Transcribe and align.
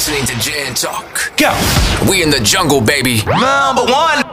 listening 0.00 0.24
to 0.24 0.34
Gen 0.42 0.72
Talk. 0.72 1.36
Go. 1.36 1.52
We 2.08 2.22
in 2.22 2.30
the 2.30 2.40
jungle, 2.40 2.80
baby. 2.80 3.16
Number 3.26 3.82
one. 3.82 4.24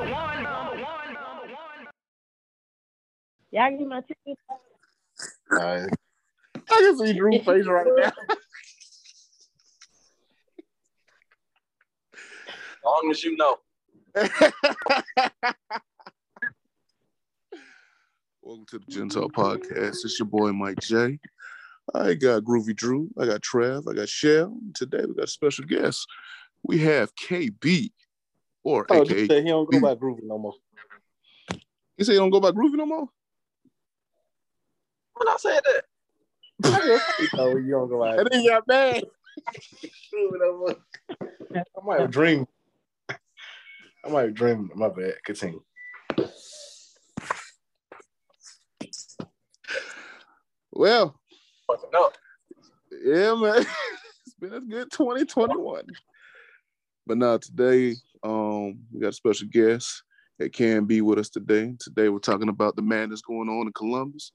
Y'all 3.51 3.69
give 3.71 3.79
me 3.81 3.85
my 3.85 3.99
ticket. 3.99 4.39
Alright. 5.51 5.89
I 6.55 6.59
can 6.61 6.97
see 6.97 7.11
Drew's 7.11 7.43
face 7.43 7.65
right 7.65 7.85
now. 7.97 8.11
Long 12.85 13.09
as 13.11 13.21
you 13.25 13.35
know. 13.35 13.57
Welcome 18.41 18.65
to 18.69 18.79
the 18.79 18.85
Gen 18.87 19.09
Talk 19.09 19.33
Podcast. 19.33 20.05
It's 20.05 20.17
your 20.17 20.29
boy 20.29 20.53
Mike 20.53 20.79
J. 20.79 21.19
I 21.95 22.13
got 22.15 22.43
Groovy 22.43 22.75
Drew. 22.75 23.09
I 23.17 23.25
got 23.25 23.41
Trav. 23.41 23.89
I 23.89 23.93
got 23.93 24.09
Shell. 24.09 24.57
Today 24.73 25.03
we 25.07 25.13
got 25.15 25.25
a 25.25 25.27
special 25.27 25.65
guest. 25.65 26.05
We 26.63 26.79
have 26.79 27.13
KB, 27.15 27.91
or 28.63 28.85
Oh, 28.89 29.01
AKA. 29.03 29.27
said 29.27 29.43
he 29.43 29.49
don't 29.49 29.69
go 29.71 29.79
by 29.79 29.95
Groovy 29.95 30.23
no 30.23 30.37
more. 30.37 30.53
He 31.97 32.03
say 32.03 32.13
you 32.13 32.19
don't 32.19 32.29
go 32.29 32.39
by 32.39 32.51
Groovy 32.51 32.73
no 32.75 32.85
more? 32.85 33.07
When 35.13 35.27
I 35.27 35.35
said 35.39 35.61
that, 35.63 35.83
Oh, 37.37 37.55
you 37.57 37.71
don't 37.71 37.89
go 37.89 37.99
by. 37.99 38.17
And 38.17 38.27
then 38.29 38.41
you 38.41 38.49
got 38.49 38.67
mad. 38.67 39.03
Groovy 40.13 40.39
no 40.39 40.57
more. 40.57 40.75
I 41.55 41.85
might 41.85 41.99
have 42.01 42.11
dreamed. 42.11 42.47
I 43.09 44.09
might 44.09 44.21
have 44.23 44.33
dreamed. 44.33 44.71
My 44.75 44.89
bad. 44.89 45.15
Continue. 45.25 45.61
Well, 50.71 51.19
no. 51.91 52.11
yeah, 53.03 53.35
man. 53.35 53.65
it's 54.25 54.35
been 54.39 54.53
a 54.53 54.61
good 54.61 54.91
2021. 54.91 55.83
But 57.05 57.17
now 57.17 57.37
today, 57.37 57.95
um, 58.23 58.79
we 58.91 58.99
got 58.99 59.09
a 59.09 59.13
special 59.13 59.47
guest 59.47 60.03
that 60.39 60.53
can 60.53 60.85
be 60.85 61.01
with 61.01 61.19
us 61.19 61.29
today. 61.29 61.73
Today 61.79 62.09
we're 62.09 62.19
talking 62.19 62.49
about 62.49 62.75
the 62.75 62.81
madness 62.81 63.21
going 63.21 63.49
on 63.49 63.67
in 63.67 63.73
Columbus. 63.73 64.31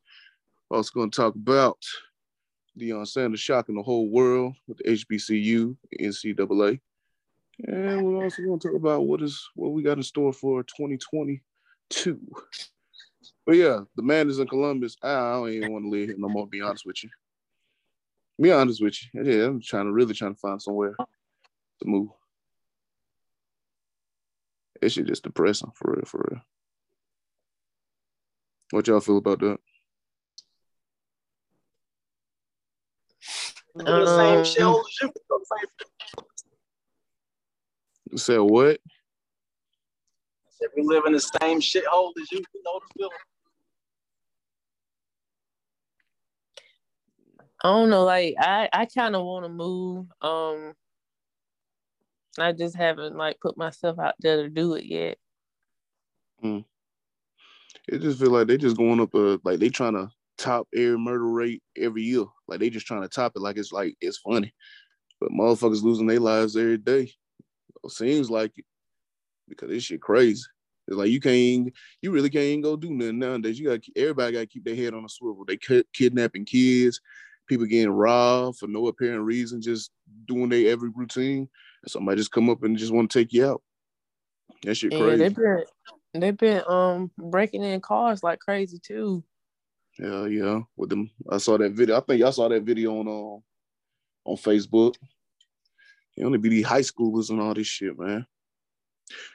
Also 0.71 0.91
going 0.95 1.11
to 1.11 1.17
talk 1.17 1.35
about 1.35 1.79
Deion 2.79 3.07
Sanders 3.07 3.41
shocking 3.41 3.75
the 3.75 3.83
whole 3.83 4.09
world 4.09 4.55
with 4.67 4.79
the 4.79 4.85
HBCU, 4.85 5.77
NCAA. 6.01 6.81
And 7.67 8.05
we're 8.05 8.25
also 8.25 8.43
going 8.43 8.59
to 8.59 8.69
talk 8.69 8.77
about 8.77 9.07
what 9.07 9.23
is 9.23 9.47
what 9.55 9.73
we 9.73 9.83
got 9.83 9.99
in 9.99 10.03
store 10.03 10.33
for 10.33 10.63
2022. 10.63 12.19
But 13.45 13.57
yeah, 13.57 13.81
the 13.97 14.03
madness 14.03 14.39
in 14.39 14.47
Columbus, 14.47 14.97
I 15.03 15.33
don't 15.33 15.51
even 15.51 15.73
want 15.73 15.85
to 15.85 15.91
live 15.91 16.09
here 16.09 16.17
no 16.19 16.29
more, 16.29 16.47
be 16.47 16.63
honest 16.63 16.87
with 16.87 17.03
you. 17.05 17.11
Be 18.43 18.51
honest 18.51 18.83
with 18.83 18.99
you. 19.15 19.23
Yeah, 19.23 19.45
I'm 19.47 19.61
trying 19.61 19.87
to 19.87 19.93
really 19.93 20.15
trying 20.15 20.35
to 20.35 20.41
find 20.41 20.61
somewhere 20.61 20.97
to 20.99 21.85
move. 21.85 22.09
It 24.83 24.89
should 24.91 25.07
just 25.07 25.23
depressing 25.23 25.71
for 25.77 25.93
real, 25.93 26.05
for 26.05 26.27
real. 26.29 26.43
What 28.73 28.89
y'all 28.89 28.99
feel 28.99 29.19
about 29.19 29.39
that? 29.41 29.59
We 33.75 33.85
the 33.85 34.07
same 34.07 34.39
Um, 34.39 34.45
shell 34.45 34.81
as 34.81 35.01
you. 35.01 35.13
The 35.15 35.45
same- 35.45 35.69
You 38.11 38.19
said 38.19 38.39
what? 38.41 38.81
Said 40.51 40.69
we 40.77 40.83
live 40.83 41.05
in 41.07 41.13
the 41.13 41.21
same 41.21 41.61
shithole 41.61 42.13
as 42.21 42.33
you. 42.33 42.43
You 42.55 42.63
know 42.65 42.81
the 42.81 42.87
feeling. 42.99 43.17
I 47.65 47.69
don't 47.69 47.91
know, 47.91 48.05
like 48.05 48.35
I, 48.39 48.69
I 48.73 48.87
kind 48.87 49.15
of 49.15 49.25
want 49.25 49.45
to 49.45 49.49
move. 49.49 50.07
Um, 50.21 50.75
I 52.39 52.53
just 52.53 52.75
haven't 52.77 53.17
like 53.17 53.39
put 53.41 53.57
myself 53.57 53.99
out 53.99 54.15
there 54.21 54.43
to 54.43 54.49
do 54.49 54.75
it 54.75 54.85
yet. 54.85 55.19
It 57.89 58.01
just 58.01 58.21
feel 58.21 58.31
like 58.31 58.47
they 58.47 58.57
just 58.57 58.77
going 58.77 59.01
up 59.01 59.15
uh 59.15 59.39
like 59.45 59.59
they 59.59 59.69
trying 59.69 59.95
to 59.95 60.11
top 60.39 60.67
air 60.75 60.99
murder 60.99 61.27
rate 61.27 61.63
every 61.77 62.03
year. 62.03 62.25
Like 62.49 62.61
they 62.61 62.71
just 62.71 62.87
trying 62.87 63.03
to 63.03 63.09
top 63.09 63.33
it 63.37 63.41
like 63.41 63.57
it's 63.57 63.73
like 63.73 63.97
it's 64.01 64.19
funny. 64.19 64.53
But 65.21 65.31
motherfuckers 65.31 65.83
losing 65.83 66.07
their 66.07 66.21
lives 66.21 66.57
every 66.57 66.79
day. 66.79 67.13
Seems 67.89 68.31
like 68.31 68.53
it. 68.57 68.65
Because 69.49 69.69
this 69.69 69.85
shit 69.85 70.01
crazy. 70.01 70.43
It's 70.89 70.97
like 70.97 71.11
you 71.11 71.21
can't 71.21 71.73
you 72.01 72.11
really 72.11 72.31
can't 72.31 72.63
go 72.63 72.77
do 72.77 72.91
nothing 72.91 73.19
nowadays. 73.19 73.59
You 73.59 73.69
got 73.69 73.81
everybody 73.95 74.33
gotta 74.33 74.47
keep 74.47 74.65
their 74.65 74.75
head 74.75 74.95
on 74.95 75.05
a 75.05 75.09
swivel. 75.09 75.45
They 75.45 75.57
ki- 75.57 75.85
kidnapping 75.93 76.45
kids, 76.45 77.01
people 77.53 77.67
getting 77.67 77.91
robbed 77.91 78.59
for 78.59 78.67
no 78.67 78.87
apparent 78.87 79.25
reason, 79.25 79.61
just 79.61 79.91
doing 80.27 80.49
their 80.49 80.71
every 80.71 80.91
routine. 80.95 81.49
And 81.83 81.91
somebody 81.91 82.17
just 82.17 82.33
come 82.33 82.49
up 82.49 82.63
and 82.63 82.79
just 82.79 82.93
want 82.93 83.11
to 83.11 83.19
take 83.19 83.33
you 83.33 83.47
out. 83.47 83.63
That 84.63 84.75
shit 84.75 84.93
crazy. 84.93 85.17
they've 85.17 85.35
been 85.35 85.65
they've 86.15 86.37
been 86.37 86.63
um 86.69 87.11
breaking 87.19 87.63
in 87.63 87.81
cars 87.81 88.23
like 88.23 88.39
crazy 88.39 88.79
too. 88.79 89.23
Yeah, 89.99 90.27
yeah. 90.27 90.61
With 90.77 90.89
them, 90.89 91.11
I 91.29 91.39
saw 91.39 91.59
that 91.59 91.73
video. 91.73 91.99
I 91.99 92.01
think 92.01 92.21
y'all 92.21 92.33
saw 92.33 92.49
that 92.49 92.63
video 92.63 92.99
on 92.99 93.09
um 93.09 93.43
on 94.25 94.37
Facebook. 94.37 94.95
You 96.17 96.25
only 96.25 96.39
be 96.39 96.49
these 96.49 96.67
high 96.67 96.81
schoolers 96.81 97.31
and 97.31 97.41
all 97.41 97.55
this 97.55 97.67
shit, 97.67 97.99
man. 97.99 98.27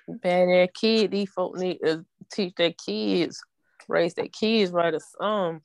Bad 0.08 0.50
ass 0.50 0.70
kid, 0.74 1.12
these 1.12 1.30
folk 1.30 1.56
need 1.58 1.80
to 1.84 2.06
teach 2.32 2.56
their 2.56 2.74
kids, 2.74 3.44
raise 3.88 4.14
their 4.14 4.28
kids 4.28 4.72
right 4.72 4.94
or 4.94 5.02
some. 5.20 5.62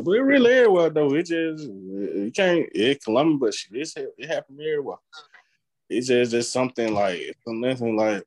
But 0.00 0.12
it 0.12 0.20
really 0.22 0.52
everywhere 0.52 0.90
though. 0.90 1.14
It 1.14 1.26
just 1.26 1.64
you 1.64 2.30
can't. 2.34 2.68
It 2.72 3.02
Columbus, 3.02 3.66
but 3.70 3.80
it's, 3.80 3.94
it 3.96 4.28
happened 4.28 4.60
everywhere. 4.60 4.98
It's 5.90 6.06
just 6.06 6.30
just 6.30 6.52
something 6.52 6.94
like 6.94 7.18
it's 7.18 7.38
nothing 7.46 7.96
like 7.96 8.22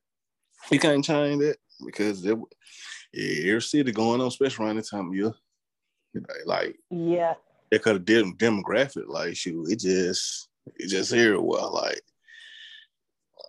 you 0.70 0.78
can't 0.78 1.04
change 1.04 1.42
it 1.42 1.56
because 1.84 2.24
it, 2.26 2.38
yeah, 3.12 3.50
every 3.50 3.62
city 3.62 3.90
going 3.92 4.20
on, 4.20 4.26
especially 4.26 4.66
around 4.66 4.76
this 4.76 4.90
time 4.90 5.08
of 5.08 5.14
year. 5.14 5.32
Like 6.44 6.76
Yeah. 6.90 7.34
it 7.70 7.82
could 7.82 7.94
have 7.94 8.04
did 8.04 8.26
demographic 8.38 9.08
like 9.08 9.34
shoot. 9.36 9.70
It 9.70 9.80
just 9.80 10.48
it 10.76 10.88
just 10.88 11.12
here 11.12 11.34
everywhere. 11.34 11.62
Like 11.62 12.00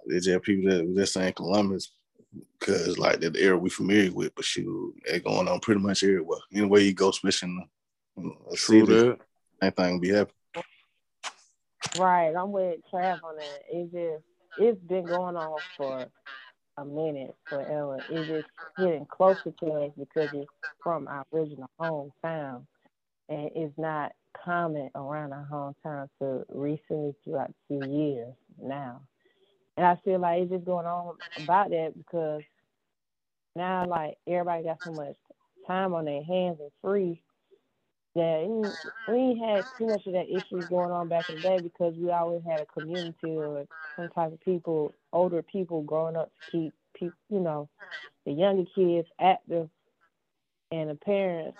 it's 0.06 0.26
just 0.26 0.44
people 0.44 0.72
that 0.72 0.96
just 0.96 1.14
saying 1.14 1.34
Columbus 1.34 1.92
because 2.60 2.98
like 2.98 3.20
that 3.20 3.36
area 3.36 3.58
we 3.58 3.70
familiar 3.70 4.12
with, 4.14 4.34
but 4.36 4.46
shoot, 4.46 4.96
it 5.06 5.24
going 5.26 5.48
on 5.48 5.60
pretty 5.60 5.82
much 5.82 6.04
everywhere. 6.04 6.40
Anywhere 6.54 6.82
you 6.82 6.94
go, 6.94 7.10
especially 7.10 7.50
in 7.50 7.56
the 7.58 7.64
True 8.18 8.56
city, 8.56 8.86
that. 8.86 9.20
anything 9.62 10.00
be 10.00 10.10
happening. 10.10 10.36
Right, 11.98 12.34
I'm 12.36 12.52
with 12.52 12.80
Trav 12.92 13.24
on 13.24 13.36
that. 13.36 13.60
It 13.72 13.92
just 13.92 14.24
it's 14.58 14.80
been 14.82 15.06
going 15.06 15.36
on 15.36 15.58
for 15.78 16.06
a 16.78 16.86
minute, 16.86 17.36
forever. 17.48 18.00
It's 18.10 18.28
just 18.28 18.48
getting 18.78 19.06
closer 19.06 19.52
to 19.52 19.72
us 19.74 19.92
because 19.98 20.30
it's 20.34 20.50
from 20.82 21.08
our 21.08 21.26
original 21.34 21.70
hometown, 21.80 22.66
and 23.30 23.50
it's 23.56 23.78
not 23.78 24.12
common 24.44 24.90
around 24.96 25.34
our 25.34 25.48
hometown 25.52 26.08
to 26.20 26.46
recently 26.50 27.16
throughout 27.24 27.54
two 27.68 27.88
years 27.88 28.34
now. 28.62 29.02
And 29.78 29.86
I 29.86 29.96
feel 30.04 30.20
like 30.20 30.42
it's 30.42 30.52
just 30.52 30.66
going 30.66 30.86
on 30.86 31.16
about 31.44 31.72
that 31.72 31.94
because 31.98 32.44
now, 33.56 33.88
like 33.88 34.18
everybody 34.28 34.64
got 34.64 34.84
so 34.84 34.92
much 34.92 35.16
time 35.68 35.94
on 35.94 36.06
their 36.06 36.24
hands 36.24 36.58
and 36.60 36.72
free 36.82 37.23
that 38.16 38.78
we 39.08 39.42
had 39.46 39.66
too 39.78 39.88
much 39.88 40.06
of 40.08 40.14
that 40.14 40.30
issues 40.30 40.68
going 40.70 40.92
on 40.92 41.10
back 41.10 41.30
in 41.30 41.36
the 41.38 41.42
day 41.42 41.60
because 41.60 41.96
we 41.98 42.12
always 42.12 42.44
had 42.48 42.62
a 42.62 42.66
community 42.68 43.30
or 43.38 43.66
some 43.96 44.10
type 44.10 44.34
of 44.34 44.42
people, 44.42 44.96
older 45.14 45.42
people 45.44 45.84
growing 45.84 46.16
up 46.16 46.32
to 46.34 46.52
keep 46.52 46.74
people, 46.96 47.18
you 47.30 47.40
know, 47.40 47.70
the 48.26 48.34
younger 48.34 48.66
kids 48.76 49.08
active 49.20 49.70
and 50.72 50.90
the 50.90 50.96
parents 50.96 51.60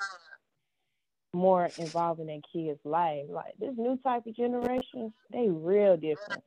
more 1.34 1.72
involved 1.78 2.22
in 2.22 2.28
their 2.28 2.42
kids' 2.54 2.80
life. 2.86 3.26
Like 3.30 3.56
this 3.60 3.76
new 3.78 3.98
type 4.04 4.26
of 4.28 4.36
generation, 4.36 5.14
they 5.32 5.50
real 5.50 5.98
different. 5.98 6.44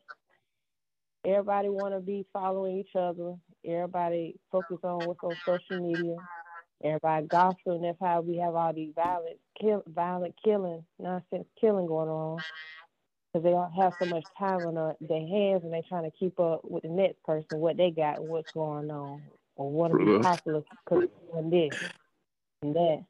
Everybody 1.24 1.68
want 1.68 1.94
to 1.94 2.00
be 2.00 2.26
following 2.32 2.78
each 2.78 2.96
other. 2.96 3.34
Everybody 3.66 4.36
focus 4.52 4.78
on 4.84 5.04
what's 5.04 5.22
on 5.22 5.36
social 5.44 5.82
media. 5.82 6.18
Everybody 6.84 7.26
gossiping. 7.26 7.82
That's 7.82 7.98
how 8.00 8.20
we 8.20 8.36
have 8.36 8.54
all 8.54 8.72
these 8.72 8.92
violent, 8.94 9.38
kill, 9.60 9.82
violent 9.86 10.34
killing, 10.44 10.84
nonsense 10.98 11.46
killing 11.60 11.86
going 11.86 12.08
on. 12.08 12.44
Because 13.32 13.44
they 13.44 13.50
don't 13.50 13.72
have 13.72 13.92
so 13.98 14.06
much 14.06 14.24
time 14.38 14.62
on 14.62 14.94
their 15.00 15.26
hands, 15.26 15.62
and 15.64 15.72
they're 15.72 15.82
trying 15.88 16.10
to 16.10 16.16
keep 16.16 16.38
up 16.40 16.62
with 16.64 16.82
the 16.82 16.88
next 16.88 17.22
person, 17.24 17.58
what 17.58 17.76
they 17.76 17.90
got, 17.90 18.22
what's 18.22 18.50
going 18.54 18.90
on, 18.90 19.22
or 19.56 19.70
want 19.70 19.92
to 19.92 19.96
True 19.96 20.06
be 20.06 20.22
that. 20.22 20.22
popular 20.22 20.62
because 20.84 21.08
doing 21.32 21.50
this 21.50 21.90
and 22.62 22.74
that. 22.74 23.04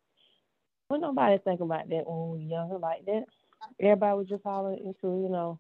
But 0.88 1.00
nobody 1.00 1.38
think 1.38 1.60
about 1.60 1.88
that 1.88 2.08
when 2.08 2.30
we 2.30 2.44
were 2.44 2.50
younger 2.50 2.78
like 2.78 3.04
that. 3.06 3.24
Everybody 3.80 4.16
was 4.16 4.28
just 4.28 4.46
all 4.46 4.68
into, 4.68 4.94
you 5.02 5.28
know, 5.28 5.58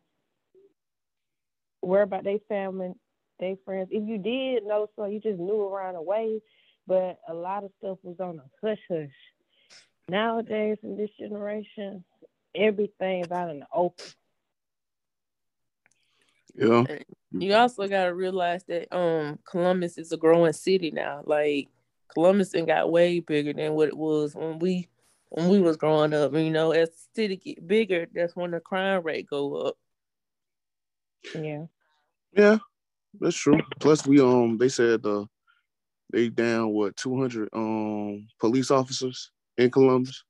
worry 1.82 2.02
about 2.02 2.24
their 2.24 2.38
family, 2.48 2.92
their 3.38 3.56
friends. 3.64 3.88
If 3.90 4.08
you 4.08 4.18
did 4.18 4.64
know 4.64 4.88
so, 4.96 5.04
you 5.06 5.20
just 5.20 5.38
knew 5.38 5.62
around 5.62 5.94
the 5.94 6.02
way. 6.02 6.40
But 6.86 7.18
a 7.28 7.34
lot 7.34 7.64
of 7.64 7.70
stuff 7.78 7.98
was 8.02 8.20
on 8.20 8.38
a 8.38 8.66
hush 8.66 8.78
hush. 8.88 9.08
Nowadays, 10.08 10.78
in 10.82 10.96
this 10.96 11.10
generation, 11.18 12.04
everything 12.54 13.24
is 13.24 13.30
out 13.30 13.50
in 13.50 13.60
the 13.60 13.66
open. 13.72 14.06
Yeah. 16.54 16.84
You 17.32 17.54
also 17.54 17.86
gotta 17.86 18.14
realize 18.14 18.64
that 18.64 18.94
um 18.96 19.38
Columbus 19.50 19.98
is 19.98 20.12
a 20.12 20.16
growing 20.16 20.52
city 20.52 20.90
now. 20.90 21.22
Like 21.24 21.68
Columbus 22.14 22.54
and 22.54 22.66
got 22.66 22.90
way 22.90 23.20
bigger 23.20 23.52
than 23.52 23.74
what 23.74 23.88
it 23.88 23.96
was 23.96 24.34
when 24.34 24.58
we 24.58 24.88
when 25.28 25.48
we 25.48 25.60
was 25.60 25.76
growing 25.76 26.14
up. 26.14 26.32
You 26.32 26.50
know, 26.50 26.70
as 26.70 26.90
the 26.90 26.96
city 27.14 27.36
get 27.36 27.66
bigger, 27.66 28.06
that's 28.14 28.34
when 28.34 28.52
the 28.52 28.60
crime 28.60 29.02
rate 29.02 29.26
go 29.28 29.54
up. 29.56 29.76
Yeah. 31.34 31.66
Yeah, 32.32 32.58
that's 33.20 33.36
true. 33.36 33.58
Plus, 33.80 34.06
we 34.06 34.20
um, 34.20 34.56
they 34.58 34.68
said 34.68 35.04
uh, 35.04 35.24
they 36.12 36.28
down 36.28 36.70
what 36.70 36.96
two 36.96 37.18
hundred 37.18 37.48
um 37.52 38.26
police 38.40 38.70
officers 38.70 39.30
in 39.58 39.70
Columbus, 39.70 40.24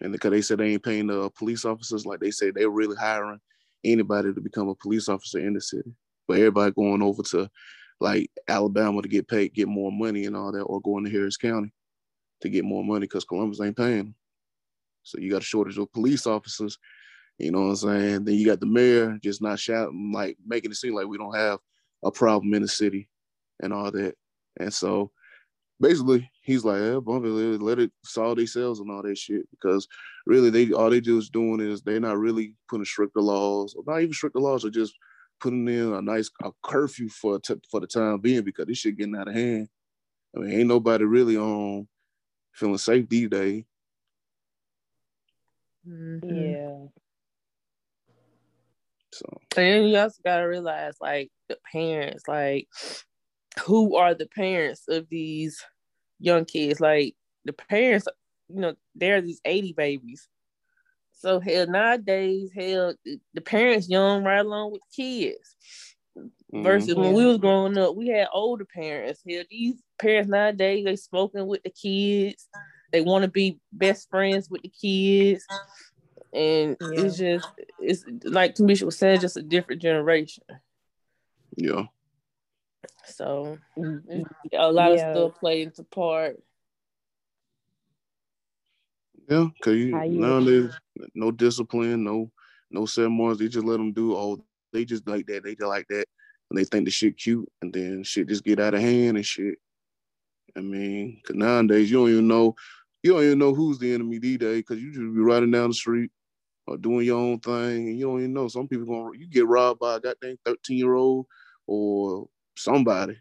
and 0.00 0.12
because 0.12 0.30
they 0.30 0.42
said 0.42 0.58
they 0.58 0.72
ain't 0.72 0.84
paying 0.84 1.08
the 1.08 1.30
police 1.30 1.64
officers 1.64 2.06
like 2.06 2.20
they 2.20 2.30
said 2.30 2.54
they're 2.54 2.70
really 2.70 2.96
hiring 2.96 3.40
anybody 3.84 4.32
to 4.32 4.40
become 4.40 4.68
a 4.68 4.74
police 4.74 5.08
officer 5.08 5.38
in 5.38 5.54
the 5.54 5.60
city, 5.60 5.92
but 6.26 6.38
everybody 6.38 6.72
going 6.72 7.02
over 7.02 7.22
to 7.22 7.48
like 8.00 8.30
Alabama 8.48 9.02
to 9.02 9.08
get 9.08 9.28
paid, 9.28 9.54
get 9.54 9.68
more 9.68 9.90
money 9.90 10.26
and 10.26 10.36
all 10.36 10.52
that, 10.52 10.62
or 10.62 10.80
going 10.80 11.04
to 11.04 11.10
Harris 11.10 11.36
County 11.36 11.72
to 12.40 12.48
get 12.48 12.64
more 12.64 12.84
money 12.84 13.00
because 13.00 13.24
Columbus 13.24 13.60
ain't 13.60 13.76
paying. 13.76 14.14
So 15.02 15.18
you 15.18 15.30
got 15.30 15.42
a 15.42 15.44
shortage 15.44 15.78
of 15.78 15.92
police 15.92 16.26
officers. 16.26 16.78
You 17.38 17.52
know 17.52 17.62
what 17.62 17.68
I'm 17.68 17.76
saying? 17.76 18.24
Then 18.24 18.34
you 18.34 18.46
got 18.46 18.60
the 18.60 18.66
mayor 18.66 19.18
just 19.22 19.40
not 19.40 19.58
shouting, 19.58 20.12
like 20.12 20.36
making 20.46 20.70
it 20.70 20.76
seem 20.76 20.94
like 20.94 21.06
we 21.06 21.18
don't 21.18 21.36
have 21.36 21.58
a 22.04 22.10
problem 22.10 22.52
in 22.54 22.62
the 22.62 22.68
city 22.68 23.08
and 23.60 23.72
all 23.72 23.90
that. 23.90 24.14
And 24.58 24.72
so 24.72 25.10
basically 25.80 26.30
he's 26.42 26.64
like, 26.64 26.80
yeah, 26.80 26.98
bump 27.00 27.24
it, 27.24 27.28
let 27.28 27.54
it- 27.54 27.62
let 27.62 27.78
it 27.78 27.92
solve 28.04 28.36
themselves 28.38 28.80
and 28.80 28.90
all 28.90 29.02
that 29.02 29.18
shit. 29.18 29.48
Because 29.50 29.86
really 30.26 30.50
they 30.50 30.72
all 30.72 30.90
they 30.90 31.00
just 31.00 31.32
doing 31.32 31.60
is 31.60 31.82
they're 31.82 32.00
not 32.00 32.18
really 32.18 32.54
putting 32.68 32.84
stricter 32.84 33.20
laws, 33.20 33.74
or 33.74 33.84
not 33.86 34.00
even 34.02 34.12
stricter 34.12 34.40
laws, 34.40 34.64
or 34.64 34.70
just 34.70 34.94
putting 35.40 35.68
in 35.68 35.92
a 35.92 36.02
nice 36.02 36.30
a 36.42 36.50
curfew 36.64 37.08
for 37.08 37.38
t- 37.38 37.54
for 37.70 37.80
the 37.80 37.86
time 37.86 38.18
being 38.20 38.42
because 38.42 38.66
this 38.66 38.78
shit 38.78 38.96
getting 38.96 39.16
out 39.16 39.28
of 39.28 39.34
hand. 39.34 39.68
I 40.36 40.40
mean, 40.40 40.52
ain't 40.52 40.68
nobody 40.68 41.04
really 41.04 41.36
on 41.36 41.88
feeling 42.52 42.78
safe 42.78 43.08
these 43.08 43.28
days. 43.28 43.64
Mhm. 45.86 46.20
Yeah. 46.24 46.88
So 49.12 49.40
And 49.56 49.88
you 49.90 49.96
also 49.98 50.20
gotta 50.24 50.46
realize 50.46 50.94
like 51.00 51.30
the 51.48 51.58
parents, 51.72 52.24
like 52.28 52.68
who 53.64 53.96
are 53.96 54.14
the 54.14 54.26
parents 54.26 54.84
of 54.88 55.08
these 55.08 55.62
young 56.18 56.44
kids? 56.44 56.80
Like 56.80 57.14
the 57.44 57.52
parents, 57.52 58.08
you 58.48 58.60
know, 58.60 58.74
they're 58.94 59.20
these 59.20 59.40
80 59.44 59.72
babies. 59.72 60.28
So 61.12 61.40
hell 61.40 61.66
nowadays, 61.66 62.50
hell 62.54 62.94
the 63.34 63.40
parents 63.40 63.88
young 63.88 64.22
right 64.22 64.44
along 64.44 64.72
with 64.72 64.82
kids. 64.94 65.56
Versus 66.52 66.94
when 66.94 67.12
we 67.12 67.20
mm-hmm. 67.20 67.28
was 67.28 67.38
growing 67.38 67.76
up, 67.76 67.94
we 67.94 68.08
had 68.08 68.28
older 68.32 68.64
parents. 68.64 69.22
Hell, 69.28 69.42
these 69.50 69.76
parents 69.98 70.30
nowadays 70.30 70.84
they 70.84 70.96
smoking 70.96 71.46
with 71.46 71.62
the 71.62 71.70
kids. 71.70 72.48
They 72.92 73.02
want 73.02 73.22
to 73.22 73.30
be 73.30 73.60
best 73.72 74.08
friends 74.08 74.48
with 74.48 74.62
the 74.62 74.70
kids. 74.70 75.44
And 76.32 76.76
it's 76.80 77.18
just 77.18 77.48
it's 77.80 78.04
like 78.24 78.54
Tamisha 78.54 78.84
was 78.84 78.96
saying, 78.96 79.20
just 79.20 79.36
a 79.36 79.42
different 79.42 79.82
generation. 79.82 80.44
yeah, 81.56 81.84
So 83.08 83.58
Mm, 83.78 84.24
a 84.52 84.72
lot 84.72 84.92
Yeah. 84.92 84.96
of 84.96 85.10
stuff 85.10 85.40
play 85.40 85.62
into 85.62 85.84
part. 85.84 86.38
yeah, 89.28 89.48
cause 89.62 89.74
you, 89.74 89.92
How 89.96 90.04
you- 90.04 90.20
nowadays 90.20 90.78
no 91.14 91.30
discipline, 91.30 92.04
no 92.04 92.30
no 92.70 92.86
ceremonies. 92.86 93.38
They 93.38 93.48
just 93.48 93.66
let 93.66 93.78
them 93.78 93.92
do 93.92 94.14
all. 94.14 94.44
They 94.72 94.84
just 94.84 95.06
like 95.08 95.26
that. 95.26 95.44
They 95.44 95.54
just 95.54 95.68
like 95.68 95.86
that, 95.88 96.06
and 96.50 96.58
they 96.58 96.64
think 96.64 96.84
the 96.86 96.90
shit 96.90 97.16
cute, 97.18 97.48
and 97.62 97.72
then 97.72 98.02
shit 98.04 98.28
just 98.28 98.44
get 98.44 98.60
out 98.60 98.74
of 98.74 98.80
hand 98.80 99.16
and 99.16 99.26
shit. 99.26 99.58
I 100.56 100.60
mean, 100.60 101.20
cause 101.26 101.36
nowadays 101.36 101.90
you 101.90 101.98
don't 101.98 102.10
even 102.10 102.28
know, 102.28 102.56
you 103.02 103.12
don't 103.12 103.24
even 103.24 103.38
know 103.38 103.54
who's 103.54 103.78
the 103.78 103.92
enemy 103.94 104.18
these 104.18 104.38
days, 104.38 104.64
cause 104.66 104.78
you 104.78 104.88
just 104.90 105.00
be 105.00 105.20
riding 105.20 105.50
down 105.50 105.70
the 105.70 105.74
street 105.74 106.10
or 106.66 106.76
doing 106.78 107.06
your 107.06 107.18
own 107.18 107.40
thing, 107.40 107.88
and 107.88 107.98
you 107.98 108.06
don't 108.06 108.20
even 108.20 108.34
know. 108.34 108.48
Some 108.48 108.68
people 108.68 108.86
gonna 108.86 109.18
you 109.18 109.28
get 109.28 109.46
robbed 109.46 109.80
by 109.80 109.96
a 109.96 110.00
goddamn 110.00 110.38
thirteen 110.44 110.78
year 110.78 110.94
old 110.94 111.26
or 111.66 112.28
somebody. 112.58 113.16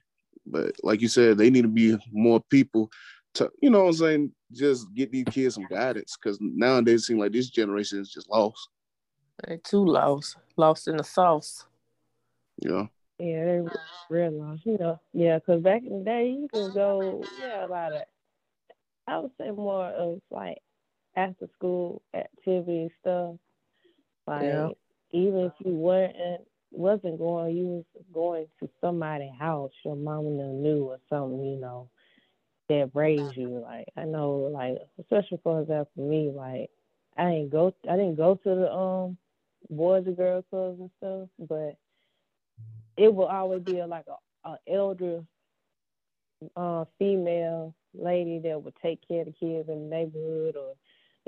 But 0.45 0.75
like 0.83 1.01
you 1.01 1.07
said, 1.07 1.37
they 1.37 1.49
need 1.49 1.63
to 1.63 1.67
be 1.67 1.97
more 2.11 2.41
people 2.49 2.89
to, 3.35 3.51
you 3.61 3.69
know 3.69 3.83
what 3.83 3.89
I'm 3.89 3.93
saying, 3.93 4.31
just 4.51 4.93
get 4.93 5.11
these 5.11 5.25
kids 5.25 5.55
some 5.55 5.67
guidance, 5.67 6.15
cause 6.15 6.37
nowadays 6.41 7.01
it 7.01 7.05
seems 7.05 7.19
like 7.19 7.31
this 7.33 7.49
generation 7.49 7.99
is 7.99 8.09
just 8.09 8.29
lost. 8.29 8.69
They 9.45 9.57
too 9.57 9.85
lost, 9.85 10.37
lost 10.55 10.87
in 10.87 10.97
the 10.97 11.03
sauce. 11.03 11.65
You 12.63 12.69
know, 12.71 12.89
Yeah, 13.19 13.45
they 13.45 13.61
realize, 14.09 14.59
you 14.63 14.77
know, 14.79 14.99
yeah, 15.13 15.37
because 15.37 15.61
back 15.61 15.83
in 15.83 15.99
the 15.99 16.05
day, 16.05 16.29
you 16.29 16.47
could 16.51 16.73
go, 16.73 17.23
yeah, 17.39 17.65
a 17.65 17.67
lot 17.67 17.93
of, 17.93 18.01
I 19.05 19.19
would 19.19 19.31
say 19.39 19.51
more 19.51 19.85
of 19.85 20.21
like 20.31 20.57
after 21.15 21.47
school 21.55 22.01
activity 22.13 22.91
stuff. 23.01 23.35
Like, 24.25 24.43
Yeah. 24.45 24.69
even 25.11 25.39
if 25.41 25.53
you 25.59 25.73
weren't, 25.73 26.46
wasn't 26.71 27.17
going, 27.17 27.55
you 27.55 27.65
was 27.65 27.85
going 28.13 28.47
to 28.59 28.69
somebody's 28.81 29.31
house, 29.39 29.71
your 29.83 29.95
mama 29.95 30.29
knew 30.29 30.85
or 30.85 30.99
something, 31.09 31.43
you 31.43 31.59
know, 31.59 31.89
that 32.69 32.91
raised 32.93 33.35
you. 33.35 33.61
Like, 33.63 33.87
I 33.95 34.05
know, 34.05 34.49
like, 34.53 34.77
especially 34.99 35.39
for 35.43 35.61
example, 35.61 36.07
me, 36.07 36.31
like, 36.33 36.69
I 37.17 37.31
didn't 37.31 37.51
go, 37.51 37.73
I 37.89 37.95
didn't 37.95 38.15
go 38.17 38.35
to 38.35 38.55
the, 38.55 38.71
um, 38.71 39.17
boys 39.69 40.05
and 40.05 40.17
girls 40.17 40.45
clubs 40.49 40.79
and 40.79 40.91
stuff, 40.97 41.29
but 41.47 41.77
it 42.97 43.13
will 43.13 43.25
always 43.25 43.61
be 43.63 43.81
like 43.83 44.05
a, 44.07 44.49
a 44.49 44.57
elder 44.71 45.21
uh, 46.55 46.85
female 46.99 47.73
lady 47.93 48.39
that 48.39 48.61
would 48.61 48.75
take 48.81 49.05
care 49.07 49.21
of 49.21 49.27
the 49.27 49.33
kids 49.33 49.69
in 49.69 49.89
the 49.89 49.95
neighborhood, 49.95 50.55
or 50.55 50.73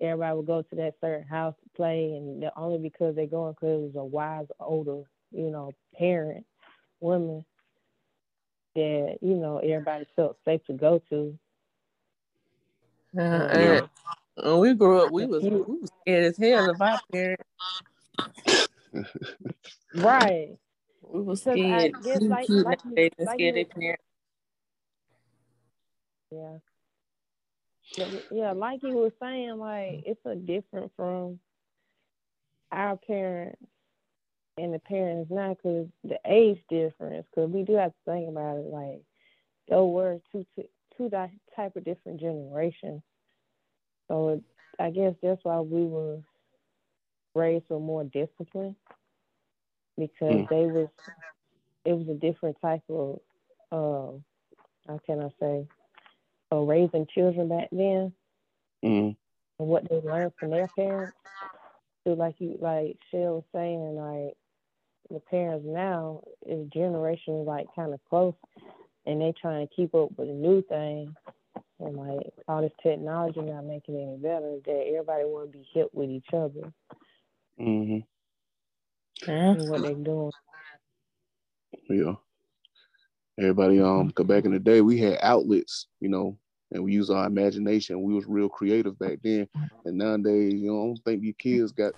everybody 0.01 0.35
would 0.35 0.45
go 0.47 0.61
to 0.61 0.75
that 0.75 0.95
certain 1.01 1.27
house 1.27 1.55
to 1.63 1.69
play, 1.75 2.13
and 2.15 2.43
only 2.55 2.77
because 2.77 3.15
they're 3.15 3.25
going 3.25 3.53
because 3.53 3.81
it 3.81 3.93
was 3.93 3.95
a 3.95 4.03
wise 4.03 4.45
older, 4.59 5.01
you 5.31 5.49
know, 5.51 5.71
parent 5.97 6.45
woman 6.99 7.45
that 8.75 9.17
you 9.21 9.35
know 9.35 9.57
everybody 9.57 10.05
felt 10.15 10.37
safe 10.45 10.63
to 10.65 10.73
go 10.73 10.99
to. 11.09 11.37
Uh, 13.17 13.21
Yeah. 13.21 13.87
and 14.37 14.51
when 14.51 14.59
we 14.59 14.73
grew 14.73 15.01
up, 15.03 15.11
we 15.11 15.25
was 15.25 15.43
we 15.43 15.49
was 15.49 15.89
scared 16.01 16.25
as 16.25 16.37
hell 16.37 16.69
of 16.69 16.81
our 16.81 16.99
parents. 17.11 17.43
Right. 19.95 20.57
We 21.01 21.21
was 21.21 21.41
Because 21.43 21.59
I 21.59 21.89
scared. 21.89 22.03
guess 22.03 22.21
like- 22.21 22.49
like 22.49 22.79
like 23.17 23.29
scared 23.35 23.55
their 23.55 23.65
parents. 23.65 24.03
Yeah. 26.31 26.57
Yeah, 28.31 28.51
like 28.51 28.83
you 28.83 28.93
were 28.93 29.11
saying, 29.19 29.57
like 29.57 30.03
it's 30.05 30.23
a 30.25 30.35
different 30.35 30.91
from 30.95 31.39
our 32.71 32.97
parents 32.97 33.57
and 34.59 34.73
the 34.73 34.79
parents 34.79 35.31
now 35.31 35.55
because 35.55 35.87
the 36.03 36.19
age 36.25 36.59
difference. 36.69 37.25
Because 37.33 37.51
we 37.51 37.63
do 37.63 37.73
have 37.75 37.91
to 37.91 37.97
think 38.05 38.29
about 38.29 38.57
it. 38.57 38.65
Like, 38.65 39.01
there 39.67 39.83
were 39.83 40.19
two 40.31 40.45
two 40.97 41.09
type 41.09 41.75
of 41.75 41.85
different 41.85 42.19
generations. 42.19 43.01
So 44.07 44.29
it, 44.29 44.43
I 44.79 44.89
guess 44.91 45.13
that's 45.21 45.43
why 45.43 45.59
we 45.59 45.85
were 45.85 46.19
raised 47.35 47.65
with 47.69 47.81
more 47.81 48.03
discipline 48.05 48.75
because 49.97 50.43
Mm. 50.43 50.49
they 50.49 50.65
was 50.65 50.89
it 51.85 51.93
was 51.93 52.07
a 52.09 52.13
different 52.15 52.57
type 52.61 52.83
of 52.89 53.19
uh, 53.71 54.17
how 54.87 54.99
can 55.05 55.21
I 55.21 55.29
say 55.39 55.67
uh, 56.51 56.57
raising 56.59 57.07
children 57.13 57.49
back 57.49 57.69
then 57.71 58.13
Mhm. 58.83 59.15
and 59.59 59.67
what 59.67 59.87
they 59.89 60.01
learned 60.01 60.33
from 60.39 60.51
their 60.51 60.67
parents. 60.67 61.15
So 62.03 62.13
like 62.13 62.35
you 62.39 62.57
like 62.61 62.97
Shell 63.11 63.35
was 63.35 63.43
saying, 63.53 63.95
like 63.95 64.35
the 65.09 65.19
parents 65.19 65.65
now 65.67 66.21
is 66.45 66.67
generation 66.69 67.45
like 67.45 67.67
kind 67.75 67.93
of 67.93 67.99
close 68.09 68.33
and 69.05 69.21
they 69.21 69.33
trying 69.39 69.67
to 69.67 69.73
keep 69.75 69.93
up 69.95 70.09
with 70.17 70.27
the 70.27 70.33
new 70.33 70.61
thing 70.63 71.15
and 71.79 71.95
like 71.97 72.31
all 72.47 72.61
this 72.61 72.71
technology 72.83 73.41
not 73.41 73.65
making 73.65 73.95
it 73.95 74.03
any 74.03 74.17
better 74.17 74.57
that 74.65 74.85
everybody 74.89 75.23
want 75.25 75.51
to 75.51 75.57
be 75.57 75.67
hip 75.73 75.89
with 75.93 76.09
each 76.09 76.27
other 76.33 76.71
Mhm. 77.59 78.05
Yeah. 79.27 79.53
what 79.55 79.81
they 79.81 79.93
doing. 79.93 80.31
Yeah. 81.89 82.15
Everybody, 83.37 83.79
um, 83.79 84.11
cause 84.11 84.25
back 84.27 84.45
in 84.45 84.51
the 84.51 84.59
day 84.59 84.81
we 84.81 84.97
had 84.99 85.17
outlets, 85.21 85.87
you 85.99 86.09
know, 86.09 86.37
and 86.71 86.83
we 86.83 86.93
use 86.93 87.09
our 87.09 87.25
imagination. 87.25 88.01
We 88.01 88.13
was 88.13 88.27
real 88.27 88.49
creative 88.49 88.97
back 88.99 89.19
then. 89.23 89.47
And 89.85 89.97
nowadays, 89.97 90.53
you 90.53 90.71
know, 90.71 90.81
I 90.81 90.85
don't 90.85 90.99
think 91.05 91.21
these 91.21 91.35
kids 91.37 91.71
got 91.71 91.93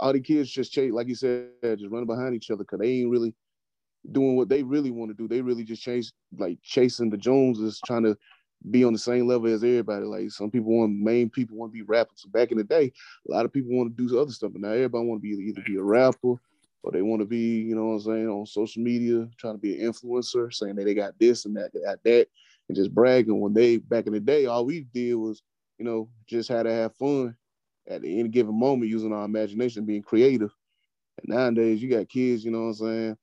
all 0.00 0.12
the 0.12 0.20
kids 0.20 0.50
just 0.50 0.72
chase, 0.72 0.92
like 0.92 1.08
you 1.08 1.14
said, 1.14 1.50
just 1.62 1.90
running 1.90 2.06
behind 2.06 2.34
each 2.34 2.50
other 2.50 2.64
because 2.64 2.80
they 2.80 3.00
ain't 3.00 3.10
really 3.10 3.34
doing 4.12 4.36
what 4.36 4.48
they 4.48 4.62
really 4.62 4.90
want 4.90 5.10
to 5.10 5.14
do. 5.14 5.28
They 5.28 5.40
really 5.40 5.64
just 5.64 5.82
chase 5.82 6.12
like 6.36 6.58
chasing 6.62 7.10
the 7.10 7.16
Joneses, 7.16 7.80
trying 7.86 8.04
to 8.04 8.16
be 8.70 8.84
on 8.84 8.92
the 8.92 8.98
same 8.98 9.26
level 9.26 9.46
as 9.46 9.62
everybody. 9.62 10.04
Like 10.04 10.30
some 10.30 10.50
people 10.50 10.76
want 10.76 10.92
main 10.92 11.30
people 11.30 11.56
want 11.56 11.72
to 11.72 11.78
be 11.78 11.82
rappers. 11.82 12.22
So 12.22 12.28
back 12.30 12.50
in 12.50 12.58
the 12.58 12.64
day, 12.64 12.92
a 13.28 13.32
lot 13.32 13.44
of 13.44 13.52
people 13.52 13.76
want 13.76 13.96
to 13.96 14.06
do 14.06 14.18
other 14.18 14.32
stuff, 14.32 14.52
but 14.52 14.62
now 14.62 14.70
everybody 14.70 15.06
want 15.06 15.22
to 15.22 15.22
be 15.22 15.44
either 15.44 15.62
be 15.64 15.76
a 15.76 15.82
rapper 15.82 16.34
or 16.82 16.92
they 16.92 17.02
want 17.02 17.20
to 17.20 17.26
be, 17.26 17.60
you 17.60 17.74
know 17.74 17.86
what 17.86 17.94
I'm 17.94 18.00
saying, 18.00 18.28
on 18.28 18.46
social 18.46 18.82
media, 18.82 19.28
trying 19.36 19.54
to 19.54 19.58
be 19.58 19.80
an 19.80 19.92
influencer, 19.92 20.52
saying 20.52 20.76
that 20.76 20.84
they 20.84 20.94
got 20.94 21.18
this 21.18 21.44
and 21.44 21.56
that, 21.56 21.72
got 21.84 22.02
that, 22.04 22.28
and 22.68 22.76
just 22.76 22.94
bragging. 22.94 23.40
When 23.40 23.54
they 23.54 23.78
back 23.78 24.06
in 24.06 24.12
the 24.12 24.20
day, 24.20 24.46
all 24.46 24.66
we 24.66 24.82
did 24.92 25.14
was, 25.14 25.42
you 25.78 25.84
know, 25.84 26.08
just 26.26 26.48
had 26.48 26.64
to 26.64 26.72
have 26.72 26.94
fun 26.96 27.36
at 27.88 28.04
any 28.04 28.28
given 28.28 28.58
moment 28.58 28.90
using 28.90 29.12
our 29.12 29.24
imagination, 29.24 29.86
being 29.86 30.02
creative. 30.02 30.54
And 31.18 31.34
nowadays, 31.36 31.82
you 31.82 31.90
got 31.90 32.08
kids, 32.08 32.44
you 32.44 32.50
know 32.50 32.60
what 32.60 32.66
I'm 32.66 32.74
saying, 32.74 33.16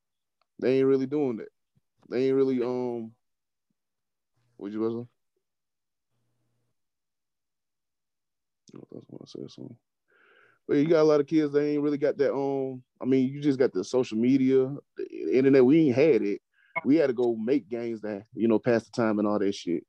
they 0.60 0.80
ain't 0.80 0.88
really 0.88 1.06
doing 1.06 1.38
that. 1.38 1.50
They 2.10 2.28
ain't 2.28 2.36
really 2.36 2.62
um. 2.62 3.12
What 4.58 4.72
you 4.72 4.80
was? 4.80 5.06
I 8.76 8.80
want 9.10 9.26
to 9.26 9.28
say 9.28 9.48
something. 9.48 9.76
But 10.68 10.78
you 10.78 10.88
got 10.88 11.02
a 11.02 11.04
lot 11.04 11.20
of 11.20 11.28
kids 11.28 11.52
that 11.52 11.64
ain't 11.64 11.82
really 11.82 11.98
got 11.98 12.18
that 12.18 12.34
um. 12.34 12.84
I 13.02 13.06
mean, 13.06 13.30
you 13.30 13.42
just 13.42 13.60
got 13.60 13.74
the 13.74 13.84
social 13.84 14.18
media, 14.18 14.74
the 14.98 15.38
internet. 15.38 15.66
We 15.66 15.88
ain't 15.88 15.96
had 15.96 16.22
it. 16.22 16.42
We 16.84 16.98
had 16.98 17.08
to 17.08 17.14
go 17.14 17.36
make 17.36 17.70
games 17.70 18.02
that 18.02 18.24
you 18.34 18.48
know 18.48 18.60
pass 18.60 18.84
the 18.84 18.92
time 18.92 19.20
and 19.20 19.28
all 19.28 19.40
that 19.40 19.56
shit. 19.56 19.84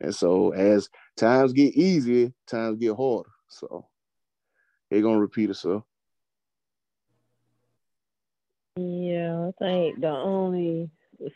And 0.00 0.14
so 0.14 0.52
as 0.52 0.88
times 1.16 1.52
get 1.52 1.74
easier, 1.74 2.32
times 2.46 2.78
get 2.78 2.96
harder. 2.96 3.30
So 3.48 3.86
they 4.90 5.00
gonna 5.00 5.20
repeat 5.20 5.50
itself. 5.50 5.84
Yeah, 8.76 9.48
I 9.48 9.52
think 9.58 10.00
the 10.00 10.08
only 10.08 10.90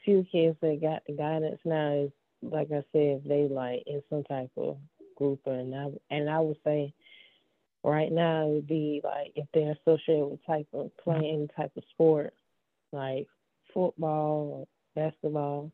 few 0.04 0.24
kids 0.30 0.56
that 0.62 0.80
got 0.80 1.02
the 1.06 1.12
guidance 1.12 1.60
now 1.64 1.92
is 1.92 2.10
like 2.42 2.68
I 2.70 2.82
said, 2.92 3.22
they 3.26 3.48
like 3.50 3.82
in 3.86 4.02
some 4.10 4.24
type 4.24 4.50
of 4.56 4.78
group 5.16 5.40
and 5.46 5.74
I 5.74 5.88
and 6.10 6.28
I 6.28 6.40
would 6.40 6.56
say 6.64 6.94
right 7.82 8.10
now 8.10 8.46
it 8.46 8.50
would 8.50 8.66
be 8.66 9.00
like 9.04 9.32
if 9.36 9.46
they're 9.52 9.76
associated 9.86 10.26
with 10.26 10.46
type 10.46 10.68
of 10.72 10.90
playing 11.02 11.48
type 11.56 11.72
of 11.76 11.84
sport, 11.90 12.34
like 12.92 13.28
football 13.74 14.66
or 14.96 15.02
basketball, 15.02 15.70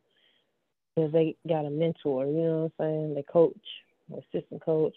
because 0.95 1.13
they 1.13 1.37
got 1.49 1.67
a 1.67 1.71
mentor, 1.71 2.27
you 2.27 2.33
know 2.33 2.73
what 2.77 2.85
I'm 2.85 2.87
saying? 2.87 3.15
They 3.15 3.23
coach, 3.23 3.57
assistant 4.13 4.65
coach. 4.65 4.97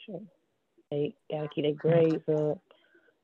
They 0.89 1.13
gotta 1.29 1.49
keep 1.49 1.65
their 1.65 1.73
grades 1.73 2.23
up. 2.29 2.61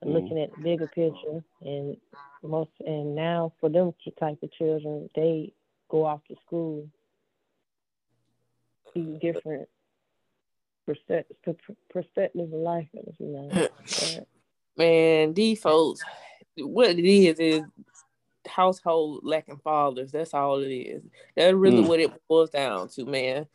And 0.02 0.12
mm-hmm. 0.12 0.14
looking 0.14 0.40
at 0.40 0.56
the 0.56 0.62
bigger 0.62 0.88
picture, 0.88 1.44
and 1.62 1.98
most, 2.42 2.70
and 2.86 3.16
now 3.16 3.52
for 3.60 3.70
them 3.70 3.94
type 4.20 4.38
of 4.42 4.52
children, 4.54 5.10
they 5.16 5.52
go 5.90 6.06
off 6.06 6.22
to 6.30 6.36
school, 6.46 6.88
see 8.94 9.18
different 9.22 9.68
perspective 10.86 12.54
of 12.54 12.60
life, 12.60 12.88
you 13.20 13.28
know. 13.28 13.70
Man, 14.78 15.34
these 15.34 15.60
folks, 15.60 16.02
what 16.58 16.92
it 16.92 17.06
is 17.06 17.40
is 17.40 17.62
household 18.50 19.22
lacking 19.24 19.62
fathers. 19.64 20.12
That's 20.12 20.34
all 20.34 20.60
it 20.60 20.74
is. 20.74 21.04
That's 21.36 21.54
really 21.54 21.84
mm. 21.84 21.88
what 21.88 22.00
it 22.00 22.12
boils 22.28 22.50
down 22.50 22.90
to, 22.90 23.06
man. 23.06 23.48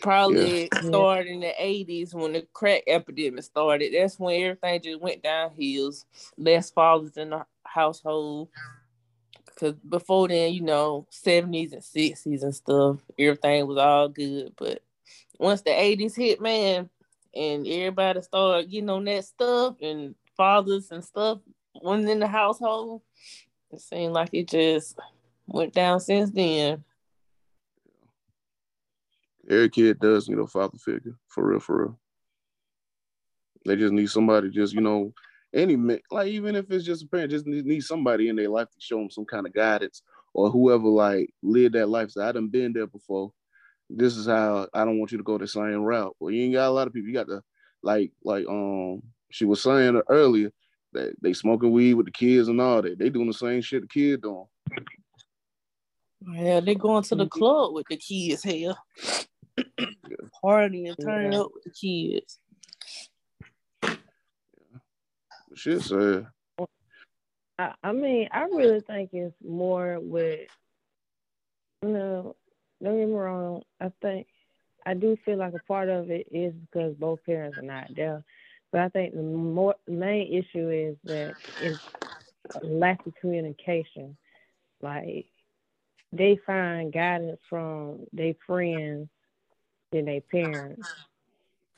Probably 0.00 0.68
yeah. 0.72 0.80
started 0.80 1.26
in 1.26 1.40
the 1.40 1.52
eighties 1.58 2.14
when 2.14 2.32
the 2.32 2.46
crack 2.52 2.82
epidemic 2.86 3.44
started. 3.44 3.92
That's 3.94 4.18
when 4.18 4.40
everything 4.40 4.82
just 4.82 5.00
went 5.00 5.22
downhill. 5.22 5.92
Less 6.38 6.70
fathers 6.70 7.16
in 7.16 7.30
the 7.30 7.44
household. 7.64 8.48
Cause 9.56 9.74
before 9.88 10.26
then, 10.26 10.52
you 10.52 10.62
know, 10.62 11.06
seventies 11.10 11.72
and 11.72 11.84
sixties 11.84 12.42
and 12.42 12.54
stuff, 12.54 12.96
everything 13.18 13.66
was 13.66 13.78
all 13.78 14.08
good. 14.08 14.52
But 14.56 14.82
once 15.38 15.62
the 15.62 15.70
eighties 15.70 16.16
hit, 16.16 16.40
man, 16.40 16.90
and 17.34 17.66
everybody 17.66 18.22
started 18.22 18.70
getting 18.70 18.90
on 18.90 19.04
that 19.04 19.24
stuff, 19.24 19.76
and 19.80 20.16
fathers 20.36 20.90
and 20.90 21.04
stuff 21.04 21.38
went 21.80 22.08
in 22.08 22.18
the 22.18 22.26
household, 22.26 23.02
it 23.74 23.80
seemed 23.80 24.12
like 24.12 24.30
it 24.32 24.48
just 24.48 24.98
went 25.46 25.74
down 25.74 26.00
since 26.00 26.30
then. 26.30 26.84
Every 29.48 29.68
kid 29.68 29.98
does 29.98 30.28
need 30.28 30.38
a 30.38 30.46
father 30.46 30.78
figure, 30.78 31.16
for 31.28 31.46
real, 31.46 31.60
for 31.60 31.82
real. 31.82 32.00
They 33.66 33.76
just 33.76 33.92
need 33.92 34.08
somebody, 34.08 34.50
just 34.50 34.74
you 34.74 34.80
know, 34.80 35.12
any 35.52 35.76
like 36.10 36.28
even 36.28 36.56
if 36.56 36.70
it's 36.70 36.84
just 36.84 37.04
a 37.04 37.06
parent, 37.06 37.30
just 37.30 37.46
need, 37.46 37.82
somebody 37.82 38.28
in 38.28 38.36
their 38.36 38.48
life 38.48 38.68
to 38.70 38.80
show 38.80 38.98
them 38.98 39.10
some 39.10 39.24
kind 39.24 39.46
of 39.46 39.52
guidance, 39.52 40.02
or 40.32 40.50
whoever 40.50 40.86
like 40.86 41.30
lived 41.42 41.74
that 41.74 41.88
life. 41.88 42.10
So 42.10 42.22
I 42.22 42.32
done 42.32 42.48
been 42.48 42.72
there 42.72 42.86
before. 42.86 43.32
This 43.90 44.16
is 44.16 44.26
how 44.26 44.68
I 44.72 44.84
don't 44.84 44.98
want 44.98 45.12
you 45.12 45.18
to 45.18 45.24
go 45.24 45.38
the 45.38 45.46
same 45.46 45.82
route. 45.82 46.16
Well, 46.18 46.32
you 46.32 46.44
ain't 46.44 46.54
got 46.54 46.68
a 46.68 46.70
lot 46.70 46.86
of 46.86 46.92
people. 46.92 47.08
You 47.08 47.14
got 47.14 47.28
to 47.28 47.42
like 47.82 48.12
like 48.24 48.46
um 48.48 49.02
she 49.30 49.44
was 49.44 49.62
saying 49.62 50.00
earlier 50.08 50.50
that 50.94 51.14
they 51.20 51.32
smoking 51.32 51.72
weed 51.72 51.94
with 51.94 52.06
the 52.06 52.12
kids 52.12 52.48
and 52.48 52.60
all 52.60 52.82
that. 52.82 52.98
They 52.98 53.10
doing 53.10 53.26
the 53.26 53.34
same 53.34 53.60
shit 53.60 53.82
the 53.82 53.88
kid 53.88 54.22
doing. 54.22 54.46
Yeah, 56.32 56.60
they 56.60 56.74
going 56.74 57.02
to 57.04 57.14
the 57.14 57.24
mm-hmm. 57.24 57.38
club 57.38 57.74
with 57.74 57.86
the 57.88 57.96
kids 57.96 58.42
here. 58.42 58.74
Party 60.42 60.86
and 60.86 60.96
turning 61.00 61.32
yeah. 61.32 61.40
up 61.40 61.50
with 61.54 61.64
the 61.64 61.70
kids. 61.70 62.38
Shit 65.54 65.82
sad. 65.82 66.26
I, 67.58 67.74
I 67.82 67.92
mean, 67.92 68.28
I 68.32 68.44
really 68.44 68.80
think 68.80 69.10
it's 69.12 69.34
more 69.42 70.00
with 70.00 70.48
you 71.84 71.90
know, 71.90 72.36
don't 72.82 72.98
get 72.98 73.08
me 73.08 73.14
wrong, 73.14 73.62
I 73.80 73.92
think 74.00 74.26
I 74.86 74.94
do 74.94 75.16
feel 75.24 75.38
like 75.38 75.54
a 75.54 75.66
part 75.66 75.88
of 75.88 76.10
it 76.10 76.28
is 76.30 76.54
because 76.54 76.94
both 76.94 77.24
parents 77.24 77.58
are 77.58 77.62
not 77.62 77.88
there. 77.94 78.24
But 78.74 78.80
I 78.82 78.88
think 78.88 79.14
the 79.14 79.22
more 79.22 79.76
main 79.86 80.32
issue 80.32 80.68
is 80.68 80.96
that 81.04 81.36
it's 81.62 81.78
lack 82.60 83.06
of 83.06 83.14
communication. 83.20 84.16
Like 84.82 85.26
they 86.12 86.40
find 86.44 86.92
guidance 86.92 87.38
from 87.48 88.00
their 88.12 88.34
friends 88.44 89.08
and 89.92 90.08
their 90.08 90.20
parents. 90.22 90.88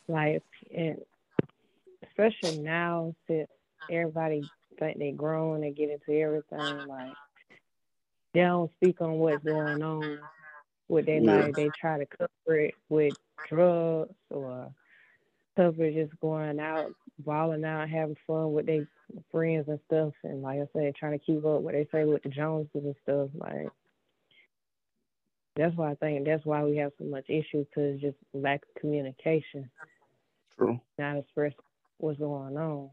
Like 0.08 0.42
and 0.74 0.96
especially 2.02 2.60
now 2.60 3.14
since 3.26 3.50
everybody 3.90 4.48
think 4.78 4.98
they 4.98 5.12
grown 5.12 5.64
and 5.64 5.76
get 5.76 5.90
into 5.90 6.18
everything, 6.18 6.88
like 6.88 7.12
they 8.32 8.40
don't 8.40 8.72
speak 8.76 9.02
on 9.02 9.18
what's 9.18 9.44
going 9.44 9.82
on 9.82 10.18
with 10.88 11.04
their 11.04 11.20
yeah. 11.20 11.44
life. 11.44 11.54
They 11.54 11.68
try 11.78 11.98
to 11.98 12.06
cover 12.06 12.58
it 12.58 12.74
with 12.88 13.12
drugs 13.50 14.14
or 14.30 14.72
cover 15.56 15.90
just 15.90 16.18
going 16.20 16.60
out, 16.60 16.92
balling 17.18 17.64
out, 17.64 17.88
having 17.88 18.16
fun 18.26 18.52
with 18.52 18.66
their 18.66 18.86
friends 19.30 19.66
and 19.68 19.80
stuff. 19.86 20.12
And 20.22 20.42
like 20.42 20.60
I 20.60 20.66
said, 20.72 20.94
trying 20.94 21.18
to 21.18 21.24
keep 21.24 21.44
up 21.44 21.62
what 21.62 21.72
they 21.72 21.88
say 21.90 22.04
with 22.04 22.22
the 22.22 22.28
Joneses 22.28 22.70
and 22.74 22.94
stuff. 23.02 23.30
Like 23.34 23.68
that's 25.56 25.74
why 25.74 25.92
I 25.92 25.94
think 25.94 26.26
that's 26.26 26.44
why 26.44 26.62
we 26.62 26.76
have 26.76 26.92
so 26.98 27.04
much 27.04 27.24
issues 27.28 27.66
because 27.66 28.00
just 28.00 28.16
lack 28.34 28.62
of 28.62 28.80
communication. 28.80 29.70
True. 30.58 30.80
Not 30.98 31.16
express 31.16 31.52
what's 31.98 32.18
going 32.18 32.56
on. 32.56 32.90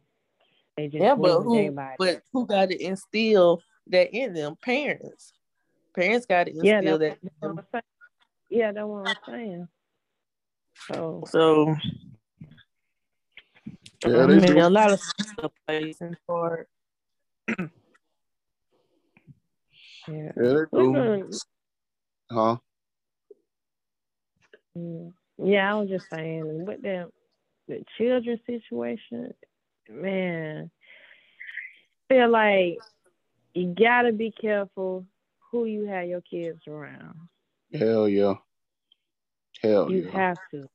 They 0.78 0.88
just 0.88 1.04
yeah, 1.04 1.16
but 1.16 1.42
who, 1.42 1.78
but 2.00 2.24
who 2.32 2.48
got 2.48 2.70
to 2.70 2.84
instill 2.84 3.62
that 3.88 4.14
in 4.16 4.34
them? 4.34 4.56
Parents. 4.62 5.34
Parents 5.94 6.26
got 6.26 6.46
to 6.46 6.52
instill 6.52 6.66
yeah, 6.66 6.82
that. 6.82 7.18
that 7.72 7.84
yeah, 8.50 8.72
that's 8.72 8.86
what 8.86 9.08
I'm 9.08 9.16
saying. 9.28 9.68
So, 10.92 11.24
so 11.28 11.76
yeah, 14.06 14.24
I 14.24 14.28
mean, 14.28 14.58
a 14.58 14.70
lot 14.70 14.92
of 14.92 15.00
stuff 15.00 15.52
plays 15.68 16.02
in 16.02 16.18
part. 16.28 16.68
yeah. 17.48 17.68
yeah, 20.08 20.32
they 20.38 20.66
do. 20.72 21.30
Huh? 22.32 22.58
Mm. 24.78 25.14
Yeah, 25.38 25.72
I 25.72 25.80
was 25.80 25.90
just 25.90 26.10
saying 26.10 26.66
with 26.66 26.82
the 26.82 27.12
the 27.68 27.84
children 27.98 28.40
situation, 28.46 29.34
man, 29.90 30.70
feel 32.10 32.30
like 32.30 32.78
you 33.54 33.74
gotta 33.78 34.12
be 34.12 34.32
careful 34.32 35.06
who 35.52 35.66
you 35.66 35.86
have 35.86 36.08
your 36.08 36.22
kids 36.22 36.62
around. 36.68 37.16
Hell 37.74 38.08
yeah. 38.10 38.36
Hell 39.62 39.92
you 39.92 40.06
yeah. 40.06 40.12
have 40.12 40.38
to. 40.52 40.68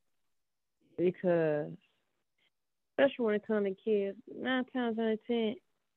Because 0.97 1.73
especially 2.99 3.25
when 3.25 3.35
it 3.35 3.47
comes 3.47 3.67
to 3.67 3.75
kids, 3.75 4.19
nine 4.35 4.65
times 4.73 4.99
out 4.99 5.13
of 5.13 5.27
ten, 5.27 5.55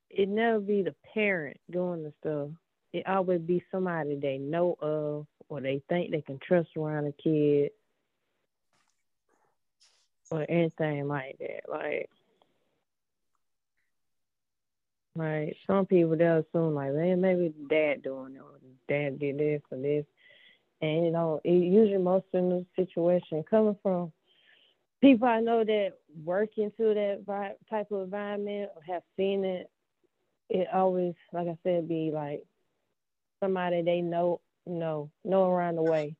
it 0.09 0.29
never 0.29 0.59
be 0.59 0.83
the 0.83 0.95
parent 1.13 1.57
doing 1.69 2.03
the 2.03 2.13
stuff. 2.19 2.49
It 2.93 3.07
always 3.07 3.41
be 3.41 3.63
somebody 3.71 4.15
they 4.15 4.37
know 4.37 4.75
of 4.81 5.25
or 5.49 5.61
they 5.61 5.81
think 5.89 6.11
they 6.11 6.21
can 6.21 6.39
trust 6.39 6.69
around 6.77 7.07
a 7.07 7.11
kid 7.13 7.71
or 10.29 10.45
anything 10.47 11.07
like 11.07 11.37
that. 11.39 11.69
Like 11.69 12.09
like 15.15 15.57
some 15.67 15.85
people 15.85 16.15
they'll 16.15 16.43
assume 16.49 16.75
like, 16.75 16.93
man, 16.93 17.21
maybe 17.21 17.53
dad 17.69 18.03
doing 18.03 18.35
it 18.35 18.41
or 18.41 18.59
dad 18.87 19.19
did 19.19 19.37
this 19.37 19.61
or 19.71 19.77
this. 19.77 20.05
And 20.81 21.05
you 21.05 21.11
know, 21.11 21.41
it 21.43 21.51
usually 21.51 21.97
most 21.97 22.25
in 22.33 22.49
the 22.49 22.65
situation 22.75 23.43
coming 23.49 23.77
from 23.81 24.11
people 25.01 25.27
I 25.27 25.41
know 25.41 25.63
that 25.63 25.93
work 26.23 26.57
into 26.57 26.93
that 26.93 27.57
type 27.69 27.91
of 27.91 28.03
environment 28.03 28.69
or 28.75 28.81
have 28.87 29.03
seen 29.17 29.43
it 29.43 29.69
it 30.51 30.67
always, 30.73 31.13
like 31.31 31.47
I 31.47 31.57
said, 31.63 31.87
be 31.87 32.11
like 32.13 32.43
somebody 33.41 33.81
they 33.81 34.01
know, 34.01 34.41
you 34.65 34.73
know, 34.73 35.09
know 35.23 35.49
around 35.49 35.77
the 35.77 35.81
way, 35.81 36.17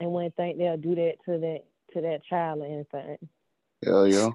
and 0.00 0.10
wouldn't 0.10 0.34
think 0.34 0.58
they'll 0.58 0.76
do 0.76 0.96
that 0.96 1.14
to 1.24 1.38
that 1.38 1.60
to 1.92 2.00
that 2.00 2.24
child 2.24 2.62
or 2.62 2.66
anything. 2.66 3.16
Hell 3.84 4.08
yeah. 4.08 4.30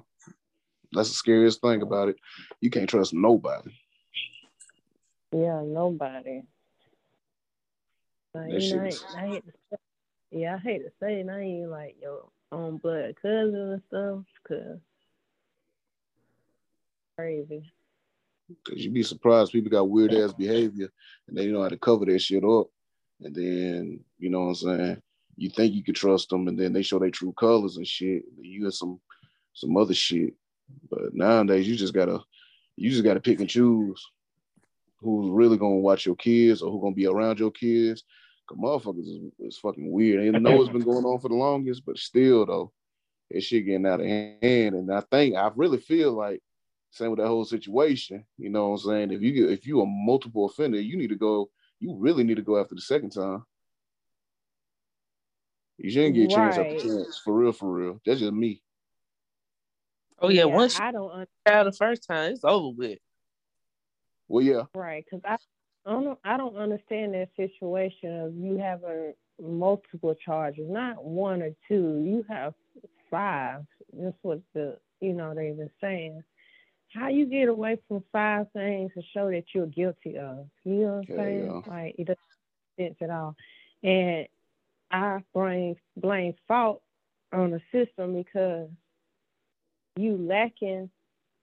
That's 0.92 1.10
the 1.10 1.14
scariest 1.14 1.60
thing 1.60 1.82
about 1.82 2.08
it. 2.08 2.16
You 2.60 2.70
can't 2.70 2.88
trust 2.88 3.12
nobody. 3.12 3.70
Yeah, 5.32 5.62
nobody. 5.64 6.42
Like, 8.34 8.62
you 8.62 8.76
know, 8.76 8.82
I, 8.82 9.22
I 9.22 9.26
hate 9.28 9.44
to 9.46 9.78
yeah, 10.30 10.54
I 10.54 10.58
hate 10.58 10.78
to 10.78 10.90
say 10.98 11.20
it, 11.20 11.28
I 11.28 11.40
ain't 11.40 11.68
like 11.68 11.96
your 12.00 12.24
own 12.52 12.76
blood 12.76 13.16
cousin 13.20 13.72
and 13.72 13.82
stuff, 13.88 14.24
cause 14.46 14.78
crazy. 17.16 17.72
Cause 18.66 18.76
you'd 18.76 18.94
be 18.94 19.02
surprised 19.02 19.52
people 19.52 19.70
got 19.70 19.88
weird 19.88 20.12
ass 20.12 20.32
behavior 20.32 20.92
and 21.26 21.36
they 21.36 21.46
know 21.46 21.62
how 21.62 21.68
to 21.68 21.78
cover 21.78 22.04
that 22.04 22.20
shit 22.20 22.44
up. 22.44 22.66
And 23.20 23.34
then, 23.34 24.00
you 24.18 24.30
know 24.30 24.40
what 24.40 24.48
I'm 24.48 24.54
saying? 24.54 25.02
You 25.36 25.48
think 25.50 25.74
you 25.74 25.82
could 25.82 25.94
trust 25.94 26.28
them 26.28 26.48
and 26.48 26.58
then 26.58 26.72
they 26.72 26.82
show 26.82 26.98
their 26.98 27.10
true 27.10 27.32
colors 27.32 27.78
and 27.78 27.86
shit. 27.86 28.24
You 28.38 28.64
got 28.64 28.74
some 28.74 29.00
some 29.54 29.76
other 29.76 29.94
shit. 29.94 30.34
But 30.90 31.14
nowadays 31.14 31.66
you 31.66 31.76
just 31.76 31.94
gotta 31.94 32.20
you 32.76 32.90
just 32.90 33.04
gotta 33.04 33.20
pick 33.20 33.40
and 33.40 33.48
choose 33.48 34.04
who's 35.00 35.30
really 35.30 35.56
gonna 35.56 35.76
watch 35.76 36.06
your 36.06 36.16
kids 36.16 36.62
or 36.62 36.70
who 36.70 36.80
gonna 36.80 36.94
be 36.94 37.06
around 37.06 37.38
your 37.38 37.50
kids. 37.50 38.04
Cause 38.46 38.58
motherfuckers 38.58 39.06
is, 39.06 39.20
is 39.38 39.58
fucking 39.58 39.90
weird. 39.90 40.34
I 40.34 40.38
know 40.38 40.60
it's 40.60 40.72
been 40.72 40.82
going 40.82 41.04
on 41.04 41.20
for 41.20 41.28
the 41.28 41.34
longest, 41.34 41.84
but 41.86 41.98
still 41.98 42.44
though, 42.44 42.72
that 43.30 43.42
shit 43.42 43.66
getting 43.66 43.86
out 43.86 44.00
of 44.00 44.06
hand. 44.06 44.74
And 44.74 44.92
I 44.92 45.00
think 45.00 45.36
I 45.36 45.50
really 45.54 45.78
feel 45.78 46.12
like 46.12 46.42
same 46.90 47.10
with 47.10 47.20
that 47.20 47.28
whole 47.28 47.44
situation. 47.44 48.24
You 48.36 48.50
know 48.50 48.68
what 48.68 48.82
I'm 48.82 48.88
saying? 48.90 49.12
If 49.12 49.22
you 49.22 49.48
if 49.48 49.66
you 49.66 49.80
a 49.80 49.86
multiple 49.86 50.46
offender, 50.46 50.80
you 50.80 50.96
need 50.96 51.08
to 51.08 51.16
go. 51.16 51.50
You 51.80 51.96
really 51.96 52.22
need 52.22 52.36
to 52.36 52.42
go 52.42 52.60
after 52.60 52.74
the 52.74 52.80
second 52.80 53.10
time. 53.10 53.44
You 55.78 55.90
shouldn't 55.90 56.14
get 56.14 56.30
chance 56.30 56.58
after 56.58 56.78
chance. 56.78 57.20
For 57.24 57.34
real, 57.34 57.52
for 57.52 57.72
real. 57.72 58.00
That's 58.04 58.20
just 58.20 58.32
me. 58.32 58.62
Oh 60.20 60.28
yeah, 60.28 60.44
once 60.44 60.78
I 60.78 60.92
don't 60.92 61.10
un- 61.10 61.26
try 61.46 61.64
the 61.64 61.72
first 61.72 62.06
time, 62.06 62.32
it's 62.32 62.44
over 62.44 62.76
with. 62.76 62.98
Well, 64.28 64.44
yeah. 64.44 64.62
right 64.74 65.04
because 65.04 65.22
I, 65.24 65.36
I 65.84 65.90
don't 65.92 66.18
I 66.24 66.36
don't 66.36 66.56
understand 66.56 67.14
that 67.14 67.28
situation 67.36 68.20
of 68.20 68.34
you 68.34 68.56
having 68.58 69.14
multiple 69.40 70.14
charges, 70.14 70.66
not 70.68 71.04
one 71.04 71.42
or 71.42 71.50
two. 71.68 72.02
You 72.04 72.24
have 72.28 72.54
five. 73.10 73.62
That's 73.92 74.16
what 74.22 74.40
the 74.54 74.78
you 75.00 75.12
know 75.12 75.34
they've 75.34 75.56
been 75.56 75.70
saying. 75.80 76.22
How 76.94 77.08
you 77.08 77.26
get 77.26 77.48
away 77.48 77.78
from 77.88 78.04
five 78.12 78.46
things 78.52 78.92
to 78.94 79.02
show 79.14 79.30
that 79.30 79.44
you're 79.54 79.66
guilty 79.66 80.18
of? 80.18 80.46
You 80.64 80.72
know 80.74 80.86
what 80.86 80.92
I'm 80.92 81.04
Yeah, 81.08 81.16
saying? 81.16 81.62
yeah. 81.66 81.72
Like 81.72 81.94
it 81.98 82.06
doesn't 82.06 82.18
make 82.78 82.88
sense 82.88 82.96
at 83.00 83.10
all. 83.10 83.34
And 83.82 84.28
I 84.90 85.24
blame 85.34 85.76
blame 85.96 86.34
fault 86.46 86.82
on 87.32 87.50
the 87.50 87.60
system 87.72 88.14
because 88.14 88.68
you 89.96 90.16
lacking 90.16 90.90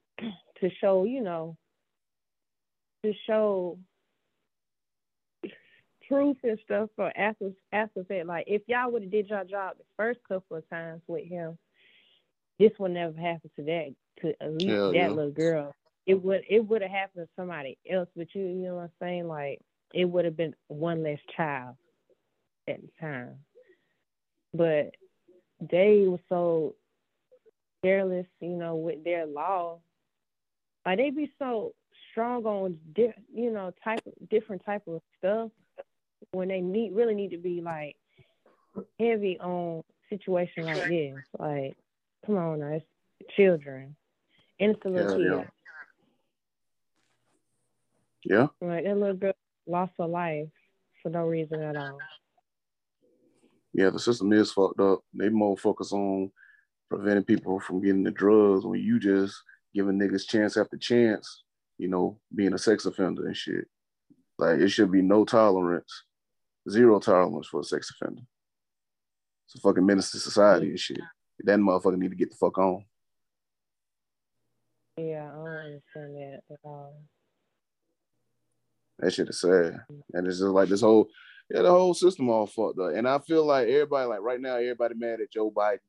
to 0.20 0.70
show, 0.80 1.04
you 1.04 1.22
know, 1.22 1.58
to 3.04 3.14
show 3.26 3.78
truth 6.10 6.38
and 6.44 6.60
stuff 6.66 6.90
for 6.96 7.12
after 7.18 7.52
after 7.72 8.04
that. 8.10 8.28
Like 8.28 8.46
if 8.48 8.64
y'all 8.68 8.92
would 8.92 9.04
have 9.04 9.12
did 9.12 9.30
your 9.30 9.46
job 9.46 9.78
the 9.78 9.86
first 9.96 10.20
couple 10.28 10.58
of 10.58 10.70
times 10.70 11.02
with 11.08 11.28
him, 11.28 11.58
this 12.60 12.72
would 12.80 12.92
never 12.92 13.18
happen 13.18 13.50
to 13.56 13.64
that 13.64 13.96
to 14.22 14.34
at 14.42 14.54
least 14.54 14.68
Hell 14.70 14.92
that 14.92 14.98
yeah. 14.98 15.08
little 15.08 15.32
girl. 15.32 15.74
It 16.06 16.22
would 16.22 16.42
it 16.50 16.60
would 16.60 16.82
have 16.82 16.92
happened 16.92 17.28
to 17.28 17.42
somebody 17.42 17.78
else, 17.90 18.10
but 18.16 18.28
you 18.34 18.42
you 18.42 18.56
know 18.56 18.76
what 18.76 18.82
I'm 18.82 18.92
saying? 19.00 19.28
Like 19.28 19.62
it 19.94 20.06
would 20.06 20.26
have 20.26 20.36
been 20.36 20.56
one 20.68 21.04
less 21.04 21.20
child 21.38 21.76
at 22.68 22.82
the 22.82 22.90
time. 23.00 23.36
But 24.54 24.96
they 25.60 26.06
were 26.08 26.20
so 26.30 26.76
careless, 27.84 28.26
you 28.40 28.50
know, 28.50 28.76
with 28.76 29.04
their 29.04 29.26
law. 29.26 29.80
Like 30.86 30.98
they 30.98 31.12
be 31.12 31.32
so 31.38 31.74
strong 32.12 32.46
on, 32.46 32.78
di- 32.96 33.14
you 33.34 33.52
know, 33.52 33.72
type 33.84 34.02
different 34.30 34.66
type 34.66 34.84
of 34.88 35.02
stuff 35.18 35.52
when 36.32 36.48
they 36.48 36.62
need 36.62 36.94
really 36.94 37.16
need 37.16 37.32
to 37.32 37.38
be 37.38 37.62
like 37.62 37.96
heavy 39.00 39.40
on 39.40 39.84
situation 40.10 40.66
like 40.66 40.88
this. 40.88 41.16
Like, 41.38 41.78
come 42.26 42.38
on, 42.38 42.62
it's 42.62 42.86
children, 43.36 43.96
innocent 44.60 44.94
little 44.94 45.22
Yeah, 45.22 45.38
kids. 45.38 45.52
Yeah. 48.26 48.48
Like 48.62 48.84
that 48.84 48.98
little 48.98 49.16
girl 49.16 49.34
lost 49.68 49.94
her 49.98 50.08
life 50.08 50.50
for 51.02 51.10
no 51.10 51.26
reason 51.26 51.62
at 51.62 51.78
all. 51.78 51.98
Yeah, 53.74 53.92
the 53.92 54.00
system 54.00 54.34
is 54.34 54.52
fucked 54.52 54.80
up. 54.80 55.02
They 55.14 55.30
more 55.30 55.56
focus 55.56 55.94
on 55.94 56.32
preventing 56.90 57.24
people 57.24 57.60
from 57.60 57.82
getting 57.82 58.04
the 58.04 58.12
drugs 58.12 58.66
when 58.66 58.80
you 58.82 59.00
just 59.00 59.42
giving 59.74 60.00
niggas 60.00 60.28
chance 60.28 60.58
after 60.58 60.76
chance, 60.76 61.44
you 61.78 61.88
know, 61.88 62.20
being 62.34 62.54
a 62.54 62.58
sex 62.58 62.86
offender 62.86 63.28
and 63.28 63.38
shit. 63.38 63.68
Like 64.40 64.60
it 64.60 64.70
should 64.70 64.92
be 64.92 65.02
no 65.02 65.24
tolerance, 65.24 66.04
zero 66.70 67.00
tolerance 67.00 67.48
for 67.48 67.62
a 67.62 67.64
sex 67.64 67.92
offender. 67.92 68.22
It's 69.46 69.56
a 69.56 69.60
fucking 69.60 69.86
menace 69.86 70.12
to 70.12 70.20
society 70.20 70.70
and 70.70 70.80
shit. 70.80 71.00
That 71.44 71.60
motherfucker 71.60 71.98
need 71.98 72.12
to 72.12 72.18
get 72.18 72.30
the 72.30 72.36
fuck 72.36 72.58
on. 72.58 72.84
Yeah, 74.98 75.30
I 75.32 75.36
don't 75.36 75.48
understand 75.48 76.16
that 76.16 76.42
at 76.52 76.60
all. 76.64 77.02
That 79.00 79.14
shit 79.14 79.30
is 79.30 79.40
sad. 79.40 79.82
And 80.14 80.28
it's 80.28 80.40
just 80.40 80.50
like 80.50 80.68
this 80.68 80.82
whole, 80.82 81.08
yeah, 81.50 81.62
the 81.62 81.70
whole 81.72 81.94
system 81.94 82.30
all 82.30 82.46
fucked 82.46 82.80
up. 82.80 82.94
And 82.94 83.08
I 83.08 83.18
feel 83.20 83.46
like 83.46 83.68
everybody, 83.68 84.08
like 84.08 84.22
right 84.22 84.42
now, 84.42 84.56
everybody 84.56 84.96
mad 84.96 85.22
at 85.22 85.32
Joe 85.32 85.50
Biden 85.50 85.80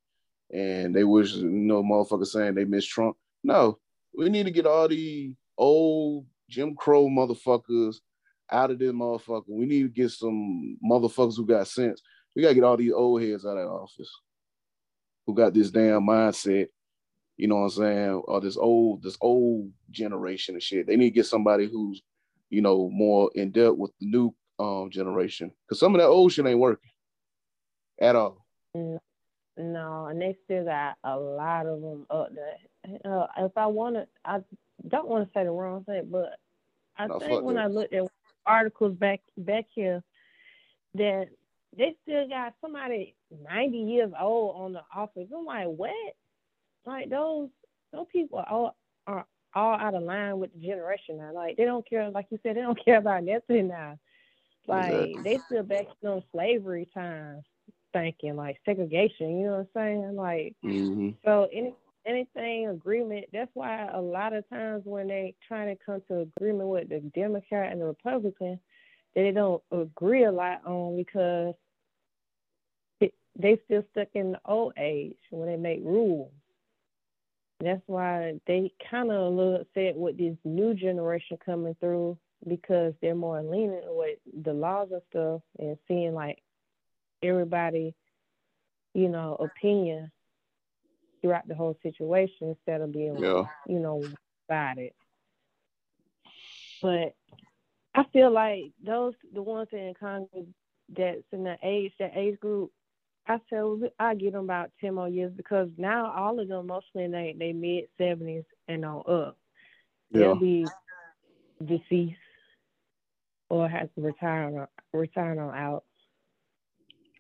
and 0.53 0.95
they 0.95 1.05
wish, 1.05 1.35
you 1.35 1.49
know, 1.49 1.83
motherfuckers 1.83 2.29
saying 2.29 2.55
they 2.55 2.65
miss 2.65 2.87
Trump. 2.87 3.17
No, 3.43 3.79
we 4.17 4.29
need 4.29 4.45
to 4.45 4.53
get 4.53 4.67
all 4.67 4.89
the 4.89 5.35
old 5.59 6.27
Jim 6.49 6.75
Crow 6.77 7.09
motherfuckers 7.09 7.97
out 8.53 8.71
of 8.71 8.79
this 8.79 8.93
motherfucker. 8.93 9.45
We 9.49 9.67
need 9.67 9.83
to 9.83 9.89
get 9.89 10.11
some 10.11 10.77
motherfuckers 10.85 11.37
who 11.37 11.47
got 11.47 11.69
sense. 11.69 12.03
We 12.35 12.43
gotta 12.43 12.55
get 12.55 12.65
all 12.65 12.77
these 12.77 12.93
old 12.93 13.23
heads 13.23 13.45
out 13.45 13.57
of 13.57 13.65
the 13.65 13.71
office 13.71 14.11
who 15.27 15.35
got 15.35 15.55
this 15.55 15.71
damn 15.71 16.03
mindset. 16.03 16.69
You 17.37 17.49
know 17.49 17.57
what 17.57 17.65
I'm 17.65 17.71
saying? 17.71 18.11
Or 18.27 18.41
this 18.41 18.57
old, 18.57 19.03
this 19.03 19.17
old 19.21 19.71
generation 19.91 20.57
of 20.57 20.63
shit. 20.63 20.87
They 20.87 20.97
need 20.97 21.11
to 21.11 21.15
get 21.15 21.27
somebody 21.27 21.69
who's, 21.71 22.03
you 22.51 22.61
know, 22.61 22.91
more 22.91 23.31
in 23.35 23.51
depth 23.51 23.77
with 23.77 23.93
the 24.01 24.07
new 24.07 24.35
um 24.59 24.91
generation. 24.91 25.51
Cause 25.69 25.81
some 25.81 25.95
of 25.95 26.01
that 26.01 26.09
old 26.09 26.33
shit 26.33 26.47
ain't 26.47 26.59
working 26.59 26.91
at 28.01 28.17
all. 28.17 28.45
No, 29.57 30.07
and 30.07 30.21
they 30.21 30.37
still 30.45 30.65
got 30.65 30.97
a 31.05 31.19
lot 31.19 31.67
of 31.67 31.81
them 31.81 32.07
up 32.11 32.29
there. 32.35 32.99
Uh, 33.05 33.27
if 33.39 33.53
I 33.57 33.67
want 33.67 33.97
to, 33.97 34.07
I 34.25 34.39
don't 34.89 35.09
want 35.09 35.27
to 35.27 35.33
say 35.33 35.45
the 35.45 35.51
wrong 35.51 35.85
thing, 35.85 36.09
but 36.11 36.37
I 36.97 37.07
No, 37.09 37.19
think 37.19 37.43
when 37.43 37.57
that. 37.57 37.65
I 37.65 37.67
looked 37.67 37.93
at 37.93 38.05
articles 38.47 38.95
back 38.95 39.21
back 39.37 39.67
here, 39.75 40.03
that 40.95 41.29
they 41.77 41.95
still 42.03 42.29
got 42.29 42.55
somebody 42.61 43.15
ninety 43.49 43.79
years 43.79 44.13
old 44.21 44.57
on 44.61 44.73
the 44.73 44.83
office. 44.95 45.29
I'm 45.37 45.45
like, 45.45 45.67
what? 45.69 46.15
Like 46.87 47.11
those 47.11 47.49
those 47.93 48.07
people 48.13 48.39
are 48.39 48.49
all 48.49 48.77
are 49.07 49.27
all 49.55 49.75
out 49.75 49.95
of 49.95 50.03
line 50.03 50.39
with 50.39 50.53
the 50.55 50.61
generation 50.61 51.19
now. 51.19 51.33
Like 51.35 51.57
they 51.57 51.65
don't 51.65 51.89
care, 51.89 52.11
like 52.11 52.27
you 52.31 52.39
said, 52.43 52.57
they 52.57 52.61
don't 52.61 52.83
care 52.85 52.99
about 52.99 53.25
nothing 53.25 53.69
now. 53.69 53.99
Like 54.67 54.91
Exactly. 54.91 55.23
they 55.25 55.41
still 55.47 55.63
back 55.63 55.87
on 56.07 56.23
slavery 56.33 56.89
times 56.95 57.45
thinking 57.93 58.37
like 58.37 58.57
segregation, 58.65 59.39
you 59.39 59.47
know 59.47 59.53
what 59.53 59.59
I'm 59.59 59.69
saying? 59.75 60.17
Like 60.17 60.55
hmm 60.63 61.11
so 61.25 61.49
any 61.53 61.75
anything 62.07 62.69
agreement, 62.69 63.27
that's 63.33 63.51
why 63.55 63.89
a 63.93 64.01
lot 64.01 64.33
of 64.33 64.49
times 64.49 64.83
when 64.85 65.09
they 65.09 65.35
trying 65.47 65.75
to 65.75 65.85
come 65.85 66.03
to 66.09 66.21
agreement 66.21 66.69
with 66.69 66.89
the 66.89 67.01
Democrat 67.15 67.73
and 67.73 67.81
the 67.81 67.87
Republican, 67.87 68.59
they 69.15 69.31
don't 69.31 69.63
agree 69.73 70.25
a 70.25 70.33
lot 70.33 70.65
on 70.65 70.97
because 70.97 71.55
it, 73.01 73.13
they 73.39 73.59
still 73.65 73.85
stuck 73.91 74.09
in 74.15 74.33
the 74.33 74.41
old 74.45 74.73
age 74.79 75.17
when 75.31 75.49
they 75.49 75.57
make 75.57 75.81
rules. 75.85 76.33
That's 77.61 77.83
why 77.87 78.41
they 78.47 78.73
kind 78.91 79.11
of 79.11 79.21
a 79.21 79.29
little 79.29 79.57
upset 79.57 79.97
with 79.97 80.17
this 80.17 80.37
new 80.45 80.75
generation 80.75 81.37
coming 81.45 81.77
through 81.81 82.17
because 82.49 82.95
they're 83.03 83.15
more 83.15 83.43
lenient 83.43 83.85
with 83.87 84.19
the 84.45 84.55
laws 84.55 84.89
and 84.93 85.03
stuff 85.11 85.43
and 85.59 85.77
seeing 85.87 86.15
like 86.15 86.39
everybody, 87.23 87.95
you 88.95 89.11
know, 89.11 89.37
opinion 89.39 90.11
throughout 91.21 91.47
the 91.49 91.55
whole 91.55 91.77
situation 91.83 92.49
instead 92.49 92.81
of 92.81 92.93
being, 92.93 93.17
Yeah. 93.19 93.45
you 93.67 93.79
know, 93.79 94.03
about 94.49 94.79
it. 94.79 94.95
But 96.83 97.15
I 97.95 98.05
feel 98.13 98.31
like 98.31 98.73
those 98.85 99.15
the 99.33 99.43
ones 99.43 99.69
in 99.73 99.95
Congress 99.99 100.47
that's 100.97 101.23
in 101.33 101.45
the 101.45 101.57
age 101.63 101.93
that 101.99 102.13
age 102.17 102.39
group, 102.41 102.73
I 103.27 103.39
feel 103.51 103.81
I 103.99 104.15
give 104.15 104.33
them 104.33 104.45
about 104.45 104.71
ten 104.81 104.95
more 104.95 105.09
years 105.09 105.33
because 105.37 105.69
now 105.77 106.11
all 106.13 106.41
of 106.41 106.49
them 106.49 106.67
mostly 106.69 107.05
in 107.05 107.11
they 107.11 107.35
they 107.39 107.53
mid 107.53 107.85
seventies 107.99 108.45
and 108.69 108.85
on 108.85 109.03
up. 109.09 109.37
Yeah. 110.11 110.21
They'll 110.21 110.37
be 110.37 110.67
deceased 111.65 112.17
or 113.49 113.69
has 113.69 113.89
to 113.95 114.01
retire 114.01 114.45
on 114.45 114.67
retire 114.93 115.41
on 115.41 115.55
out. 115.55 115.85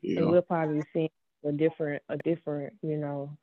Yeah. 0.03 0.21
And 0.21 0.31
we'll 0.31 0.43
probably 0.43 0.83
see 0.93 1.11
a 1.45 1.53
different 1.53 2.03
a 2.09 2.17
different, 2.19 2.73
you 2.83 2.97
know, 2.97 3.37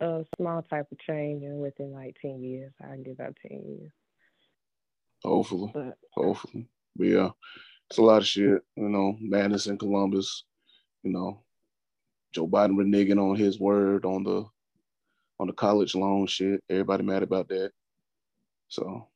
a 0.00 0.24
small 0.36 0.62
type 0.62 0.86
of 0.90 0.98
change 0.98 1.42
in 1.42 1.58
within 1.58 1.92
like 1.92 2.16
ten 2.20 2.42
years. 2.42 2.72
I 2.82 2.88
can 2.94 3.02
give 3.02 3.20
out 3.20 3.36
ten 3.46 3.62
years. 3.64 3.92
Hopefully. 5.24 5.70
But 5.74 5.98
Hopefully. 6.12 6.68
But 6.96 7.06
yeah. 7.06 7.30
It's 7.90 7.98
a 7.98 8.02
lot 8.02 8.18
of 8.18 8.26
shit, 8.26 8.60
you 8.76 8.88
know, 8.88 9.16
madness 9.18 9.66
in 9.66 9.78
Columbus, 9.78 10.44
you 11.02 11.10
know. 11.10 11.42
Joe 12.32 12.46
Biden 12.46 12.76
reneging 12.76 13.18
on 13.18 13.36
his 13.36 13.58
word 13.58 14.04
on 14.04 14.24
the 14.24 14.44
on 15.40 15.46
the 15.46 15.54
college 15.54 15.94
loan 15.94 16.26
shit. 16.26 16.62
Everybody 16.68 17.02
mad 17.04 17.22
about 17.22 17.48
that. 17.48 17.72
So 18.68 19.08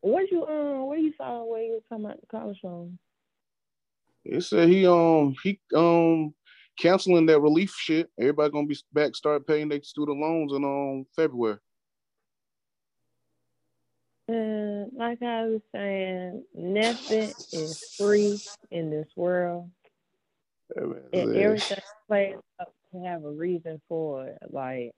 what 0.00 0.30
you 0.30 0.46
um 0.46 0.86
what 0.86 1.00
you 1.00 1.12
saw 1.18 1.44
where 1.44 1.62
you 1.62 1.72
were 1.72 1.80
talking 1.90 2.06
about 2.06 2.20
the 2.20 2.26
college 2.26 2.58
loan? 2.62 2.98
it 4.24 4.42
said 4.42 4.68
he 4.68 4.86
um 4.86 5.34
he 5.42 5.60
um 5.74 6.34
canceling 6.80 7.26
that 7.26 7.40
relief 7.40 7.74
shit. 7.78 8.10
Everybody 8.18 8.50
gonna 8.50 8.66
be 8.66 8.78
back 8.92 9.14
start 9.14 9.46
paying 9.46 9.68
their 9.68 9.82
student 9.82 10.18
loans 10.18 10.52
in 10.52 10.64
um 10.64 11.06
February. 11.14 11.58
And 14.28 14.92
like 14.94 15.22
I 15.22 15.46
was 15.46 15.60
saying, 15.74 16.44
nothing 16.54 17.34
is 17.52 17.94
free 17.98 18.40
in 18.70 18.90
this 18.90 19.08
world. 19.16 19.70
And 20.76 21.36
everything 21.36 21.78
plays 22.06 22.36
up 22.60 22.72
to 22.92 23.00
have 23.00 23.24
a 23.24 23.30
reason 23.30 23.80
for 23.88 24.28
it. 24.28 24.38
Like 24.48 24.92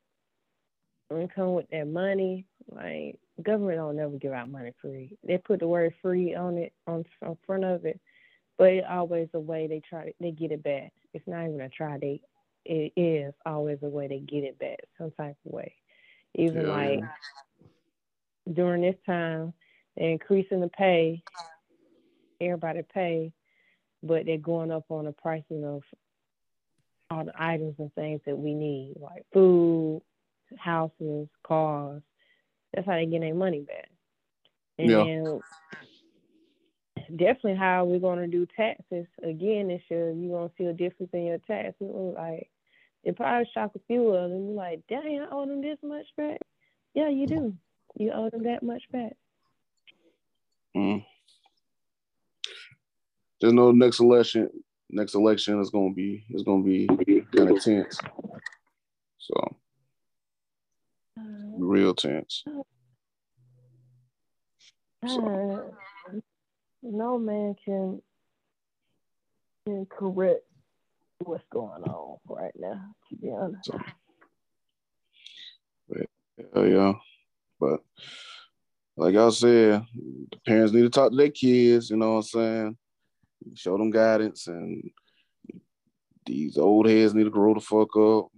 when 1.08 1.22
it 1.22 1.34
come 1.34 1.54
with 1.54 1.68
that 1.70 1.86
money, 1.88 2.46
like 2.68 3.18
government 3.42 3.78
don't 3.78 3.96
never 3.96 4.18
give 4.18 4.32
out 4.32 4.50
money 4.50 4.72
free. 4.80 5.16
They 5.24 5.38
put 5.38 5.60
the 5.60 5.68
word 5.68 5.94
free 6.02 6.34
on 6.34 6.58
it 6.58 6.74
on, 6.86 7.04
on 7.22 7.38
front 7.46 7.64
of 7.64 7.86
it, 7.86 7.98
but 8.58 8.68
it's 8.70 8.86
always 8.88 9.28
a 9.34 9.40
way 9.40 9.66
they 9.66 9.80
try 9.88 10.06
to 10.06 10.12
they 10.20 10.30
get 10.30 10.52
it 10.52 10.62
back. 10.62 10.92
It's 11.14 11.26
not 11.26 11.44
even 11.46 11.60
a 11.60 11.68
try 11.68 11.98
they 11.98 12.20
it 12.64 12.92
is 12.96 13.34
always 13.44 13.78
a 13.82 13.88
way 13.88 14.06
they 14.08 14.20
get 14.20 14.44
it 14.44 14.58
back, 14.58 14.78
some 14.98 15.10
type 15.12 15.36
of 15.46 15.52
way. 15.52 15.74
Even 16.34 16.62
Yeah, 16.62 16.68
like 16.68 17.00
during 18.54 18.82
this 18.82 18.96
time, 19.06 19.52
they're 19.96 20.10
increasing 20.10 20.60
the 20.60 20.68
pay, 20.68 21.22
everybody 22.40 22.82
pay, 22.94 23.32
but 24.02 24.26
they're 24.26 24.38
going 24.38 24.70
up 24.70 24.84
on 24.90 25.04
the 25.06 25.12
pricing 25.12 25.64
of 25.64 25.82
all 27.10 27.24
the 27.24 27.32
items 27.36 27.74
and 27.78 27.92
things 27.94 28.20
that 28.26 28.36
we 28.36 28.54
need, 28.54 28.94
like 29.00 29.24
food, 29.32 30.02
houses, 30.56 31.28
cars. 31.46 32.02
That's 32.72 32.86
how 32.86 32.94
they 32.94 33.06
get 33.06 33.20
their 33.20 33.34
money 33.34 33.60
back. 33.60 33.90
And 34.78 34.88
Yeah. 34.88 34.96
then 34.96 35.42
definitely 37.16 37.56
how 37.56 37.84
we're 37.84 37.98
gonna 37.98 38.26
do 38.26 38.46
taxes 38.56 39.06
again 39.22 39.68
this 39.68 39.82
year. 39.88 40.10
You're 40.10 40.38
gonna 40.38 40.52
see 40.58 40.64
a 40.64 40.72
difference 40.72 41.10
in 41.12 41.26
your 41.26 41.38
taxes. 41.38 41.76
Like 41.80 42.48
it 43.04 43.16
probably 43.16 43.48
shock 43.52 43.72
a 43.74 43.80
few 43.86 44.08
of 44.08 44.30
them. 44.30 44.46
You're 44.46 44.54
like, 44.54 44.82
dang, 44.88 45.20
I 45.20 45.34
owe 45.34 45.46
them 45.46 45.62
this 45.62 45.78
much 45.82 46.06
back. 46.16 46.38
Yeah, 46.94 47.08
you 47.08 47.26
do. 47.26 47.54
You 47.96 48.12
owe 48.12 48.30
them 48.30 48.44
that 48.44 48.62
much 48.62 48.82
back. 48.92 49.12
Mm. 50.76 51.04
Just 53.40 53.54
know 53.54 53.72
next 53.72 54.00
election, 54.00 54.48
next 54.88 55.14
election 55.14 55.60
is 55.60 55.70
gonna 55.70 55.92
be 55.92 56.24
is 56.30 56.42
gonna 56.42 56.62
be 56.62 56.86
kind 57.34 57.50
of 57.50 57.62
tense. 57.62 57.98
So 59.18 59.56
real 61.58 61.94
tense. 61.94 62.44
So 65.06 65.26
Uh, 65.26 65.91
no 66.82 67.18
man 67.18 67.54
can 67.64 68.00
can 69.66 69.86
correct 69.86 70.42
what's 71.20 71.44
going 71.50 71.82
on 71.84 72.18
right 72.28 72.52
now. 72.56 72.94
To 73.08 73.16
be 73.16 73.30
honest, 73.30 73.66
so 73.66 73.80
yeah, 76.56 76.64
yeah. 76.64 76.92
But 77.60 77.80
like 78.96 79.14
I 79.14 79.30
said, 79.30 79.84
the 80.30 80.38
parents 80.46 80.72
need 80.72 80.82
to 80.82 80.90
talk 80.90 81.10
to 81.10 81.16
their 81.16 81.30
kids, 81.30 81.90
you 81.90 81.96
know 81.96 82.14
what 82.14 82.16
I'm 82.16 82.22
saying? 82.22 82.76
Show 83.54 83.76
them 83.78 83.90
guidance 83.90 84.46
and 84.46 84.90
these 86.26 86.56
old 86.56 86.88
heads 86.88 87.14
need 87.14 87.24
to 87.24 87.30
grow 87.30 87.54
the 87.54 87.60
fuck 87.60 87.96
up. 87.96 88.28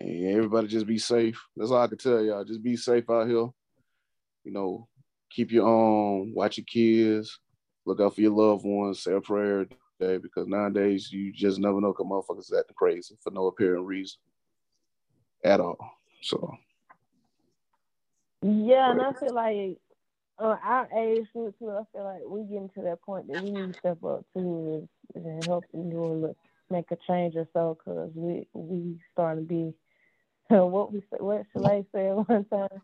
And 0.00 0.26
everybody 0.26 0.68
just 0.68 0.86
be 0.86 0.98
safe. 0.98 1.40
That's 1.56 1.70
all 1.70 1.82
I 1.82 1.88
can 1.88 1.98
tell 1.98 2.22
y'all. 2.22 2.44
Just 2.44 2.62
be 2.62 2.76
safe 2.76 3.08
out 3.10 3.26
here. 3.26 3.48
You 4.44 4.52
know, 4.52 4.88
keep 5.30 5.50
your 5.52 5.66
own, 5.66 6.32
watch 6.34 6.58
your 6.58 6.64
kids, 6.64 7.38
look 7.86 8.00
out 8.00 8.14
for 8.14 8.20
your 8.20 8.32
loved 8.32 8.64
ones, 8.64 9.02
say 9.02 9.12
a 9.12 9.20
prayer 9.20 9.60
every 9.60 9.76
day 10.00 10.18
because 10.18 10.46
nowadays 10.46 11.10
you 11.12 11.32
just 11.32 11.58
never 11.58 11.80
know 11.80 11.92
because 11.92 12.06
motherfuckers 12.06 12.58
acting 12.58 12.74
crazy 12.76 13.16
for 13.22 13.30
no 13.30 13.46
apparent 13.46 13.86
reason 13.86 14.18
at 15.44 15.60
all. 15.60 15.78
So 16.22 16.52
yeah, 18.42 18.92
and 18.92 19.00
I 19.00 19.12
feel 19.14 19.34
like 19.34 19.78
uh, 20.38 20.56
our 20.62 20.88
age 20.96 21.26
too. 21.32 21.52
I 21.62 21.82
feel 21.92 22.04
like 22.04 22.22
we 22.26 22.42
getting 22.44 22.70
to 22.76 22.82
that 22.82 23.02
point 23.02 23.26
that 23.28 23.38
we 23.38 23.50
need 23.50 23.72
to 23.72 23.78
step 23.80 24.04
up 24.04 24.24
too 24.34 24.88
and 25.14 25.46
help 25.46 25.64
and 25.72 25.90
do 25.90 26.04
a 26.04 26.14
look, 26.14 26.36
make 26.70 26.90
a 26.92 26.96
change 27.08 27.34
or 27.36 27.48
so 27.52 27.76
because 27.78 28.10
we 28.14 28.46
we 28.52 28.98
starting 29.12 29.44
to 29.44 29.48
be 29.48 29.74
what 30.54 30.92
we 30.92 31.00
say- 31.00 31.18
what 31.20 31.44
Shalay 31.54 31.84
said 31.92 32.14
one 32.28 32.44
time. 32.44 32.82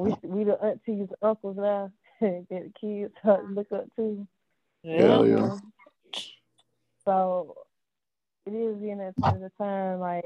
We 0.00 0.16
we 0.22 0.44
the 0.44 0.58
aunties, 0.62 1.08
uncles 1.20 1.56
now 1.58 1.92
that 2.20 2.46
the 2.48 2.72
kids 2.80 3.12
to 3.22 3.40
look 3.50 3.70
up 3.72 3.84
to. 3.96 4.26
Hell 4.84 5.26
yeah. 5.26 5.36
Um, 5.36 5.72
So 7.04 7.56
it 8.46 8.52
is 8.52 8.76
getting 8.76 9.00
at 9.02 9.14
the 9.16 9.50
time 9.58 10.00
like 10.00 10.24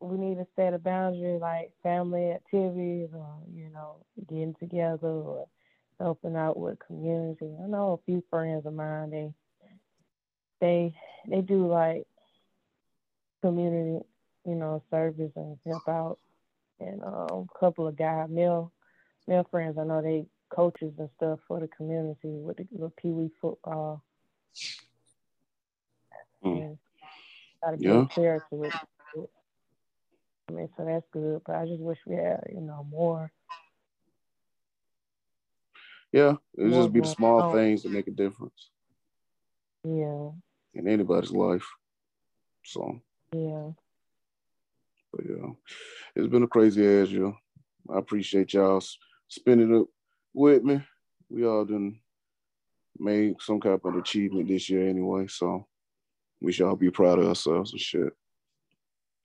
we 0.00 0.16
need 0.16 0.36
to 0.36 0.46
set 0.54 0.74
a 0.74 0.78
boundary 0.78 1.38
like 1.38 1.72
family 1.82 2.30
activities 2.30 3.08
or, 3.12 3.38
you 3.52 3.68
know, 3.70 3.96
getting 4.28 4.54
together 4.60 5.08
or 5.08 5.48
helping 5.98 6.36
out 6.36 6.56
with 6.56 6.78
community. 6.86 7.50
I 7.62 7.66
know 7.66 7.92
a 8.00 8.04
few 8.04 8.22
friends 8.30 8.64
of 8.66 8.74
mine 8.74 9.10
they 9.10 9.32
they 10.60 10.94
they 11.28 11.40
do 11.40 11.66
like 11.66 12.06
community, 13.42 14.04
you 14.44 14.54
know, 14.54 14.82
service 14.90 15.32
and 15.34 15.58
help 15.66 15.88
out 15.88 16.18
and 16.78 17.02
um, 17.02 17.48
a 17.54 17.58
couple 17.58 17.86
of 17.88 17.96
guy 17.96 18.26
male 18.28 18.72
male 19.26 19.46
friends 19.50 19.78
I 19.78 19.84
know 19.84 20.02
they 20.02 20.26
coaches 20.50 20.92
and 20.98 21.08
stuff 21.16 21.40
for 21.48 21.60
the 21.60 21.68
community 21.68 22.18
with 22.24 22.58
the 22.58 22.66
with 22.70 22.94
Pee 22.96 23.10
Wee 23.10 23.30
football. 23.40 24.02
Mm. 26.44 26.78
Got 27.62 27.70
to 27.72 27.76
Yeah. 27.78 27.90
build 27.90 28.12
character 28.12 28.56
with 28.56 28.74
it. 28.74 29.30
I 30.48 30.52
mean, 30.52 30.68
so 30.76 30.84
that's 30.84 31.06
good. 31.12 31.42
But 31.44 31.56
I 31.56 31.66
just 31.66 31.80
wish 31.80 31.98
we 32.06 32.14
had, 32.16 32.44
you 32.52 32.60
know, 32.60 32.86
more. 32.90 33.32
yeah, 36.12 36.34
it 36.56 36.70
just 36.70 36.92
be 36.92 37.00
the 37.00 37.06
small 37.06 37.40
on. 37.40 37.52
things 37.52 37.82
that 37.82 37.92
make 37.92 38.06
a 38.06 38.12
difference 38.12 38.70
Yeah, 39.84 40.30
in 40.74 40.88
anybody's 40.88 41.32
life. 41.32 41.66
So 42.64 43.00
yeah. 43.32 43.70
But 45.12 45.24
yeah, 45.28 45.50
it's 46.14 46.28
been 46.28 46.42
a 46.44 46.48
crazy 46.48 46.86
ass 46.86 47.08
year. 47.08 47.32
I 47.92 47.98
appreciate 47.98 48.54
y'all 48.54 48.80
s- 49.30 49.36
spending 49.36 49.74
it 49.74 49.86
with 50.34 50.62
me. 50.62 50.82
We 51.28 51.46
all 51.46 51.64
done 51.64 51.98
made 52.98 53.36
some 53.40 53.60
kind 53.60 53.78
of 53.82 53.94
achievement 53.96 54.48
this 54.48 54.70
year 54.70 54.88
anyway, 54.88 55.26
so 55.26 55.66
we 56.40 56.52
should 56.52 56.66
all 56.66 56.76
be 56.76 56.90
proud 56.90 57.18
of 57.18 57.26
ourselves 57.26 57.72
and 57.72 57.80
shit. 57.80 58.12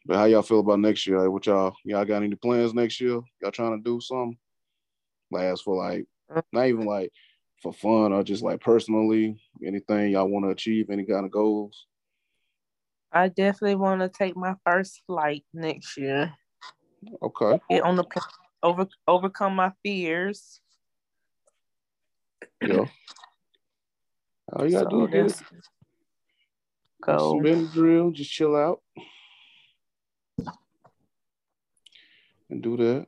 But 0.06 0.18
how 0.18 0.26
y'all 0.26 0.42
feel 0.42 0.60
about 0.60 0.80
next 0.80 1.06
year? 1.06 1.20
Like, 1.20 1.30
what 1.30 1.46
y'all 1.46 1.76
y'all 1.86 2.06
got 2.06 2.24
any 2.24 2.36
plans 2.36 2.74
next 2.74 3.00
year? 3.00 3.22
Y'all 3.42 3.52
trying 3.52 3.78
to 3.78 3.84
do 3.84 4.02
something? 4.02 4.38
Like 5.30 5.44
as 5.44 5.62
for 5.62 5.76
like 5.76 6.06
not 6.52 6.68
even 6.68 6.86
like 6.86 7.12
for 7.62 7.72
fun 7.72 8.12
or 8.12 8.24
just 8.24 8.42
like 8.42 8.60
personally, 8.60 9.40
anything 9.66 10.12
y'all 10.12 10.28
want 10.28 10.46
to 10.46 10.50
achieve, 10.50 10.90
any 10.90 11.06
kind 11.06 11.26
of 11.26 11.32
goals? 11.32 11.86
I 13.12 13.28
definitely 13.28 13.76
want 13.76 14.02
to 14.02 14.10
take 14.10 14.36
my 14.36 14.56
first 14.66 15.02
flight 15.06 15.44
next 15.54 15.98
year. 15.98 16.34
Okay. 17.22 17.60
Get 17.70 17.84
on 17.84 17.96
the 17.96 18.04
plane, 18.04 18.24
over 18.64 18.88
overcome 19.08 19.56
my 19.56 19.72
fears. 19.84 20.60
Yeah. 22.64 22.86
All 24.54 24.66
you 24.66 24.72
gotta 24.72 24.84
So 24.84 24.90
do 24.90 25.06
is 25.06 25.12
get 25.12 25.22
that's 25.24 25.42
it. 25.42 25.48
go. 27.02 27.18
Some 27.18 27.44
Benadryl, 27.44 28.14
just 28.14 28.32
chill 28.32 28.56
out 28.56 28.82
and 32.50 32.62
do 32.62 32.78
that. 32.78 33.06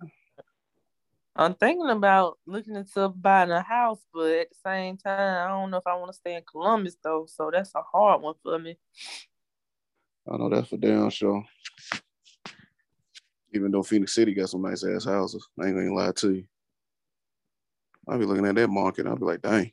I'm 1.36 1.56
thinking 1.56 1.89
about 1.89 2.38
looking 2.46 2.76
into 2.76 3.10
buying 3.10 3.52
a 3.52 3.62
house, 3.62 4.00
but 4.13 4.32
at 4.32 4.50
the 4.50 4.56
same 4.63 4.98
time, 4.98 5.46
I 5.46 5.48
don't 5.50 5.72
know 5.72 5.78
if 5.78 5.88
I 5.88 5.96
want 5.96 6.12
to 6.12 6.18
stay 6.18 6.36
in 6.36 6.44
Columbus 6.50 6.96
though. 7.04 7.26
So 7.28 7.50
that's 7.52 7.74
a 7.76 7.82
hard 7.82 8.22
one 8.22 8.36
for 8.44 8.58
me. 8.60 8.78
I 10.32 10.38
know 10.38 10.50
that's 10.50 10.70
for 10.70 10.78
damn 10.78 11.10
sure. 11.10 11.44
Even 13.54 13.72
though 13.72 13.84
Phenix 13.84 14.13
City 14.13 14.34
got 14.34 14.50
some 14.50 14.63
nice 14.63 14.84
ass 14.84 15.06
houses, 15.06 15.48
I 15.60 15.68
ain't 15.68 15.76
gonna 15.76 15.94
lie 15.94 16.12
to 16.12 16.34
you. 16.34 16.46
I'll 18.08 18.20
be 18.20 18.26
looking 18.26 18.46
at 18.46 18.56
that 18.56 18.70
market. 18.70 19.08
I'll 19.08 19.16
be 19.16 19.26
like, 19.26 19.42
dang. 19.42 19.72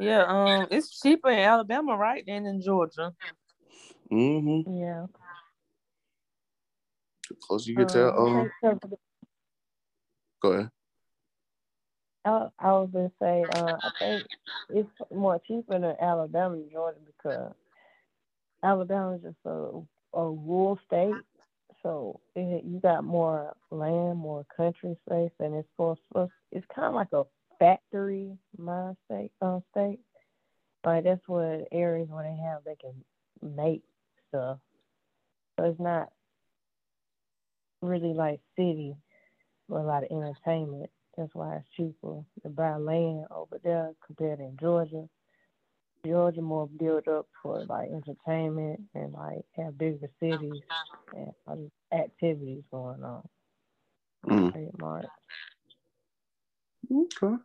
Yeah, 0.00 0.24
um, 0.26 0.68
it's 0.70 1.00
cheaper 1.00 1.30
in 1.30 1.40
Alabama, 1.40 1.96
right, 1.96 2.24
than 2.24 2.46
in 2.46 2.62
Georgia. 2.62 3.12
Mm-hmm. 4.12 4.72
Yeah. 4.72 5.06
The 7.28 7.36
closer 7.42 7.70
you 7.70 7.78
get 7.78 7.88
to, 7.90 8.14
Um, 8.14 8.50
I 8.62 8.66
um, 8.68 8.80
go 10.40 10.52
ahead. 10.52 10.70
I, 12.24 12.48
I 12.58 12.72
was 12.72 12.90
gonna 12.92 13.12
say, 13.20 13.46
uh, 13.52 13.78
I 13.82 13.90
think 13.98 14.26
it's 14.70 14.88
more 15.12 15.40
cheaper 15.46 15.78
than 15.78 15.96
Alabama 16.00 16.54
and 16.54 16.70
Georgia 16.70 17.00
because 17.04 17.52
Alabama 18.62 19.16
is 19.16 19.22
just 19.22 19.36
a, 19.44 19.80
a 20.14 20.30
rural 20.30 20.78
state, 20.86 21.14
so 21.88 22.20
you 22.36 22.80
got 22.82 23.02
more 23.02 23.56
land, 23.70 24.18
more 24.18 24.44
country 24.54 24.94
space, 25.06 25.30
and 25.40 25.54
it's 25.54 25.68
supposed 25.74 26.00
it's 26.52 26.66
kind 26.74 26.88
of 26.88 26.94
like 26.94 27.12
a 27.14 27.24
factory 27.58 28.36
mind 28.58 28.96
state, 29.06 29.30
uh, 29.40 29.60
state. 29.70 29.98
Like 30.84 31.04
that's 31.04 31.26
what 31.26 31.66
areas 31.72 32.08
where 32.10 32.24
they 32.24 32.36
have 32.42 32.62
they 32.64 32.76
can 32.76 33.02
make 33.56 33.82
stuff. 34.28 34.58
So 35.58 35.64
it's 35.64 35.80
not 35.80 36.10
really 37.80 38.12
like 38.12 38.40
city 38.54 38.94
with 39.68 39.80
a 39.80 39.84
lot 39.84 40.04
of 40.04 40.10
entertainment. 40.10 40.90
That's 41.16 41.34
why 41.34 41.56
it's 41.56 41.68
cheaper 41.74 42.22
to 42.42 42.48
buy 42.50 42.76
land 42.76 43.24
over 43.30 43.58
there 43.64 43.92
compared 44.06 44.40
to 44.40 44.50
Georgia. 44.60 45.08
Georgia 46.04 46.40
more 46.40 46.68
built 46.68 47.08
up 47.08 47.26
for 47.42 47.64
like 47.68 47.88
entertainment 47.90 48.80
and 48.94 49.12
like 49.12 49.44
have 49.56 49.76
bigger 49.76 50.08
cities 50.20 50.62
and 51.14 51.32
other 51.46 51.68
activities 51.92 52.62
going 52.70 53.02
on. 53.02 53.28
Mm. 54.26 54.52
Pretty. 54.52 55.08
Okay. 56.90 57.42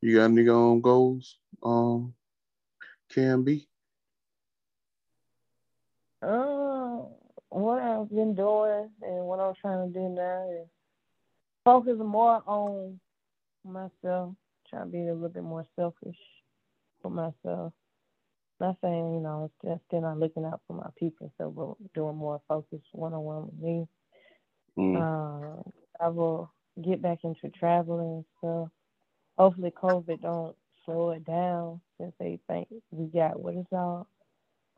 You 0.00 0.16
got 0.16 0.24
any 0.26 0.48
um, 0.48 0.80
goals? 0.80 1.36
Um, 1.62 2.14
can 3.10 3.42
be. 3.42 3.68
Uh, 6.22 7.02
what 7.50 7.80
I've 7.80 8.08
been 8.08 8.34
doing 8.34 8.90
and 9.02 9.24
what 9.24 9.40
I'm 9.40 9.54
trying 9.60 9.92
to 9.92 9.98
do 9.98 10.08
now 10.08 10.48
is 10.62 10.68
focus 11.64 11.96
more 11.98 12.42
on 12.46 12.98
myself, 13.64 14.34
trying 14.68 14.86
to 14.86 14.90
be 14.90 15.06
a 15.06 15.14
little 15.14 15.28
bit 15.28 15.42
more 15.42 15.64
selfish 15.76 16.16
for 17.02 17.10
myself. 17.10 17.72
Not 18.60 18.76
saying, 18.82 19.14
you 19.14 19.20
know, 19.20 19.50
just 19.64 19.80
still 19.86 20.00
not 20.00 20.18
looking 20.18 20.44
out 20.44 20.60
for 20.66 20.74
my 20.74 20.88
people, 20.98 21.32
so 21.38 21.50
but 21.50 21.94
doing 21.94 22.16
more 22.16 22.40
focus 22.48 22.80
one 22.92 23.14
on 23.14 23.22
one 23.22 23.46
with 23.46 23.60
me. 23.60 23.88
Mm. 24.76 24.96
Uh, 24.96 25.62
I 26.00 26.08
will 26.08 26.52
get 26.82 27.02
back 27.02 27.18
into 27.24 27.48
traveling 27.56 28.24
so. 28.40 28.70
Hopefully, 29.36 29.72
COVID 29.80 30.20
don't 30.22 30.56
slow 30.84 31.10
it 31.10 31.24
down 31.24 31.80
since 32.00 32.12
they 32.18 32.40
think 32.48 32.66
we 32.90 33.06
got 33.06 33.38
what 33.38 33.54
is 33.54 33.66
all 33.70 34.08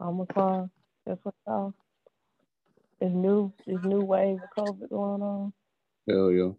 Omicron. 0.00 0.70
That's 1.06 1.24
what 1.24 1.35
all. 1.46 1.74
This 3.00 3.11
new 3.12 3.52
this 3.66 3.78
new 3.85 4.00
wave 4.00 4.38
of 4.59 4.64
COVID 4.64 4.90
going 4.90 5.22
on. 5.22 5.52
Hell 6.09 6.30
yeah. 6.30 6.50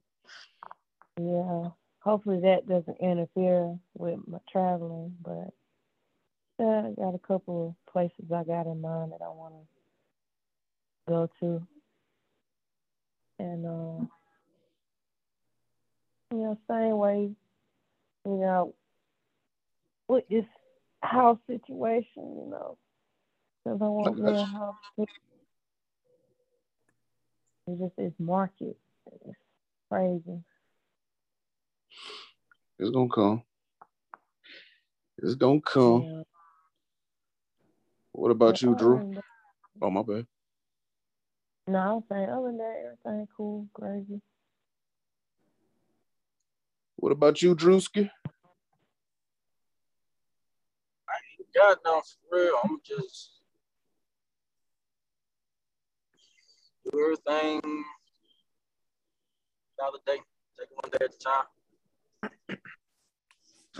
Yeah. 1.19 1.69
Hopefully 2.01 2.39
that 2.41 2.67
doesn't 2.67 2.97
interfere 2.99 3.77
with 3.95 4.19
my 4.27 4.39
traveling, 4.51 5.15
but 5.23 5.53
yeah, 6.59 6.87
I 6.87 6.91
got 6.99 7.13
a 7.13 7.19
couple 7.19 7.69
of 7.69 7.93
places 7.93 8.31
I 8.33 8.43
got 8.43 8.65
in 8.65 8.81
mind 8.81 9.11
that 9.11 9.23
I 9.23 9.29
want 9.29 9.53
to 11.07 11.11
go 11.11 11.29
to, 11.41 11.67
and 13.37 13.65
uh, 13.65 14.05
you 16.31 16.37
know, 16.37 16.57
same 16.67 16.97
way, 16.97 17.31
you 18.25 18.37
know, 18.37 18.73
with 20.07 20.27
this 20.27 20.45
house 21.03 21.39
situation, 21.45 22.05
you 22.15 22.47
know, 22.49 22.77
because 23.63 23.79
I 23.79 23.85
want 23.85 24.17
to 24.17 24.27
a 24.27 24.45
house. 24.45 24.75
It's 27.67 27.79
just 27.79 27.95
this 27.95 28.13
market, 28.17 28.75
it's 29.25 29.37
crazy. 29.89 30.41
It's 32.79 32.89
gonna 32.89 33.09
come. 33.09 33.43
It's 35.19 35.35
gonna 35.35 35.61
come. 35.61 36.03
Yeah. 36.03 36.23
What 38.13 38.31
about 38.31 38.53
But 38.53 38.61
you, 38.61 38.75
Drew? 38.75 39.13
that- 39.15 39.23
Oh 39.81 39.89
my 39.89 40.03
bad. 40.03 40.27
No, 41.67 41.79
I'm 41.79 42.03
saying 42.09 42.29
other 42.29 42.47
than 42.47 42.57
that, 42.57 42.83
everything 42.85 43.27
cool, 43.35 43.67
crazy. 43.73 44.21
What 46.97 47.11
about 47.11 47.41
you, 47.41 47.55
Drewski? 47.55 48.09
I 51.07 51.13
ain't 51.39 51.53
got 51.53 51.77
no, 51.85 52.01
for 52.01 52.37
real. 52.37 52.59
I'm 52.63 52.79
just 52.83 53.39
do 56.85 56.99
everything 56.99 57.61
another 59.79 59.97
day. 60.05 60.17
Take 60.59 60.69
one 60.81 60.91
day 60.91 61.05
at 61.05 61.13
a 61.13 61.17
time. 61.17 61.45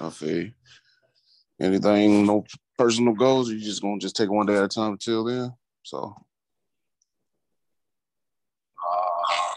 I 0.02 0.10
feel. 0.10 0.50
Anything, 1.60 2.26
no 2.26 2.44
personal 2.78 3.14
goals, 3.14 3.52
you 3.52 3.60
just 3.60 3.82
gonna 3.82 4.00
just 4.00 4.16
take 4.16 4.32
one 4.32 4.48
day 4.48 4.58
at 4.58 4.64
a 4.64 4.68
time 4.68 4.94
until 4.94 5.24
then? 5.26 5.54
So 5.84 6.16
Uh, 8.82 9.54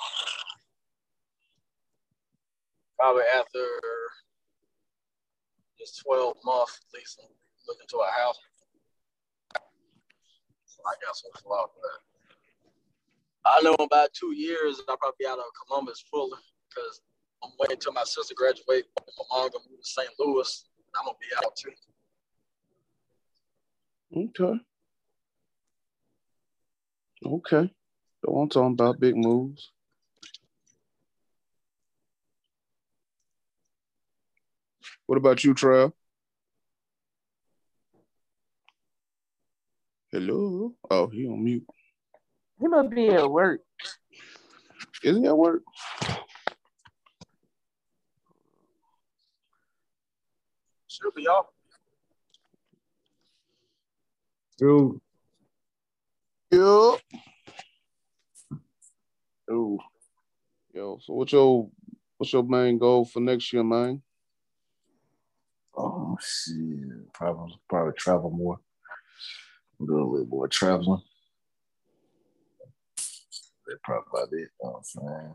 probably 2.98 3.22
after 3.38 3.64
this 5.78 5.96
12 5.96 6.36
month, 6.44 6.78
I'm 6.94 7.28
looking 7.66 7.86
to 7.88 7.98
a 7.98 8.10
house. 8.20 8.38
So 10.66 10.82
I 10.86 10.92
got 11.04 11.16
some 11.16 11.30
that. 11.50 12.00
I 13.46 13.60
know 13.62 13.74
about 13.74 14.12
two 14.12 14.32
years, 14.32 14.80
I'll 14.88 14.96
probably 14.96 15.16
be 15.20 15.26
out 15.26 15.38
of 15.38 15.44
Columbus 15.66 16.04
fully 16.10 16.38
because 16.68 17.00
I'm 17.44 17.50
waiting 17.58 17.76
till 17.78 17.92
my 17.92 18.04
sister 18.04 18.34
graduate. 18.34 18.86
My 18.96 19.24
mom 19.30 19.50
gonna 19.50 19.64
move 19.70 19.80
to 19.80 19.86
St. 19.86 20.08
Louis. 20.18 20.64
And 20.78 20.94
I'm 20.98 21.04
gonna 21.04 21.18
be 21.20 21.26
out 21.44 21.56
too. 21.56 21.70
okay, 24.16 24.60
okay. 27.26 27.72
So 28.24 28.34
I'm 28.36 28.48
talking 28.48 28.72
about 28.72 29.00
big 29.00 29.16
moves. 29.16 29.72
What 35.06 35.18
about 35.18 35.44
you, 35.44 35.54
Trav? 35.54 35.92
Hello. 40.10 40.72
Oh, 40.90 41.08
he 41.08 41.26
on 41.26 41.44
mute. 41.44 41.66
He 42.58 42.68
must 42.68 42.90
be 42.90 43.10
at 43.10 43.30
work. 43.30 43.60
Is 45.02 45.18
he 45.18 45.26
at 45.26 45.36
work? 45.36 45.62
Should 50.94 51.14
be 51.14 51.26
off. 51.26 51.46
Dude, 54.58 55.00
Yo. 56.52 56.96
Ooh. 59.50 59.78
Yo, 60.72 60.98
so 61.02 61.14
what's 61.14 61.32
your 61.32 61.68
what's 62.16 62.32
your 62.32 62.44
main 62.44 62.78
goal 62.78 63.04
for 63.04 63.20
next 63.20 63.52
year, 63.52 63.64
man? 63.64 64.02
oh 65.76 66.16
shit, 66.20 67.12
probably 67.12 67.58
probably 67.68 67.92
travel 67.94 68.30
more. 68.30 68.58
Do 69.84 69.98
a 69.98 70.04
little 70.04 70.26
more 70.26 70.46
traveling. 70.48 71.02
That's 72.96 73.80
probably 73.82 74.04
about 74.12 74.28
it. 74.32 74.38
You 74.38 74.48
know 74.62 74.70
what 74.70 74.76
I'm 74.76 74.84
saying? 74.84 75.34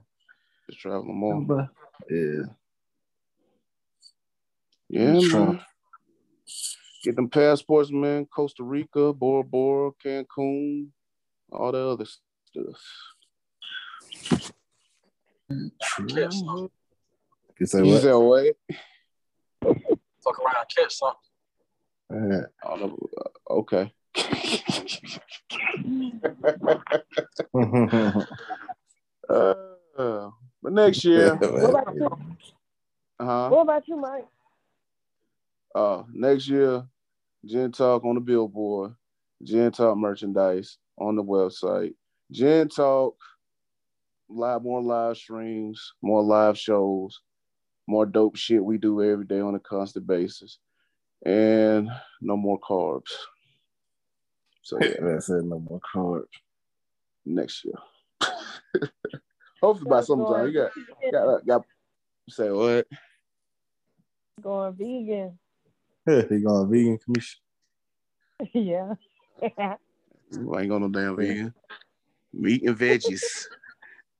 Just 0.69 0.80
traveling 0.80 1.17
more. 1.19 1.41
But 1.41 1.67
yeah, 2.10 2.43
Yeah, 4.89 5.13
Just 5.13 5.30
trying- 5.32 5.45
man. 5.54 5.65
Get 7.04 7.15
them 7.15 7.30
passports, 7.30 7.91
man. 7.91 8.25
Costa 8.25 8.63
Rica, 8.63 9.13
Bora 9.13 9.43
Bora, 9.43 9.91
Cancun, 10.04 10.88
all 11.52 11.71
the 11.71 11.78
other 11.78 12.06
stuff. 12.06 12.82
Catch 16.10 16.34
something. 16.34 16.69
you 17.60 17.65
say 17.65 17.84
You 17.86 17.93
what? 17.93 18.02
said 18.02 18.13
what? 18.15 18.56
Fuck 20.23 20.39
around, 20.39 20.65
catch 20.75 20.95
something. 20.95 21.19
I 22.12 22.15
don't 22.78 22.82
know. 22.82 22.97
Uh, 23.17 23.30
Okay. 23.52 23.91
uh, 29.30 30.30
but 30.62 30.73
next 30.73 31.04
year, 31.06 31.36
What 31.41 31.69
about 31.69 31.95
you? 31.95 32.06
uh-huh. 33.19 33.49
What 33.49 33.62
about 33.62 33.88
you, 33.88 33.97
Mike? 33.97 34.28
Uh, 35.75 36.03
next 36.13 36.47
year, 36.47 36.84
Gen 37.45 37.71
Talk 37.71 38.03
on 38.03 38.15
the 38.15 38.21
billboard, 38.21 38.95
Gen 39.43 39.71
Talk 39.71 39.97
merchandise 39.97 40.77
on 40.97 41.15
the 41.15 41.23
website, 41.23 41.93
Gen 42.32 42.69
Talk, 42.69 43.15
live 44.27 44.63
more 44.63 44.82
live 44.82 45.17
streams, 45.17 45.93
more 46.01 46.23
live 46.23 46.58
shows, 46.58 47.21
more 47.88 48.05
dope 48.05 48.36
shit 48.36 48.63
we 48.63 48.77
do 48.77 49.03
every 49.03 49.25
day 49.25 49.39
on 49.39 49.55
a 49.55 49.60
constant 49.60 50.05
basis, 50.05 50.60
and 51.25 51.89
no 52.21 52.36
more 52.36 52.60
carbs. 52.60 53.12
So 54.63 54.77
yeah, 54.82 54.89
That's 55.01 55.29
it. 55.29 55.43
No 55.45 55.60
more 55.60 55.82
carbs. 55.95 56.25
next 57.25 57.65
year. 57.65 57.75
Hopefully 59.62 59.89
by 59.89 60.01
sometime 60.01 60.47
you 60.47 60.53
got 60.53 60.71
got 61.12 61.45
got 61.45 61.65
say 62.29 62.49
what? 62.49 62.88
going 64.41 64.73
vegan. 64.73 65.38
he 66.30 66.39
going 66.39 66.69
vegan 66.69 66.98
commission. 66.98 67.39
yeah. 68.54 68.93
I 69.41 69.78
ain't 70.60 70.69
got 70.69 70.82
no 70.82 70.89
damn 70.89 71.15
vegan. 71.15 71.54
Meat 72.34 72.63
and 72.63 72.78
veggies. 72.78 73.45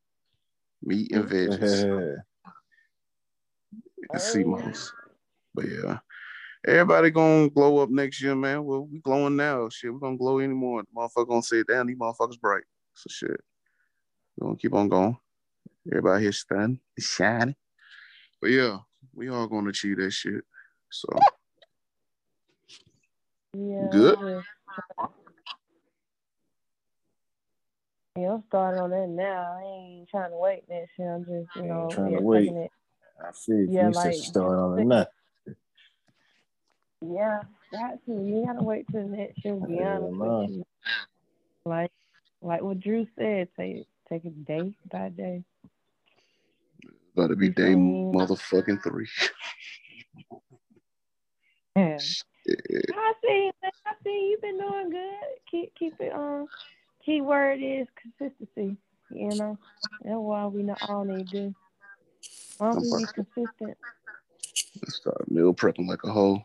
Meat 0.84 1.12
and 1.12 1.26
veggies. 1.26 2.18
and 4.12 4.22
sea 4.22 4.44
oh, 4.44 4.48
moss. 4.48 4.92
But 5.54 5.66
yeah. 5.68 6.00
Everybody 6.68 7.10
gonna 7.10 7.50
glow 7.50 7.80
up 7.80 7.90
next 7.90 8.22
year, 8.22 8.36
man. 8.36 8.66
Well, 8.66 8.86
we 8.86 9.00
glowing 9.00 9.36
now. 9.36 9.70
Shit, 9.70 9.94
we 9.94 10.00
gonna 10.00 10.18
glow 10.18 10.40
anymore. 10.40 10.84
The 10.84 10.90
motherfucker 10.96 11.28
gonna 11.28 11.42
say, 11.42 11.64
damn, 11.68 11.88
these 11.88 11.98
motherfuckers 11.98 12.40
bright. 12.40 12.64
So 12.94 13.08
shit. 13.10 13.42
we 14.38 14.46
gonna 14.46 14.58
keep 14.58 14.74
on 14.74 14.90
going. 14.90 15.18
Everybody 15.90 16.24
here 16.24 16.32
standing, 16.34 16.80
shining. 17.00 17.56
But 18.42 18.52
yeah, 18.52 18.78
we 19.14 19.30
all 19.30 19.48
gonna 19.48 19.70
achieve 19.70 19.98
that 19.98 20.12
shit. 20.12 20.44
So 20.92 21.08
Yeah. 23.54 23.88
Good. 23.92 24.44
yeah. 28.16 28.34
I'm 28.34 28.44
starting 28.48 28.82
on 28.82 28.90
that 28.92 29.08
now. 29.08 29.58
I 29.60 29.64
ain't 29.64 30.10
trying 30.10 30.32
to 30.32 30.38
wait 30.38 30.68
that 30.68 30.86
shit. 30.96 31.06
I'm 31.06 31.26
just, 31.26 31.56
you 31.56 31.64
know, 31.64 31.90
trying 31.92 32.16
to 32.16 32.22
wait. 32.22 32.52
it. 32.52 32.72
I 33.20 33.32
see. 33.34 33.66
Yeah, 33.70 33.88
you 33.88 33.94
said 33.94 34.06
like- 34.06 34.16
start 34.16 34.60
on 34.60 34.80
it 34.80 34.86
now. 34.86 35.08
Yeah, 37.02 37.42
got 37.72 38.06
to. 38.06 38.12
You 38.12 38.44
gotta 38.46 38.62
wait 38.62 38.86
till 38.92 39.08
next 39.08 39.44
year. 39.46 39.56
Be 39.56 39.82
honest 39.82 40.18
with 40.18 40.50
you. 40.50 40.66
Like, 41.64 41.92
like 42.42 42.62
what 42.62 42.80
Drew 42.82 43.08
said, 43.18 43.48
take 43.58 43.88
take 44.10 44.26
it 44.26 44.46
day 44.46 44.74
by 44.92 45.10
day. 45.10 45.44
about 47.14 47.28
to 47.28 47.36
be 47.38 47.50
day 47.50 47.74
motherfucking 47.74 48.84
three. 48.84 49.08
Yeah. 51.76 51.98
I 52.94 53.14
see. 53.24 53.52
I 53.64 53.94
see. 54.04 54.30
You've 54.32 54.42
been 54.42 54.58
doing 54.58 54.90
good. 54.90 55.24
Keep 55.50 55.76
keep 55.76 55.94
it. 56.00 56.14
Um, 56.14 56.48
key 57.06 57.22
word 57.22 57.60
is 57.62 57.88
consistency. 58.02 58.78
You 59.10 59.30
know, 59.36 59.58
that's 60.04 60.16
why 60.16 60.46
we 60.48 60.64
not 60.64 60.82
all 60.88 61.04
need 61.04 61.30
to 61.32 61.50
do. 61.50 61.56
Long 62.60 62.78
as 62.78 62.92
we 62.92 63.06
be 63.06 63.24
consistent. 63.24 63.78
Start 64.88 65.32
meal 65.32 65.54
prepping 65.54 65.88
like 65.88 66.04
a 66.04 66.12
hoe. 66.12 66.44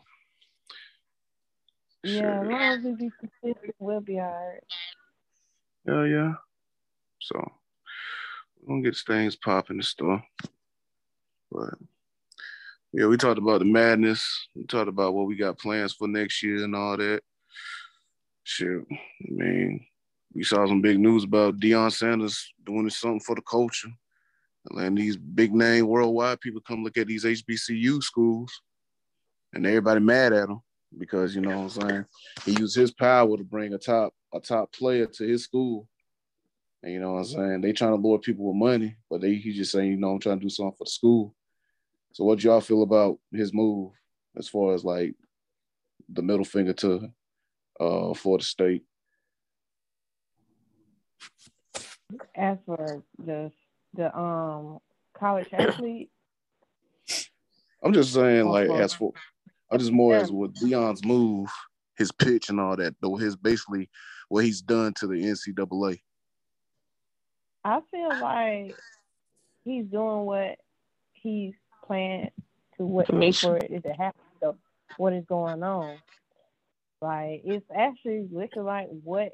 Yeah, 2.03 2.41
as 2.41 2.47
long 2.47 2.61
as 2.61 2.83
we 2.83 2.91
be 2.93 3.11
consistent, 3.19 3.75
we'll 3.79 4.01
be 4.01 4.19
alright. 4.19 4.63
Yeah, 5.87 6.03
yeah. 6.05 6.33
So 7.21 7.51
we're 8.61 8.75
gonna 8.75 8.83
get 8.83 8.97
things 8.97 9.35
popping 9.35 9.77
the 9.77 9.83
stuff. 9.83 10.21
But 11.51 11.73
yeah, 12.95 13.07
we 13.07 13.17
talked 13.17 13.39
about 13.39 13.59
the 13.59 13.65
madness. 13.65 14.47
We 14.55 14.63
talked 14.63 14.87
about 14.87 15.13
what 15.13 15.27
we 15.27 15.35
got 15.35 15.59
plans 15.59 15.91
for 15.91 16.07
next 16.07 16.41
year 16.41 16.63
and 16.63 16.73
all 16.73 16.95
that. 16.95 17.21
Shit. 18.43 18.85
I 18.89 19.31
mean, 19.31 19.85
we 20.33 20.43
saw 20.43 20.65
some 20.65 20.79
big 20.79 20.97
news 20.97 21.25
about 21.25 21.59
Deion 21.59 21.91
Sanders 21.91 22.53
doing 22.65 22.89
something 22.89 23.19
for 23.19 23.35
the 23.35 23.41
culture. 23.41 23.89
And 24.71 24.97
these 24.97 25.17
big 25.17 25.53
name 25.53 25.87
worldwide 25.87 26.39
people 26.39 26.61
come 26.61 26.85
look 26.85 26.97
at 26.97 27.07
these 27.07 27.25
HBCU 27.25 28.01
schools 28.01 28.61
and 29.51 29.65
everybody 29.65 29.99
mad 29.99 30.31
at 30.31 30.47
him 30.47 30.61
because 30.97 31.35
you 31.35 31.41
know 31.41 31.63
what 31.63 31.75
I'm 31.75 31.89
saying 31.89 32.05
he 32.45 32.51
used 32.53 32.77
his 32.77 32.91
power 32.91 33.35
to 33.35 33.43
bring 33.43 33.73
a 33.73 33.77
top 33.77 34.13
a 34.33 34.39
top 34.39 34.71
player 34.73 35.05
to 35.05 35.27
his 35.27 35.43
school. 35.43 35.87
And 36.81 36.93
you 36.93 36.99
know 37.01 37.13
what 37.13 37.19
I'm 37.19 37.25
saying? 37.25 37.61
They 37.61 37.73
trying 37.73 37.91
to 37.91 38.01
lure 38.01 38.19
people 38.19 38.45
with 38.45 38.55
money, 38.55 38.95
but 39.09 39.19
they 39.19 39.35
he 39.35 39.53
just 39.53 39.73
saying, 39.73 39.91
you 39.91 39.97
know, 39.97 40.11
I'm 40.11 40.19
trying 40.19 40.39
to 40.39 40.45
do 40.45 40.49
something 40.49 40.75
for 40.77 40.85
the 40.85 40.89
school. 40.89 41.35
So 42.15 42.23
what 42.23 42.41
y'all 42.41 42.61
feel 42.61 42.81
about 42.81 43.19
his 43.33 43.53
move 43.53 43.91
as 44.37 44.47
far 44.47 44.73
as 44.73 44.85
like 44.85 45.15
the 46.07 46.21
middle 46.21 46.45
finger 46.45 46.71
to 46.71 47.09
uh 47.77 48.13
Florida 48.13 48.45
State? 48.45 48.85
As 52.33 52.57
for 52.65 53.03
the 53.19 53.51
the 53.95 54.17
um 54.17 54.79
college 55.13 55.49
athlete, 55.51 56.09
I'm 57.83 57.91
just 57.91 58.13
saying, 58.13 58.45
like, 58.45 58.69
as 58.69 58.93
for 58.93 59.11
I'm 59.69 59.79
just 59.79 59.91
more 59.91 60.15
as 60.15 60.31
with 60.31 60.55
Deion's 60.55 61.03
move, 61.03 61.49
his 61.97 62.13
pitch 62.13 62.47
and 62.47 62.61
all 62.61 62.77
that, 62.77 62.95
though 63.01 63.17
his 63.17 63.35
basically 63.35 63.89
what 64.29 64.45
he's 64.45 64.61
done 64.61 64.93
to 64.99 65.07
the 65.07 65.15
NCAA. 65.15 65.99
I 67.65 67.81
feel 67.91 68.21
like 68.21 68.73
he's 69.65 69.83
doing 69.87 70.23
what 70.23 70.55
he's 71.11 71.55
planned 71.87 72.31
to 72.77 72.85
what 72.85 73.07
for 73.07 73.57
it 73.57 73.83
to 73.83 73.93
happen. 73.93 74.19
So 74.41 74.57
what 74.97 75.13
is 75.13 75.25
going 75.27 75.63
on? 75.63 75.97
Like 77.01 77.41
it's 77.43 77.65
actually 77.75 78.27
looking 78.31 78.63
like 78.63 78.87
what 79.03 79.33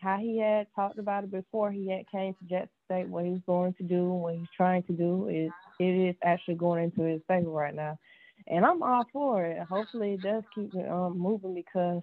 how 0.00 0.18
he 0.18 0.38
had 0.38 0.66
talked 0.74 0.98
about 0.98 1.24
it 1.24 1.30
before 1.30 1.70
he 1.70 1.88
had 1.90 2.08
came 2.10 2.34
to 2.34 2.44
Jackson 2.44 2.68
State, 2.84 3.08
what 3.08 3.24
he's 3.24 3.40
going 3.46 3.72
to 3.74 3.82
do, 3.82 4.08
what 4.08 4.34
he's 4.34 4.48
trying 4.56 4.82
to 4.84 4.92
do 4.92 5.28
is 5.28 5.50
it 5.78 5.84
is 5.84 6.16
actually 6.22 6.56
going 6.56 6.84
into 6.84 7.02
his 7.02 7.22
favor 7.28 7.50
right 7.50 7.74
now. 7.74 7.98
And 8.46 8.64
I'm 8.64 8.82
all 8.82 9.04
for 9.12 9.44
it. 9.44 9.58
Hopefully 9.66 10.14
it 10.14 10.22
does 10.22 10.42
keep 10.54 10.74
it 10.74 10.88
um, 10.90 11.18
moving 11.18 11.54
because 11.54 12.02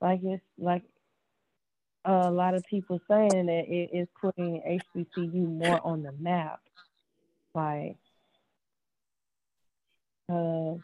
like 0.00 0.20
it's 0.22 0.42
like 0.58 0.82
a 2.04 2.30
lot 2.30 2.54
of 2.54 2.62
people 2.70 3.00
saying 3.08 3.46
that 3.46 3.64
it 3.68 3.90
is 3.92 4.06
putting 4.20 4.80
HBCU 4.96 5.48
more 5.48 5.84
on 5.84 6.02
the 6.02 6.12
map, 6.12 6.60
like 7.54 7.96
uh, 10.32 10.74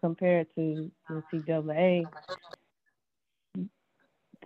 compared 0.00 0.48
to 0.54 0.90
NCAA. 1.10 2.08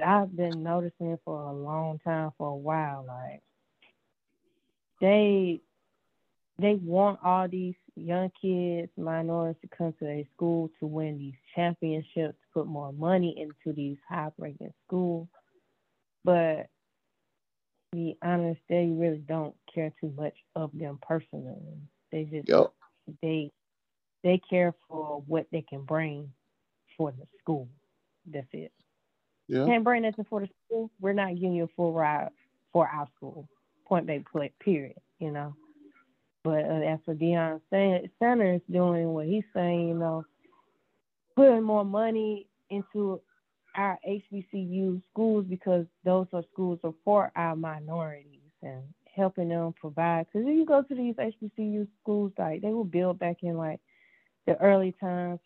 I've 0.05 0.35
been 0.37 0.63
noticing 0.63 1.13
it 1.13 1.21
for 1.25 1.41
a 1.41 1.53
long 1.53 2.01
time, 2.05 2.33
for 2.37 2.49
a 2.49 2.57
while. 2.57 3.05
Like 3.07 3.43
they 5.01 5.61
they 6.59 6.75
want 6.75 7.21
all 7.25 7.49
these 7.49 7.75
young 7.97 8.31
kids, 8.41 8.91
minorities, 8.97 9.61
to 9.63 9.77
come 9.77 9.93
to 9.99 10.05
their 10.05 10.25
school 10.35 10.71
to 10.81 10.87
win 10.87 11.19
these 11.19 11.35
championships, 11.55 12.39
to 12.39 12.47
put 12.53 12.67
more 12.67 12.93
money 12.93 13.35
into 13.39 13.75
these 13.75 13.99
high 14.09 14.31
ranking 14.39 14.73
schools. 14.87 15.29
But 16.25 16.69
to 17.93 17.97
be 17.97 18.17
honest, 18.23 18.61
they 18.69 18.87
really 18.87 19.19
don't 19.29 19.55
care 19.73 19.93
too 20.01 20.13
much 20.17 20.35
of 20.57 20.71
them 20.75 20.99
personally. 21.03 21.79
They 22.13 22.25
just 22.25 22.49
Yep. 22.49 22.73
they 23.23 23.51
they 24.25 24.41
care 24.51 24.75
for 24.89 25.23
what 25.29 25.47
they 25.53 25.63
can 25.63 25.83
bring 25.83 26.33
for 26.97 27.13
the 27.13 27.27
school. 27.39 27.69
That's 28.27 28.49
it. 28.53 28.73
Yeah. 29.47 29.67
Can't 29.67 29.85
bring 29.85 30.03
nothing 30.03 30.27
for 30.29 30.41
the 30.41 30.49
school. 30.67 30.91
We're 31.01 31.13
not 31.13 31.35
giving 31.35 31.53
you 31.53 31.65
a 31.65 31.69
full 31.77 31.93
ride 31.93 32.31
for 32.73 32.89
our 32.89 33.07
school. 33.15 33.47
Point 33.87 34.07
blank, 34.07 34.27
period. 34.59 34.97
You 35.21 35.31
know. 35.31 35.55
But 36.43 36.65
uh, 36.65 36.81
as 36.81 36.99
for 37.05 37.15
Deion 37.15 37.61
San- 37.71 38.11
Sanders 38.19 38.61
doing 38.71 39.09
what 39.09 39.27
he's 39.27 39.45
saying, 39.55 39.89
you 39.89 39.95
know, 39.95 40.25
putting 41.37 41.63
more 41.63 41.85
money 41.85 42.47
into 42.71 43.21
our 43.77 43.99
HBCU 44.07 45.03
schools 45.11 45.47
because 45.49 45.87
those 46.05 46.27
are 46.33 46.45
schools 46.53 46.79
are 46.85 46.95
for 47.05 47.33
our 47.35 47.57
minorities 47.57 48.41
and 48.63 48.83
helping 49.15 49.49
them 49.49 49.75
provide. 49.81 50.27
Because 50.27 50.47
if 50.47 50.55
you 50.55 50.67
go 50.67 50.83
to 50.83 50.95
these 50.95 51.15
HBCU 51.15 51.87
schools, 52.03 52.33
like 52.39 52.63
they 52.63 52.73
will 52.73 52.85
build 52.85 53.19
back 53.19 53.39
in 53.43 53.57
like 53.57 53.81
the 54.47 54.61
early 54.61 54.95
times. 55.01 55.41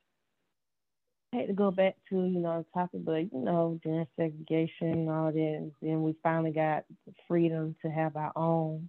I 1.33 1.39
hate 1.39 1.47
to 1.49 1.53
go 1.53 1.71
back 1.71 1.97
to 2.09 2.17
you 2.17 2.41
know 2.41 2.65
the 2.65 2.81
topic, 2.81 3.05
but 3.05 3.33
you 3.33 3.41
know 3.41 3.79
during 3.85 4.07
segregation 4.17 4.93
and 4.93 5.11
all 5.11 5.31
that, 5.31 5.39
and 5.39 5.73
then 5.83 6.03
we 6.03 6.15
finally 6.23 6.53
got 6.53 6.85
the 7.07 7.13
freedom 7.27 7.77
to 7.83 7.91
have 7.91 8.17
our 8.17 8.33
own. 8.35 8.89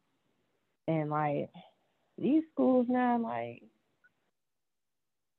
And 0.87 1.09
like 1.09 1.49
these 2.17 2.43
schools 2.53 2.87
now, 2.89 3.19
like 3.19 3.63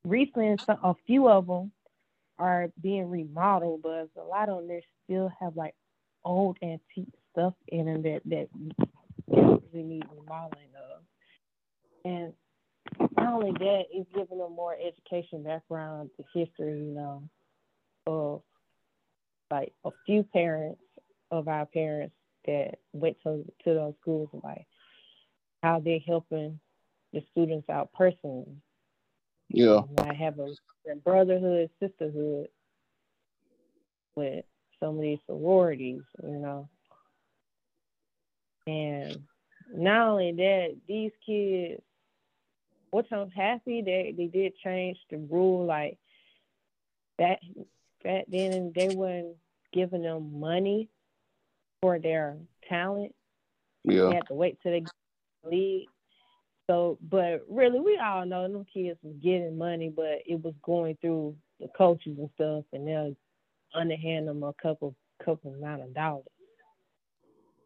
recently, 0.04 0.56
a 0.68 0.94
few 1.06 1.28
of 1.28 1.46
them 1.46 1.72
are 2.38 2.70
being 2.82 3.10
remodeled, 3.10 3.82
but 3.82 4.08
a 4.16 4.24
lot 4.24 4.48
of 4.48 4.66
them 4.66 4.80
still 5.04 5.30
have 5.40 5.56
like 5.56 5.74
old 6.24 6.58
antique 6.62 7.14
stuff 7.32 7.54
in 7.68 7.86
them 7.86 8.02
that 8.02 8.20
that 8.26 8.48
desperately 9.28 9.82
need 9.82 10.04
remodeling 10.16 10.68
of. 10.76 11.02
And 12.04 12.32
not 13.16 13.34
only 13.34 13.52
that, 13.52 13.84
it's 13.92 14.10
giving 14.14 14.38
them 14.38 14.54
more 14.54 14.74
education 14.74 15.42
background 15.42 16.10
the 16.18 16.24
history, 16.34 16.78
you 16.80 16.94
know, 16.94 17.22
of 18.06 18.42
like 19.50 19.72
a 19.84 19.90
few 20.06 20.22
parents 20.22 20.80
of 21.30 21.48
our 21.48 21.66
parents 21.66 22.14
that 22.46 22.78
went 22.92 23.16
to 23.22 23.44
to 23.64 23.74
those 23.74 23.94
schools, 24.00 24.28
like 24.44 24.66
how 25.62 25.80
they're 25.80 26.00
helping 26.06 26.58
the 27.12 27.22
students 27.32 27.68
out 27.68 27.92
personally, 27.92 28.56
Yeah. 29.48 29.80
I 29.98 30.14
have 30.14 30.38
a, 30.38 30.54
a 30.90 30.96
brotherhood, 30.96 31.70
sisterhood 31.80 32.48
with 34.16 34.44
some 34.80 34.96
of 34.96 35.02
these 35.02 35.18
sororities, 35.26 36.02
you 36.22 36.38
know. 36.38 36.68
And 38.66 39.20
not 39.74 40.08
only 40.08 40.32
that, 40.32 40.76
these 40.86 41.12
kids, 41.26 41.82
which 42.90 43.06
I'm 43.12 43.30
happy 43.30 43.82
that 43.82 44.14
they 44.16 44.26
did 44.26 44.56
change 44.62 44.98
the 45.10 45.18
rule, 45.18 45.64
like 45.66 45.98
that 47.18 47.38
back 48.02 48.24
then 48.28 48.72
they 48.74 48.88
weren't 48.88 49.36
giving 49.72 50.02
them 50.02 50.40
money 50.40 50.88
for 51.80 51.98
their 51.98 52.36
talent. 52.68 53.14
Yeah. 53.84 54.08
They 54.08 54.14
had 54.14 54.26
to 54.28 54.34
wait 54.34 54.58
till 54.62 54.72
they 54.72 54.80
get 54.80 54.92
the 55.44 55.50
league. 55.50 55.88
So, 56.68 56.98
but 57.02 57.44
really, 57.48 57.80
we 57.80 57.98
all 57.98 58.24
know 58.26 58.42
them 58.50 58.64
kids 58.72 58.98
was 59.02 59.16
getting 59.22 59.58
money, 59.58 59.92
but 59.94 60.20
it 60.26 60.42
was 60.42 60.54
going 60.62 60.96
through 61.00 61.34
the 61.58 61.68
coaches 61.76 62.16
and 62.18 62.30
stuff, 62.34 62.64
and 62.72 62.86
they'll 62.86 63.16
underhand 63.74 64.28
them 64.28 64.42
a 64.42 64.52
couple 64.54 64.94
couple 65.24 65.52
amount 65.52 65.82
of 65.82 65.94
dollars. 65.94 66.24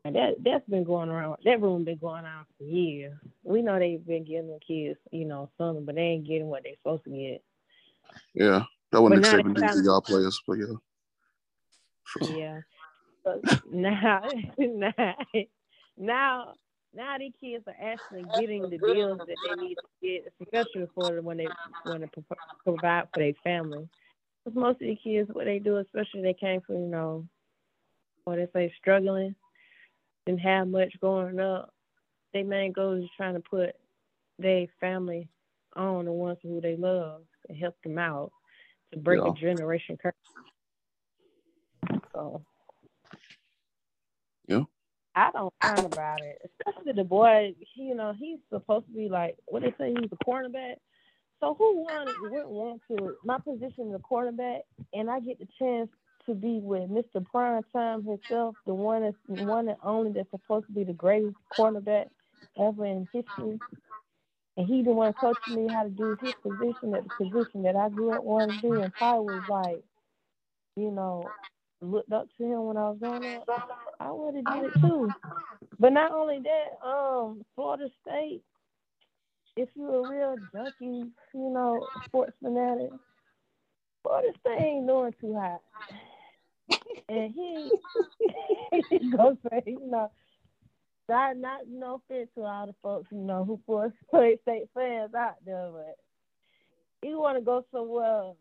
And 0.05 0.15
that 0.17 0.35
that's 0.45 0.69
been 0.69 0.85
going 0.85 1.09
around. 1.09 1.39
That 1.45 1.63
room 1.63 1.85
been 1.85 1.97
going 1.97 2.27
on 2.27 2.45
for 2.59 2.65
years. 2.65 3.15
We 3.43 3.63
know 3.63 3.79
they've 3.79 4.05
been 4.05 4.25
giving 4.25 4.49
the 4.49 4.61
kids, 4.61 4.99
you 5.11 5.25
know, 5.25 5.49
something, 5.57 5.87
but 5.87 5.95
they 5.95 6.03
ain't 6.03 6.27
getting 6.27 6.49
what 6.49 6.63
they're 6.63 6.75
supposed 6.83 7.05
to 7.05 7.11
get. 7.11 7.43
Yeah. 8.35 8.65
That 8.93 9.01
wasn't 9.01 9.23
But 9.23 9.29
now 9.29 9.39
accepting 9.39 9.55
they 9.55 9.67
these 9.75 9.87
y'all 9.87 10.01
players, 10.03 10.41
but 10.47 10.55
yeah. 10.55 10.75
So, 12.21 12.37
Yeah. 12.37 12.61
But 13.25 13.41
now, 13.73 14.29
now, 14.59 15.15
now, 15.97 16.53
now 16.95 17.19
these 17.19 17.33
kids 17.41 17.65
are 17.67 17.77
actually 17.83 18.25
getting 18.39 18.69
the 18.69 18.77
deals 18.77 19.19
that 19.19 19.37
they 19.49 19.63
need 19.63 19.77
to 19.77 19.83
get, 20.03 20.33
especially 20.43 20.87
for 20.95 21.23
when 21.23 21.39
they 21.39 21.49
want 21.87 22.03
to 22.03 22.25
provide 22.63 23.09
for 23.13 23.21
their 23.21 23.33
family. 23.43 23.89
Because 24.45 24.61
most 24.61 24.83
of 24.83 24.89
the 24.89 24.99
kids, 25.03 25.31
what 25.33 25.47
they 25.47 25.59
do, 25.59 25.79
especially 25.79 26.23
they 26.23 26.35
came 26.35 26.61
from, 26.61 26.77
you 26.77 26.89
know, 26.89 27.27
what 28.25 28.37
they 28.37 28.49
say, 28.53 28.75
struggling, 28.79 29.35
didn't 30.27 30.41
have 30.41 30.69
much 30.69 30.95
growing 31.01 31.39
up. 31.41 31.73
Their 32.33 32.45
main 32.45 32.73
goal 32.73 32.95
is 32.95 33.09
trying 33.17 33.35
to 33.35 33.41
put 33.41 33.75
their 34.39 34.67
family 34.81 35.29
on 35.77 36.05
the 36.07 36.13
ones 36.13 36.39
who 36.43 36.61
they 36.61 36.77
love 36.77 37.23
and 37.49 37.59
help 37.59 37.77
them 37.83 37.99
out 37.99 38.33
to 38.93 38.99
break 38.99 39.21
Yeah. 39.23 39.31
a 39.31 39.35
generation 39.35 39.97
curse. 39.97 40.15
So. 42.13 42.43
Yeah. 44.47 44.65
I 45.15 45.31
don't 45.31 45.55
mind 45.63 45.93
about 45.93 46.23
it, 46.23 46.51
especially 46.59 46.93
the 46.93 47.05
boy. 47.05 47.55
You 47.77 47.95
know, 47.95 48.13
he's 48.19 48.39
supposed 48.51 48.87
to 48.87 48.93
be 48.93 49.09
like 49.09 49.37
what 49.47 49.63
they 49.63 49.73
say. 49.79 49.95
He's 50.01 50.11
a 50.11 50.25
cornerback. 50.25 50.77
So 51.41 51.55
who 51.55 51.85
won? 51.85 52.09
Wouldn't 52.23 52.49
want 52.49 52.81
to 52.89 53.17
my 53.25 53.39
position 53.39 53.89
is 53.91 53.95
a 53.95 53.99
quarterback, 53.99 54.63
and 54.93 55.11
I 55.11 55.21
get 55.21 55.39
the 55.39 55.47
chance 55.59 55.91
to 56.27 56.35
be 56.35 56.61
with 56.63 56.91
Mr. 56.91 57.25
Prime 57.25 57.63
Time 57.73 58.05
himself, 58.05 58.57
the 58.67 58.75
one 58.75 59.03
that's 59.03 59.17
the 59.29 59.35
one 59.45 59.69
and 59.69 59.79
only 59.83 60.13
that's 60.13 60.31
supposed 60.31 60.67
to 60.67 60.73
be 60.73 60.85
the 60.85 60.93
greatest 60.93 61.37
cornerback 61.57 62.07
ever 62.59 62.87
in 62.87 63.09
history. 63.13 63.61
And 64.57 64.67
he 64.67 64.83
the 64.83 64.93
one 64.93 65.13
coaching 65.15 65.57
me 65.57 65.73
how 65.73 65.85
to 65.85 65.91
do 65.91 66.17
his 66.23 66.35
position 66.43 66.95
at 66.95 67.05
the 67.05 67.25
position 67.25 67.63
that 67.65 67.77
I 67.77 67.89
grew 67.89 68.13
up 68.13 68.25
wanting 68.25 68.61
to 68.61 68.69
do. 68.69 68.81
And 68.83 68.93
I 69.01 69.15
was 69.15 69.43
like, 69.49 69.83
you 70.77 70.91
know, 70.91 71.25
looked 71.81 72.13
up 72.13 72.29
to 72.39 72.45
him 72.45 72.65
when 72.67 72.77
I 72.77 72.91
was 72.91 72.99
growing 73.01 73.37
up. 73.37 73.49
I 74.01 74.11
would 74.13 74.37
have 74.37 74.45
did 74.45 74.65
it 74.65 74.81
too. 74.81 75.11
But 75.79 75.93
not 75.93 76.13
only 76.13 76.41
that, 76.41 76.87
um, 76.87 77.43
Florida 77.55 77.89
State, 78.03 78.43
if 79.57 79.69
you're 79.77 80.07
a 80.07 80.09
real 80.09 80.37
junkie, 80.53 81.11
you 81.35 81.51
know, 81.51 81.87
sports 82.07 82.33
fanatic, 82.43 82.91
Florida 84.03 84.29
State 84.41 84.61
ain't 84.61 84.87
doing 84.87 85.15
too 85.21 85.35
hot. 85.35 85.61
And 87.09 87.35
he, 87.35 87.71
he 88.91 89.11
gonna 89.11 89.37
say, 89.51 89.63
you 89.67 89.91
know, 89.91 90.11
not 91.09 91.37
not 91.37 91.61
no 91.69 92.01
offense 92.09 92.31
to 92.37 92.43
all 92.43 92.67
the 92.67 92.75
folks, 92.83 93.09
you 93.13 93.19
know, 93.19 93.45
who 93.45 93.61
Florida 93.67 94.39
State 94.43 94.69
fans 94.75 95.15
out 95.15 95.37
there, 95.45 95.71
but 95.73 95.97
he 97.03 97.15
wanna 97.15 97.43
go 97.43 97.65
somewhere 97.73 98.33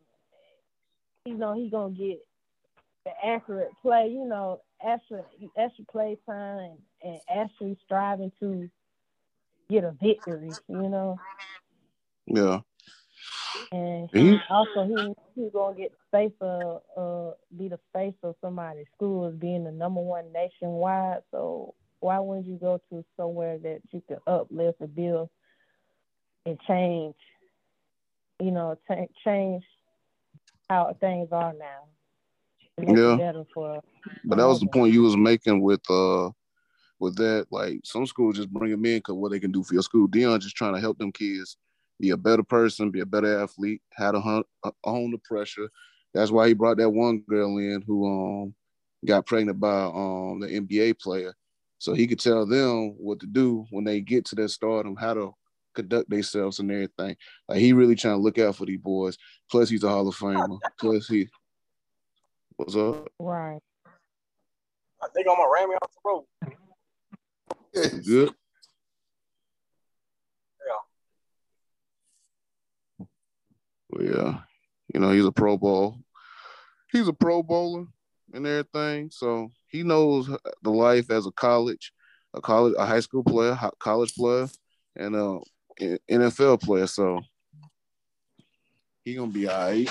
you 1.26 1.36
know, 1.36 1.54
he 1.54 1.70
gonna 1.70 1.94
get 1.94 2.20
the 3.06 3.12
accurate 3.26 3.72
play, 3.82 4.10
you 4.12 4.26
know, 4.26 4.62
extra 4.86 5.24
extra 5.58 5.86
play 5.86 6.18
time 6.26 6.78
and 7.02 7.20
actually 7.34 7.78
striving 7.86 8.32
to 8.40 8.70
get 9.70 9.84
a 9.84 9.92
victory, 10.02 10.52
you 10.68 10.90
know. 10.90 11.18
yeah. 12.28 12.60
And 13.72 14.10
He- 14.14 14.40
also 14.50 14.86
he 14.86 15.14
he's 15.36 15.52
gonna 15.52 15.76
get 15.76 15.92
the 15.92 16.18
face 16.18 16.34
of 16.42 16.82
uh 16.98 17.32
be 17.58 17.70
the 17.70 17.80
face 17.94 18.14
of 18.24 18.36
somebody's 18.42 18.86
school 18.96 19.28
as 19.28 19.36
being 19.36 19.64
the 19.64 19.72
number 19.72 20.02
one 20.02 20.32
nationwide. 20.32 21.22
So 21.32 21.74
why 22.00 22.20
wouldn't 22.20 22.48
you 22.48 22.58
go 22.58 22.82
to 22.90 23.04
somewhere 23.18 23.58
that 23.60 23.82
you 23.92 24.02
can 24.08 24.18
uplift 24.28 24.82
and 24.82 24.94
build 24.96 25.30
and 26.46 26.60
change, 26.68 27.16
you 28.40 28.52
know, 28.52 28.78
ta 28.88 28.96
change 29.26 29.64
how 30.70 30.96
things 31.00 31.30
are 31.32 31.54
now. 31.54 31.88
And 32.78 32.88
make 32.88 32.98
it 32.98 33.18
Yeah. 33.18 33.44
for 33.54 33.82
But 34.26 34.38
that 34.38 34.48
was 34.48 34.60
the 34.60 34.68
point 34.68 34.94
you 34.94 35.04
was 35.04 35.18
making 35.18 35.62
with 35.62 35.82
uh 35.90 36.32
with 37.00 37.16
that. 37.18 37.48
Like 37.52 37.80
some 37.84 38.06
schools 38.06 38.38
just 38.38 38.52
bring 38.52 38.72
them 38.72 38.86
in 38.86 38.98
because 38.98 39.16
what 39.16 39.32
they 39.32 39.40
can 39.40 39.52
do 39.52 39.64
for 39.64 39.74
your 39.74 39.84
school. 39.84 40.08
Deion 40.08 40.40
just 40.40 40.56
trying 40.56 40.76
to 40.76 40.82
help 40.82 40.98
them 40.98 41.12
kids 41.12 41.58
be 42.04 42.10
a 42.10 42.18
better 42.18 42.44
person, 42.44 42.92
be 42.92 43.00
a 43.00 43.06
better 43.06 43.42
athlete, 43.42 43.82
how 43.94 44.12
to 44.12 44.20
hunt, 44.20 44.46
uh, 44.66 44.72
own 44.84 45.12
the 45.12 45.18
pressure. 45.20 45.70
That's 46.14 46.32
why 46.32 46.50
he 46.50 46.54
brought 46.54 46.76
that 46.76 46.90
one 46.90 47.24
girl 47.30 47.58
in 47.60 47.82
who 47.88 48.06
um 48.06 48.54
got 49.06 49.26
pregnant 49.26 49.58
by 49.58 49.84
um 49.84 50.42
the 50.42 50.48
NBA 50.48 51.00
player, 51.00 51.34
so 51.78 51.94
he 51.94 52.06
could 52.06 52.20
tell 52.20 52.46
them 52.46 52.96
what 52.98 53.22
to 53.22 53.26
do 53.26 53.66
when 53.70 53.86
they 53.86 54.02
get 54.02 54.26
to 54.26 54.36
their 54.36 54.50
stardom, 54.50 54.98
how 54.98 55.14
to 55.14 55.34
conduct 55.76 56.10
themselves 56.10 56.60
and 56.60 56.70
everything. 56.70 57.16
Like 57.48 57.60
he 57.60 57.72
really 57.72 57.96
trying 57.96 58.18
to 58.18 58.22
look 58.22 58.38
out 58.38 58.58
for 58.58 58.66
these 58.66 58.82
boys. 58.82 59.18
Plus 59.50 59.70
he's 59.70 59.86
a 59.86 59.90
Hall 59.90 60.06
of 60.06 60.18
Famer. 60.18 60.60
Plus 60.82 61.08
he 61.08 61.30
what's 62.58 62.76
up? 62.76 63.08
right. 63.18 63.62
I 65.02 65.08
think 65.14 65.26
I'm 65.30 65.38
gonna 65.38 65.50
ram 65.54 65.70
me 65.70 65.76
off 65.82 65.92
the 65.94 66.10
road. 66.10 68.04
Good. 68.04 68.36
Yeah, 74.00 74.40
you 74.94 75.00
know 75.00 75.12
he's 75.12 75.26
a 75.26 75.32
Pro 75.32 75.58
Bowl. 75.58 75.98
He's 76.92 77.08
a 77.08 77.14
Pro 77.14 77.44
Bowler 77.44 77.86
and 78.34 78.46
everything, 78.46 79.10
so 79.12 79.52
he 79.68 79.84
knows 79.84 80.30
the 80.62 80.70
life 80.70 81.10
as 81.10 81.26
a 81.26 81.32
college, 81.32 81.92
a 82.34 82.42
college, 82.42 82.76
a 82.78 82.86
high 82.86 83.00
school 83.00 83.24
player, 83.24 83.58
college 83.80 84.14
player, 84.16 84.48
and 84.96 85.16
a 85.16 85.40
N- 85.80 86.00
NFL 86.10 86.62
player. 86.62 86.88
So 86.88 87.22
he 89.04 89.16
gonna 89.16 89.32
be 89.32 89.48
all 89.48 89.70
right. 89.70 89.90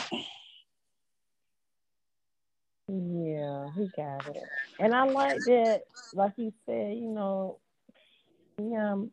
Yeah, 2.88 3.68
he 3.76 3.90
got 3.96 4.26
it. 4.26 4.42
And 4.78 4.94
I 4.94 5.04
like 5.04 5.38
that, 5.44 5.82
like 6.14 6.32
you 6.36 6.52
said, 6.66 6.94
you 6.96 7.08
know, 7.10 7.58
Deion, 8.58 9.10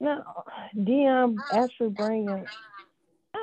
no, 0.00 0.22
Deion 0.76 1.36
actually 1.52 1.90
bringing, 1.90 2.46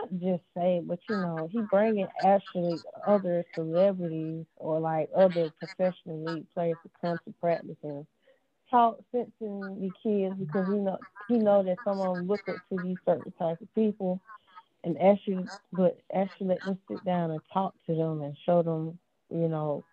not 0.02 0.20
just 0.20 0.44
say, 0.58 0.82
but 0.86 1.00
you 1.10 1.18
know, 1.18 1.50
he 1.52 1.62
bringing 1.62 2.08
actually 2.26 2.82
other 3.08 3.46
celebrities 3.56 4.46
or 4.58 4.80
like 4.80 5.10
other 5.16 5.50
professional 5.60 6.26
league 6.26 6.48
players 6.54 6.78
to 6.84 6.90
come 7.02 7.20
to 7.26 7.34
practice 7.42 7.78
and 7.84 8.06
talk 8.72 8.98
sense 9.12 9.32
to 9.40 9.78
the 9.80 9.92
kids 10.04 10.36
because 10.40 10.68
he 10.68 10.76
know 10.76 10.98
he 11.28 11.38
know 11.40 11.64
that 11.64 11.80
some 11.84 12.00
of 12.00 12.18
them 12.18 12.28
look 12.28 12.44
up 12.50 12.58
to 12.70 12.80
these 12.80 12.98
certain 13.06 13.32
types 13.40 13.62
of 13.62 13.74
people 13.76 14.22
and 14.84 14.98
actually 15.02 15.50
but 15.74 15.98
actually 16.16 16.48
let 16.48 16.64
them 16.66 16.80
sit 16.88 17.04
down 17.06 17.32
and 17.32 17.42
talk 17.54 17.74
to 17.88 17.96
them 17.96 18.22
and 18.22 18.36
show 18.46 18.64
them, 18.64 18.98
you 19.30 19.48
know, 19.50 19.86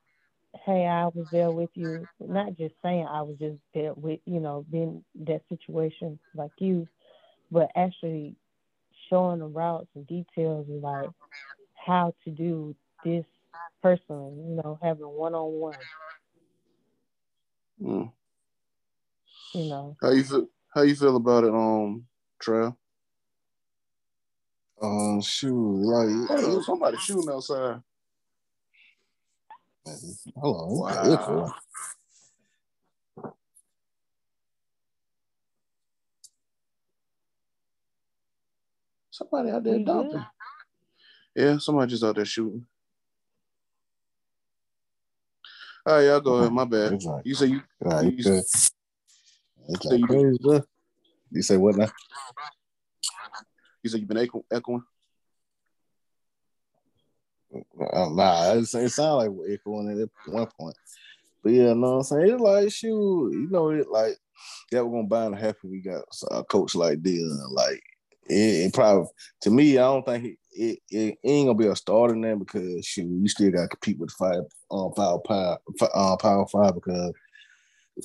hey, 0.66 0.86
I 0.86 1.06
was 1.06 1.26
there 1.32 1.52
with 1.52 1.70
you. 1.74 2.08
Not 2.20 2.56
just 2.56 2.74
saying 2.82 3.06
I 3.10 3.22
was 3.22 3.36
just 3.38 3.58
there 3.74 3.94
with, 3.94 4.20
you 4.26 4.40
know, 4.40 4.64
being 4.70 5.04
that 5.26 5.42
situation 5.48 6.18
like 6.34 6.52
you, 6.58 6.88
but 7.50 7.70
actually 7.76 8.36
showing 9.08 9.40
the 9.40 9.46
routes 9.46 9.88
and 9.94 10.06
details 10.06 10.66
and 10.68 10.82
like 10.82 11.10
how 11.74 12.14
to 12.24 12.30
do 12.30 12.74
this 13.04 13.24
personally, 13.82 14.36
you 14.36 14.60
know, 14.62 14.78
having 14.82 15.06
one 15.06 15.34
on 15.34 15.52
one, 15.52 15.74
you 19.54 19.64
know. 19.68 19.96
How 20.02 20.10
you 20.10 20.24
feel? 20.24 20.48
How 20.74 20.82
you 20.82 20.94
feel 20.94 21.16
about 21.16 21.44
it, 21.44 21.50
um, 21.54 22.04
Trail? 22.40 22.76
Um, 24.80 25.20
shoot, 25.22 25.54
like 25.54 26.28
Hey, 26.28 26.60
somebody 26.62 26.98
shooting 26.98 27.30
outside. 27.30 27.80
Hello. 30.40 30.66
Wow. 30.68 31.52
Somebody 39.18 39.50
out 39.50 39.64
there 39.64 39.76
We 39.76 39.82
dumping. 39.84 40.12
good? 40.12 40.26
Yeah, 41.34 41.58
somebody 41.58 41.90
just 41.90 42.04
out 42.04 42.14
there 42.14 42.24
shooting. 42.24 42.64
All 45.84 45.94
right, 45.96 46.04
y'all 46.04 46.20
go 46.20 46.34
ahead. 46.36 46.52
My 46.52 46.64
bad. 46.64 47.02
Like, 47.02 47.26
You 47.26 47.34
say 47.34 47.46
you 47.46 47.62
nah, 47.80 48.00
you- 48.00 48.10
you 48.10 48.22
good. 48.22 48.38
It's 48.38 48.70
So 49.82 49.94
you- 49.94 50.06
crazy 50.06 50.36
stuff. 50.40 50.64
You 51.32 51.42
say 51.42 51.56
what 51.56 51.76
now? 51.76 51.88
you 53.82 53.90
say 53.90 53.98
you've 53.98 54.08
been 54.08 54.18
echo- 54.18 54.44
echoing. 54.52 54.84
Uh, 57.52 58.08
nah, 58.10 58.52
it, 58.54 58.72
it 58.74 58.90
sound 58.90 59.16
like 59.18 59.30
we're 59.30 59.52
echoing 59.54 60.00
at 60.00 60.32
one 60.32 60.46
point. 60.58 60.76
But 61.42 61.52
yeah, 61.52 61.72
know 61.74 61.92
what 61.92 61.96
I'm 61.98 62.02
saying? 62.04 62.30
It's 62.34 62.40
like 62.40 62.70
shoot, 62.72 63.32
you 63.32 63.48
know, 63.50 63.70
it 63.70 63.88
like 63.90 64.16
that 64.70 64.84
we're 64.86 64.92
gonna 64.96 65.08
bound 65.08 65.34
to 65.34 65.40
happen. 65.40 65.70
We 65.70 65.80
got 65.80 66.04
a 66.30 66.44
coach 66.44 66.74
like 66.76 66.98
Deion. 67.02 67.50
Like 67.50 67.82
it, 68.28 68.66
it 68.66 68.74
probably 68.74 69.08
to 69.42 69.50
me, 69.50 69.78
I 69.78 69.82
don't 69.82 70.04
think 70.04 70.24
it, 70.24 70.38
it, 70.52 70.78
it 70.90 71.18
ain't 71.24 71.48
gonna 71.48 71.58
be 71.58 71.66
a 71.66 71.76
starter 71.76 72.20
there 72.20 72.36
because 72.36 72.84
shoot, 72.84 73.06
you 73.06 73.28
still 73.28 73.50
gotta 73.50 73.68
compete 73.68 73.98
with 73.98 74.10
five 74.12 74.42
um 74.70 74.92
five 74.96 75.22
power 75.24 75.58
uh, 75.94 76.16
power 76.16 76.46
five 76.46 76.74
because 76.74 77.12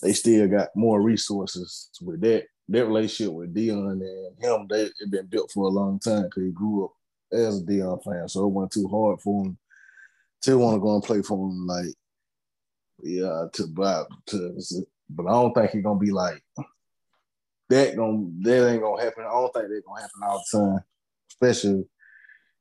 they 0.02 0.14
still 0.14 0.48
got 0.48 0.70
more 0.76 1.02
resources 1.02 1.90
with 2.02 2.22
that 2.22 2.46
that 2.70 2.86
relationship 2.86 3.34
with 3.34 3.54
Deion 3.54 3.92
and 3.92 4.44
him. 4.44 4.68
They 4.70 4.84
it 4.84 5.12
been 5.12 5.28
built 5.28 5.52
for 5.52 5.66
a 5.66 5.72
long 5.72 6.00
time 6.00 6.24
because 6.24 6.44
he 6.44 6.52
grew 6.52 6.86
up 6.86 6.92
as 7.32 7.60
a 7.60 7.64
Deion 7.64 8.04
fan, 8.04 8.28
so 8.28 8.46
it 8.46 8.50
wasn't 8.50 8.72
too 8.74 8.88
hard 8.88 9.20
for 9.22 9.46
him 9.46 9.58
to 10.42 10.58
want 10.58 10.76
to 10.76 10.80
go 10.80 10.96
and 10.96 11.04
play 11.04 11.22
for 11.22 11.48
him. 11.48 11.66
Like, 11.68 11.94
yeah, 13.02 13.46
to 13.54 13.68
but 13.68 14.08
to, 14.28 14.58
but 15.10 15.28
I 15.28 15.32
don't 15.32 15.54
think 15.54 15.72
he's 15.72 15.84
gonna 15.84 16.00
be 16.00 16.12
like 16.12 16.42
that. 17.74 17.96
Gonna 17.96 18.28
that 18.42 18.72
ain't 18.72 18.82
gonna 18.82 19.02
happen. 19.02 19.24
I 19.24 19.32
don't 19.32 19.54
think 19.54 19.68
that's 19.70 19.86
gonna 19.86 20.02
happen 20.02 20.22
all 20.24 20.44
the 20.52 20.58
time, 20.58 20.80
especially 21.32 21.86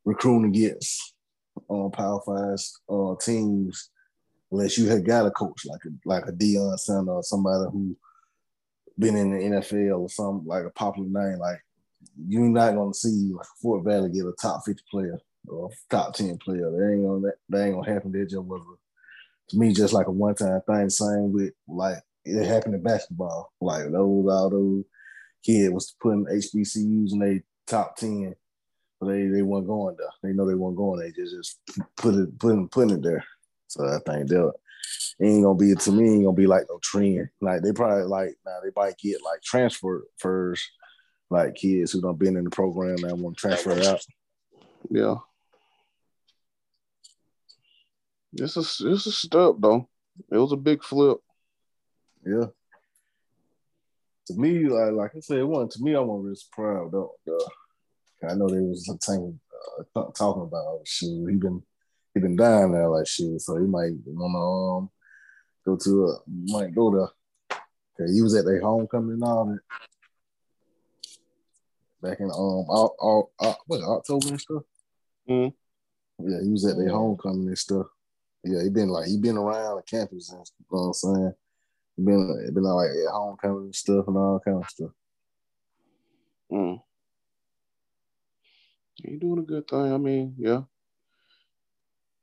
recruiting 0.04 0.50
against 0.50 1.14
um, 1.70 1.90
Power 1.90 2.20
Five 2.24 2.58
uh, 2.88 3.14
teams. 3.20 3.90
Unless 4.50 4.76
you 4.76 4.88
had 4.88 5.06
got 5.06 5.26
a 5.26 5.30
coach 5.30 5.64
like 5.64 5.80
a 5.86 5.90
like 6.04 6.26
a 6.26 6.32
Deion 6.32 6.78
Sanders 6.78 7.08
or 7.08 7.22
somebody 7.22 7.70
who 7.72 7.96
been 8.98 9.16
in 9.16 9.30
the 9.30 9.38
NFL 9.38 10.00
or 10.00 10.08
something 10.10 10.46
like 10.46 10.64
a 10.64 10.70
popular 10.70 11.08
name, 11.08 11.38
like 11.38 11.58
you're 12.28 12.42
not 12.42 12.74
gonna 12.74 12.94
see 12.94 13.32
like 13.32 13.46
Fort 13.60 13.84
Valley 13.84 14.10
get 14.10 14.26
a 14.26 14.32
top 14.40 14.62
50 14.66 14.82
player 14.90 15.18
or 15.48 15.70
top 15.90 16.14
10 16.14 16.38
player. 16.38 16.70
That 16.70 16.92
ain't 16.92 17.06
gonna 17.06 17.32
that 17.48 17.64
ain't 17.64 17.74
gonna 17.74 17.92
happen. 17.92 18.12
That 18.12 18.28
just 18.28 18.42
was 18.42 18.60
a, 18.60 19.50
to 19.50 19.58
me 19.58 19.72
just 19.72 19.92
like 19.92 20.06
a 20.06 20.10
one 20.10 20.34
time 20.34 20.60
thing. 20.66 20.90
Same 20.90 21.32
with 21.32 21.52
like 21.66 21.98
it 22.24 22.46
happened 22.46 22.74
in 22.74 22.82
basketball. 22.82 23.52
Like 23.60 23.84
those 23.84 24.26
all 24.28 24.50
those 24.50 24.84
kids 25.42 25.72
was 25.72 25.94
putting 26.00 26.26
HBCUs 26.26 27.12
in 27.12 27.18
their 27.18 27.44
top 27.66 27.96
10, 27.96 28.34
but 29.00 29.08
they 29.08 29.26
they 29.26 29.42
weren't 29.42 29.66
going 29.66 29.96
there. 29.98 30.08
They 30.22 30.32
know 30.32 30.46
they 30.46 30.54
weren't 30.54 30.76
going. 30.76 31.00
They 31.00 31.10
just 31.12 31.34
just 31.34 31.60
put 31.96 32.14
it 32.14 32.38
putting 32.38 32.68
putting 32.68 32.96
it 32.96 33.02
there. 33.02 33.24
So 33.68 33.84
I 33.86 33.98
think 34.06 34.28
they'll 34.28 34.52
it 35.18 35.26
ain't 35.26 35.44
gonna 35.44 35.58
be 35.58 35.74
to 35.74 35.92
me 35.92 36.10
ain't 36.10 36.24
gonna 36.24 36.36
be 36.36 36.46
like 36.46 36.64
no 36.68 36.78
trend. 36.82 37.28
Like 37.40 37.62
they 37.62 37.72
probably 37.72 38.04
like 38.04 38.36
now 38.44 38.58
they 38.62 38.70
might 38.74 38.98
get 38.98 39.22
like 39.24 39.42
transfer 39.42 40.04
first, 40.18 40.68
like 41.30 41.54
kids 41.54 41.92
who 41.92 42.00
don't 42.00 42.18
been 42.18 42.36
in 42.36 42.44
the 42.44 42.50
program 42.50 43.04
and 43.04 43.20
want 43.20 43.36
to 43.36 43.40
transfer 43.40 43.72
out. 43.82 44.00
Yeah. 44.90 45.16
This 48.32 48.56
is 48.56 48.80
this 48.82 49.06
is 49.06 49.16
step 49.16 49.54
though. 49.58 49.88
It 50.30 50.38
was 50.38 50.52
a 50.52 50.56
big 50.56 50.82
flip. 50.82 51.18
Yeah. 52.24 52.46
To 54.28 54.34
me, 54.34 54.66
like 54.68 54.92
like 54.92 55.10
I 55.16 55.20
said, 55.20 55.38
it 55.38 55.48
wasn't 55.48 55.72
to 55.72 55.82
me. 55.82 55.94
I 55.96 56.00
wasn't 56.00 56.24
really 56.24 56.36
proud 56.52 56.92
though. 56.92 57.12
though. 57.26 58.28
I 58.28 58.34
know 58.34 58.48
there 58.48 58.62
was 58.62 58.88
a 58.88 58.96
thing 58.98 59.40
uh, 59.78 59.82
t- 59.82 60.12
talking 60.16 60.42
about 60.42 60.64
oh, 60.64 60.82
shit. 60.84 61.08
He 61.08 61.36
been 61.36 61.62
he 62.14 62.20
been 62.20 62.36
dying 62.36 62.72
there 62.72 62.88
like 62.88 63.06
shit, 63.06 63.40
so 63.40 63.56
he 63.56 63.66
might 63.66 63.92
want 64.06 64.32
to 64.34 64.38
um 64.38 64.90
go 65.64 65.76
to 65.82 66.06
a 66.06 66.18
might 66.52 66.74
go 66.74 66.90
there. 66.90 67.08
'Cause 67.98 68.14
he 68.14 68.22
was 68.22 68.34
at 68.36 68.44
their 68.44 68.60
homecoming 68.60 69.14
and 69.14 69.24
all 69.24 69.44
that 69.46 69.60
back 72.00 72.20
in 72.20 72.26
um 72.26 72.32
all, 72.32 72.96
all, 72.98 73.32
all, 73.38 73.56
what, 73.66 73.82
October 73.82 74.28
and 74.28 74.40
stuff. 74.40 74.62
Mhm. 75.28 75.52
Yeah, 76.20 76.40
he 76.42 76.50
was 76.50 76.64
at 76.64 76.76
their 76.76 76.90
homecoming 76.90 77.48
and 77.48 77.58
stuff. 77.58 77.86
Yeah, 78.44 78.62
he 78.62 78.70
been 78.70 78.88
like 78.88 79.08
he 79.08 79.18
been 79.18 79.36
around 79.36 79.76
the 79.76 79.82
campus 79.82 80.30
and 80.30 80.38
you 80.58 80.66
know 80.70 80.78
what 80.78 80.86
I'm 80.86 80.92
saying. 80.94 81.32
Been 81.96 82.50
been 82.54 82.62
like 82.62 82.90
at 82.90 83.12
homecoming 83.12 83.64
and 83.64 83.74
stuff 83.74 84.08
and 84.08 84.16
all 84.16 84.40
kind 84.44 84.58
of 84.58 84.68
stuff. 84.68 84.90
Mm. 86.50 86.82
He 88.94 89.16
doing 89.16 89.40
a 89.40 89.42
good 89.42 89.68
thing. 89.68 89.92
I 89.92 89.98
mean, 89.98 90.34
yeah. 90.38 90.62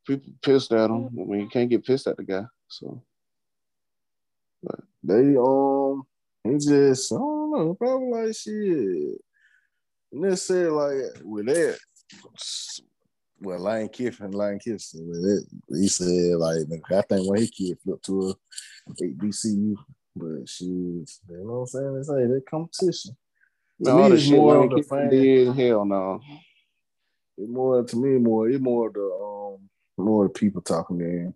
People 0.07 0.33
pissed 0.41 0.71
at 0.71 0.89
him. 0.89 1.07
I 1.07 1.23
mean, 1.23 1.41
you 1.41 1.49
can't 1.49 1.69
get 1.69 1.85
pissed 1.85 2.07
at 2.07 2.17
the 2.17 2.23
guy. 2.23 2.45
So 2.67 3.03
but 4.63 4.79
They 5.03 5.35
um 5.37 6.03
he 6.43 6.53
just 6.57 7.11
I 7.11 7.17
don't 7.17 7.51
know, 7.51 7.73
probably 7.75 8.25
like 8.25 8.35
shit. 8.35 9.21
And 10.11 10.23
they 10.23 10.35
said 10.35 10.71
like 10.71 10.95
with 11.23 11.45
that 11.47 11.77
well 13.41 13.59
Lane 13.59 13.89
Kiffin, 13.89 14.31
Lane 14.31 14.59
Kiffin 14.59 15.07
with 15.07 15.25
it, 15.25 15.45
he 15.69 15.87
said 15.87 16.37
like 16.37 16.67
I 16.91 17.01
think 17.01 17.29
when 17.29 17.39
his 17.39 17.51
kid 17.51 17.77
flipped 17.83 18.05
to 18.05 18.35
a 18.87 18.91
HBCU, 19.03 19.75
but 20.15 20.47
she 20.47 20.65
was, 20.65 21.21
you 21.29 21.37
know 21.37 21.43
what 21.43 21.59
I'm 21.59 21.67
saying? 21.67 21.95
They 21.95 22.03
say 22.03 22.27
that 22.27 22.43
competition. 22.49 23.17
To 23.83 23.89
no, 23.89 23.95
me, 23.95 24.03
all 24.03 24.09
the 24.09 24.15
it's 24.15 24.29
more 24.29 24.63
of 24.63 24.69
the 24.71 24.83
fan. 24.83 25.09
did. 25.09 25.55
Hell 25.55 25.85
no. 25.85 26.21
It 27.37 27.49
more 27.49 27.83
to 27.83 27.95
me 27.95 28.19
more 28.19 28.49
it 28.49 28.61
more 28.61 28.91
the 28.91 28.99
um 28.99 29.69
more 29.97 30.25
the 30.25 30.29
people 30.33 30.61
talking 30.61 30.97
than 30.97 31.33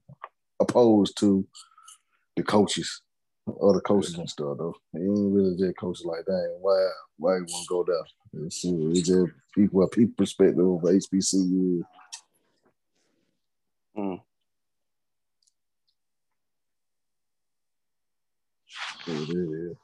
opposed 0.60 1.18
to 1.20 1.48
the 2.36 2.44
coaches. 2.44 3.02
Other 3.62 3.82
coaches 3.82 4.16
and 4.16 4.30
stuff 4.30 4.58
though. 4.58 4.76
It 4.94 5.00
ain't 5.00 5.34
really 5.34 5.58
just 5.58 5.78
coaches 5.78 6.06
like 6.06 6.26
that. 6.26 6.58
Why 6.60 6.90
why 7.18 7.38
you 7.38 7.46
wanna 7.48 7.66
go 7.70 7.84
there? 7.86 8.04
It's, 8.34 8.64
it's 8.66 9.08
just 9.08 9.32
people 9.56 9.88
people 9.90 10.16
perspective 10.18 10.60
of 10.60 10.82
HBCU. 10.82 11.84
Mm. 13.98 14.22
It 19.08 19.30
is. 19.30 19.78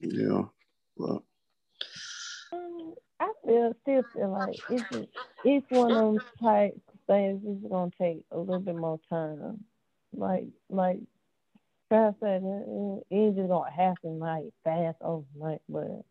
Yeah. 0.00 0.42
But 0.98 1.22
Um, 2.52 2.94
I 3.20 3.32
feel 3.46 3.74
still 3.82 4.04
feel 4.14 4.32
like 4.32 4.56
it's 4.68 4.86
just, 4.92 5.08
it's 5.44 5.66
one 5.70 5.96
of 5.96 6.14
them 6.14 6.22
type 6.42 6.74
things. 7.08 7.42
It's 7.46 7.70
gonna 7.70 7.90
take 8.00 8.22
a 8.32 8.38
little 8.38 8.60
bit 8.60 8.76
more 8.76 9.00
time. 9.10 9.64
Like 10.14 10.46
like 10.70 11.00
Trav 11.92 12.16
said, 12.20 12.42
it, 12.44 12.66
it 12.68 13.16
ain't 13.16 13.36
just 13.36 13.48
gonna 13.48 13.70
happen 13.72 14.18
like 14.20 14.46
fast 14.64 14.98
overnight. 15.02 15.62
But 15.68 16.04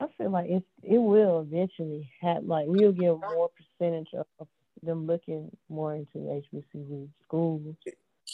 I 0.00 0.06
feel 0.16 0.30
like 0.30 0.50
it 0.50 0.64
it 0.82 0.98
will 0.98 1.40
eventually 1.40 2.10
have 2.20 2.44
Like 2.44 2.66
we'll 2.68 2.92
get 2.92 3.18
more 3.18 3.50
percentage 3.50 4.08
of 4.14 4.26
them 4.82 5.06
looking 5.06 5.50
more 5.68 5.94
into 5.94 6.18
HBCU 6.18 7.08
schools. 7.24 7.76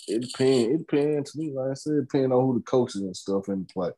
It 0.08 0.20
depends. 0.20 0.74
It 0.74 0.78
depends 0.86 1.32
to 1.32 1.38
me. 1.38 1.52
Like 1.52 1.70
I 1.72 1.74
said, 1.74 1.94
it 1.94 2.00
depends 2.02 2.32
on 2.32 2.44
who 2.44 2.54
the 2.54 2.64
coaches 2.64 3.02
and 3.02 3.16
stuff 3.16 3.48
in 3.48 3.64
play 3.64 3.90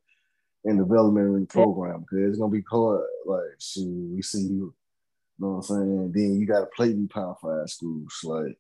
in 0.65 0.79
development 0.79 1.35
in 1.35 1.41
the 1.41 1.47
program. 1.47 2.01
Because 2.01 2.31
it's 2.31 2.39
gonna 2.39 2.53
be 2.53 2.65
hard. 2.71 3.05
Like 3.27 3.43
shoot, 3.59 4.11
we 4.15 4.23
see 4.23 4.43
you. 4.43 4.75
You 5.39 5.47
know 5.47 5.49
what 5.49 5.57
I'm 5.57 5.63
saying? 5.63 5.83
And 5.83 6.15
Then 6.15 6.41
you 6.41 6.47
got 6.47 6.61
to 6.61 6.67
play 6.67 6.93
these 6.93 7.09
Power 7.09 7.37
Five 7.41 7.69
schools. 7.69 8.19
Like 8.25 8.59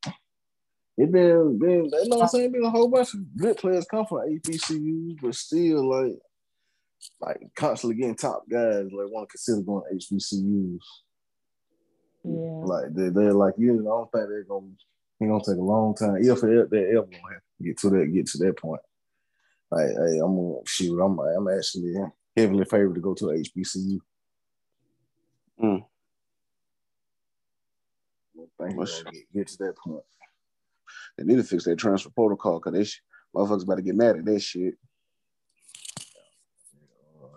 it 0.97 1.11
been 1.11 1.59
been. 1.59 1.87
You 1.87 2.09
know 2.09 2.17
what 2.17 2.23
I'm 2.23 2.29
saying? 2.29 2.53
Been 2.53 2.65
a 2.65 2.71
whole 2.71 2.89
bunch 2.89 3.15
of 3.15 3.37
good 3.37 3.57
players 3.57 3.87
come 3.87 4.07
from 4.07 4.19
HBCUs, 4.19 5.19
but 5.23 5.35
still 5.35 5.89
like 5.89 6.19
like 7.21 7.39
constantly 7.55 7.97
getting 7.97 8.15
top 8.15 8.45
guys. 8.49 8.85
Like 8.93 9.11
want 9.11 9.29
to 9.29 9.33
consider 9.33 9.63
going 9.63 9.85
to 9.89 10.15
HBCUs. 10.15 10.81
Yeah. 12.25 12.65
Like 12.65 12.95
they 12.95 13.09
they're 13.11 13.33
like 13.33 13.55
you. 13.59 13.75
Know, 13.75 13.93
I 13.93 13.99
don't 13.99 14.13
think 14.13 14.29
they're 14.29 14.45
gonna. 14.45 14.67
It's 15.21 15.29
gonna 15.29 15.45
take 15.45 15.61
a 15.61 15.65
long 15.65 15.95
time 15.95 16.17
if 16.19 16.41
they 16.41 16.49
they 16.71 16.91
ever 16.91 17.03
gonna 17.03 17.33
have 17.33 17.43
to 17.59 17.65
get 17.65 17.79
to 17.79 17.91
that 17.91 18.13
get 18.13 18.27
to 18.27 18.39
that 18.39 18.57
point. 18.59 18.81
Like, 19.71 19.89
hey, 19.89 20.19
I'm 20.19 20.37
gonna 20.37 20.61
shoot. 20.67 21.01
I'm 21.01 21.19
I'm 21.19 21.49
actually 21.49 21.95
heavily 22.37 22.65
favored 22.65 22.95
to 22.95 23.01
go 23.01 23.15
to 23.15 23.25
HBCU. 23.27 23.99
Mm. 25.63 25.85
I 28.35 28.37
don't 28.37 28.51
think 28.61 28.79
we're 28.79 28.87
gonna 28.87 29.11
get, 29.13 29.33
get 29.35 29.47
to 29.49 29.59
that 29.59 29.77
point. 29.77 30.05
they 31.17 31.25
need 31.25 31.37
to 31.37 31.43
fix 31.43 31.65
their 31.65 31.75
transfer 31.77 32.11
protocol 32.11 32.61
because 32.61 32.73
they 32.73 32.85
sh- 32.85 33.03
motherfuckers 33.35 33.65
about 33.65 33.77
to 33.77 33.83
get 33.83 33.97
mad 33.97 34.17
at 34.17 34.25
that 34.25 34.41
shit. 34.41 34.75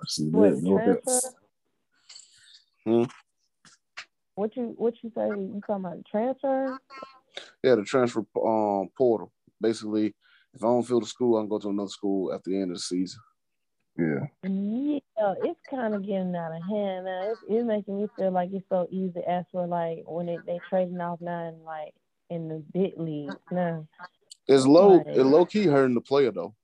See, 0.07 0.29
What 0.29 0.61
no, 0.61 0.77
transfer? 0.77 1.29
Hmm? 2.85 3.03
What 4.35 4.55
you 4.55 4.73
what 4.77 4.93
you 5.03 5.11
say? 5.15 5.27
You 5.27 5.61
talking 5.67 5.85
about 5.85 5.97
the 5.97 6.03
transfer? 6.09 6.79
Yeah, 7.63 7.75
the 7.75 7.83
transfer 7.83 8.23
um 8.43 8.89
portal. 8.97 9.31
Basically, 9.59 10.15
if 10.53 10.63
I 10.63 10.67
don't 10.67 10.83
feel 10.83 10.99
the 10.99 11.05
school, 11.05 11.37
I 11.37 11.41
can 11.41 11.49
go 11.49 11.59
to 11.59 11.69
another 11.69 11.89
school 11.89 12.33
after 12.33 12.49
the 12.49 12.61
end 12.61 12.71
of 12.71 12.77
the 12.77 12.81
season. 12.81 13.19
Yeah. 13.97 14.25
Yeah, 14.43 15.33
it's 15.43 15.59
kind 15.69 15.93
of 15.93 16.01
getting 16.01 16.35
out 16.35 16.55
of 16.55 16.63
hand 16.63 17.05
now. 17.05 17.31
It's, 17.31 17.41
it's 17.47 17.67
making 17.67 18.01
me 18.01 18.07
feel 18.17 18.31
like 18.31 18.49
it's 18.53 18.65
so 18.69 18.87
easy 18.89 19.13
to 19.13 19.29
ask 19.29 19.47
for 19.51 19.67
like 19.67 20.03
when 20.07 20.29
it, 20.29 20.39
they 20.45 20.59
trading 20.69 20.99
off 21.01 21.19
now 21.21 21.49
in 21.49 21.63
like 21.63 21.93
in 22.29 22.47
the 22.47 22.63
big 22.73 22.93
leagues 22.97 23.35
now. 23.51 23.85
It's 24.47 24.65
low. 24.65 24.97
Right. 24.97 25.17
It 25.17 25.23
low 25.23 25.45
key 25.45 25.65
hurting 25.65 25.95
the 25.95 26.01
player 26.01 26.31
though. 26.31 26.55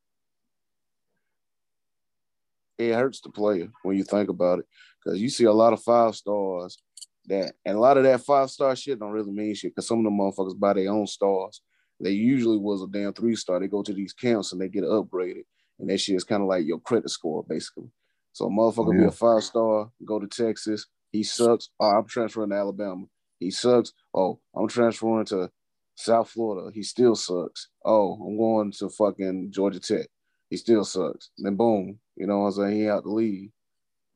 It 2.77 2.93
hurts 2.93 3.21
the 3.21 3.29
player 3.29 3.69
when 3.83 3.97
you 3.97 4.03
think 4.03 4.29
about 4.29 4.59
it, 4.59 4.65
because 5.03 5.19
you 5.19 5.29
see 5.29 5.45
a 5.45 5.53
lot 5.53 5.73
of 5.73 5.81
five 5.81 6.15
stars 6.15 6.77
that, 7.25 7.53
and 7.65 7.77
a 7.77 7.79
lot 7.79 7.97
of 7.97 8.03
that 8.03 8.21
five 8.21 8.49
star 8.49 8.75
shit 8.75 8.99
don't 8.99 9.11
really 9.11 9.31
mean 9.31 9.55
shit. 9.55 9.71
Because 9.71 9.87
some 9.87 9.99
of 9.99 10.03
the 10.05 10.09
motherfuckers 10.11 10.59
buy 10.59 10.73
their 10.73 10.91
own 10.91 11.07
stars. 11.07 11.61
They 11.99 12.11
usually 12.11 12.57
was 12.57 12.83
a 12.83 12.87
damn 12.87 13.13
three 13.13 13.35
star. 13.35 13.59
They 13.59 13.67
go 13.67 13.81
to 13.81 13.93
these 13.93 14.13
camps 14.13 14.51
and 14.51 14.61
they 14.61 14.69
get 14.69 14.83
upgraded, 14.83 15.43
and 15.79 15.89
that 15.89 15.99
shit 15.99 16.15
is 16.15 16.23
kind 16.23 16.43
of 16.43 16.47
like 16.47 16.65
your 16.65 16.79
credit 16.79 17.09
score 17.09 17.43
basically. 17.47 17.89
So 18.33 18.45
a 18.45 18.49
motherfucker 18.49 18.99
be 18.99 19.05
a 19.05 19.11
five 19.11 19.43
star, 19.43 19.89
go 20.05 20.19
to 20.19 20.27
Texas, 20.27 20.85
he 21.11 21.23
sucks. 21.23 21.69
Oh, 21.79 21.97
I'm 21.97 22.05
transferring 22.05 22.51
to 22.51 22.55
Alabama. 22.55 23.05
He 23.39 23.49
sucks. 23.49 23.93
Oh, 24.13 24.39
I'm 24.55 24.67
transferring 24.67 25.25
to 25.25 25.49
South 25.95 26.29
Florida. 26.29 26.71
He 26.73 26.83
still 26.83 27.15
sucks. 27.15 27.69
Oh, 27.83 28.13
I'm 28.13 28.37
going 28.37 28.71
to 28.73 28.89
fucking 28.89 29.51
Georgia 29.51 29.79
Tech. 29.79 30.07
He 30.49 30.57
still 30.57 30.83
sucks. 30.83 31.29
Then 31.37 31.55
boom, 31.55 31.99
you 32.15 32.27
know 32.27 32.39
what 32.39 32.47
I'm 32.47 32.51
saying? 32.53 32.79
He 32.79 32.87
out 32.87 33.03
the 33.03 33.09
league. 33.09 33.51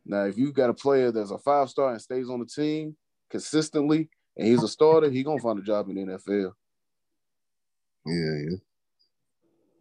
Now, 0.05 0.25
if 0.25 0.37
you 0.37 0.51
got 0.51 0.69
a 0.69 0.73
player 0.73 1.11
that's 1.11 1.31
a 1.31 1.37
five 1.37 1.69
star 1.69 1.91
and 1.91 2.01
stays 2.01 2.29
on 2.29 2.39
the 2.39 2.45
team 2.45 2.95
consistently, 3.29 4.09
and 4.37 4.47
he's 4.47 4.63
a 4.63 4.67
starter, 4.67 5.09
he 5.09 5.23
gonna 5.23 5.41
find 5.41 5.59
a 5.59 5.63
job 5.63 5.89
in 5.89 5.95
the 5.95 6.13
NFL. 6.13 6.53
Yeah, 8.05 8.49
yeah. 8.49 8.57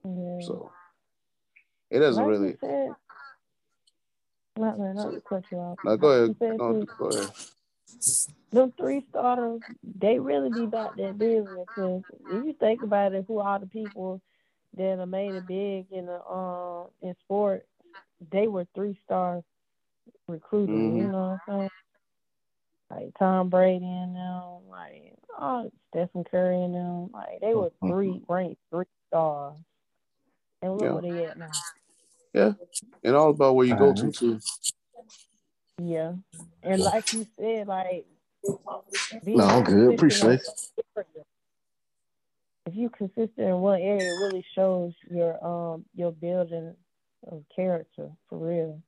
Yeah. 0.05 0.47
So 0.47 0.71
it 1.91 2.01
doesn't 2.01 2.23
like 2.23 2.31
really. 2.31 2.57
Said, 2.61 2.91
not, 4.59 4.79
not, 4.79 4.95
not 4.95 5.13
to 5.13 5.21
cut 5.21 5.45
you 5.51 5.59
off. 5.59 5.79
No, 5.85 5.97
go 5.97 6.09
ahead. 6.09 6.37
said 6.39 6.59
No, 6.59 6.85
go 6.99 7.09
ahead. 7.09 7.31
them 8.53 8.73
three 8.77 9.05
starters, 9.09 9.61
they 9.99 10.19
really 10.19 10.51
be 10.51 10.65
about 10.65 10.97
that 10.97 11.19
business. 11.19 11.67
Cause 11.75 12.03
if 12.31 12.45
you 12.45 12.55
think 12.59 12.83
about 12.83 13.15
it, 13.15 13.25
who 13.27 13.39
are 13.39 13.59
the 13.59 13.67
people 13.67 14.21
that 14.77 14.99
have 14.99 15.09
made 15.09 15.35
it 15.35 15.47
big 15.47 15.87
in 15.91 16.07
the 16.07 16.25
um 16.27 16.89
in 17.03 17.15
sport, 17.25 17.67
they 18.31 18.47
were 18.49 18.67
three 18.75 18.99
star 19.05 19.43
recruiters. 20.29 20.75
You 20.77 21.03
Mhm. 21.03 21.11
know 21.11 21.41
what 21.47 21.55
I'm 21.55 21.59
saying? 21.59 21.71
Like 22.91 23.15
Tom 23.19 23.49
Brady 23.49 23.85
and 23.85 24.17
them, 24.17 24.69
like 24.69 25.15
oh 25.39 25.71
Stephen 25.89 26.25
Curry 26.25 26.63
and 26.63 26.75
them, 26.75 27.11
like 27.13 27.41
they 27.41 27.55
were 27.55 27.71
three 27.81 28.23
ranked 28.29 28.61
three 28.71 28.87
stars. 29.09 29.57
And 30.63 30.73
look 30.77 30.83
Yeah. 30.83 30.93
where 30.93 31.03
they 31.03 31.25
at 31.25 31.39
now. 31.39 31.51
Yeah, 32.35 32.53
and 33.03 33.17
all 33.17 33.31
about 33.31 33.55
where 33.57 33.67
you 33.67 33.77
go 33.77 33.93
to 33.95 34.13
too. 34.13 34.41
Yeah. 35.79 36.15
And 36.63 36.83
like 36.83 37.13
you 37.13 37.27
said, 37.37 37.67
like 37.67 38.07
No, 39.25 39.45
I'm 39.45 39.65
good. 39.65 39.95
Appreciate 39.95 40.41
in- 40.41 41.05
If 42.67 42.75
you're 42.75 42.91
consistent 42.91 43.39
in 43.39 43.57
one 43.59 43.81
area, 43.81 44.13
it 44.13 44.17
really 44.17 44.45
shows 44.55 44.93
your 45.11 45.45
um 45.45 45.85
your 45.95 46.13
building 46.13 46.75
of 47.31 47.45
character 47.55 48.11
for 48.29 48.39
real. 48.39 48.83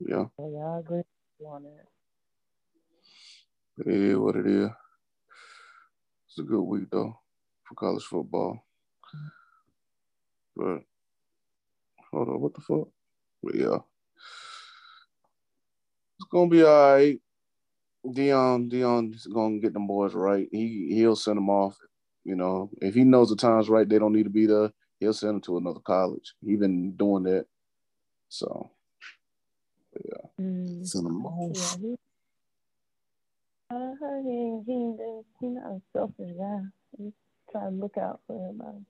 Yeah, 0.00 0.26
So 0.38 0.50
yeah, 0.54 0.66
I 0.76 0.80
agree 0.80 1.02
on 1.46 1.64
that. 1.64 1.86
it 3.78 3.88
is 3.88 4.18
what 4.18 4.36
it 4.36 4.46
is. 4.46 4.70
It's 6.28 6.38
a 6.40 6.42
good 6.44 6.62
week 6.62 6.90
though 6.92 7.14
for 7.64 7.74
college 7.76 8.04
football. 8.04 8.58
But 10.56 10.82
hold 12.12 12.28
on, 12.28 12.40
what 12.40 12.54
the 12.54 12.60
fuck? 12.62 12.88
But 13.42 13.56
yeah, 13.56 13.78
it's 16.18 16.28
gonna 16.30 16.50
be 16.50 16.62
all 16.64 16.94
right. 16.94 17.20
Deion, 18.06 18.70
Deion's 18.70 19.26
gonna 19.26 19.60
get 19.60 19.74
them 19.74 19.86
boys 19.86 20.14
right. 20.14 20.48
He 20.52 20.90
he'll 20.94 21.16
send 21.16 21.36
them 21.38 21.50
off. 21.50 21.76
You 22.24 22.36
know, 22.36 22.70
if 22.80 22.94
he 22.94 23.04
knows 23.04 23.30
the 23.30 23.36
time's 23.36 23.68
right, 23.68 23.88
they 23.88 23.98
don't 23.98 24.12
need 24.12 24.24
to 24.24 24.30
be 24.30 24.46
there. 24.46 24.72
He'll 25.00 25.12
send 25.12 25.34
them 25.34 25.40
to 25.42 25.58
another 25.58 25.80
college. 25.80 26.34
He's 26.44 26.60
been 26.60 26.92
doing 26.96 27.24
that. 27.24 27.46
So 28.28 28.70
Mm. 30.40 30.86
Send 30.86 31.06
them 31.06 31.26
off. 31.26 31.56
Yeah, 31.56 31.88
he, 31.88 31.96
I 33.70 33.92
heard 34.00 34.24
he 34.24 34.60
he 34.66 34.94
he 35.40 35.46
not 35.48 35.66
a 35.72 35.80
selfish 35.92 36.32
guy. 36.38 36.60
He 36.98 37.12
try 37.50 37.64
to 37.64 37.70
look 37.70 37.96
out 37.98 38.20
for 38.26 38.36
everybody. 38.36 38.84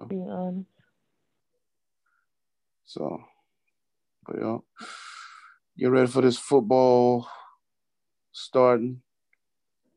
To 0.00 0.06
be 0.06 0.16
honest. 0.28 0.68
So, 2.84 3.22
but 4.26 4.36
yeah, 4.40 4.58
get 5.78 5.90
ready 5.90 6.08
for 6.08 6.22
this 6.22 6.38
football 6.38 7.28
starting. 8.32 9.02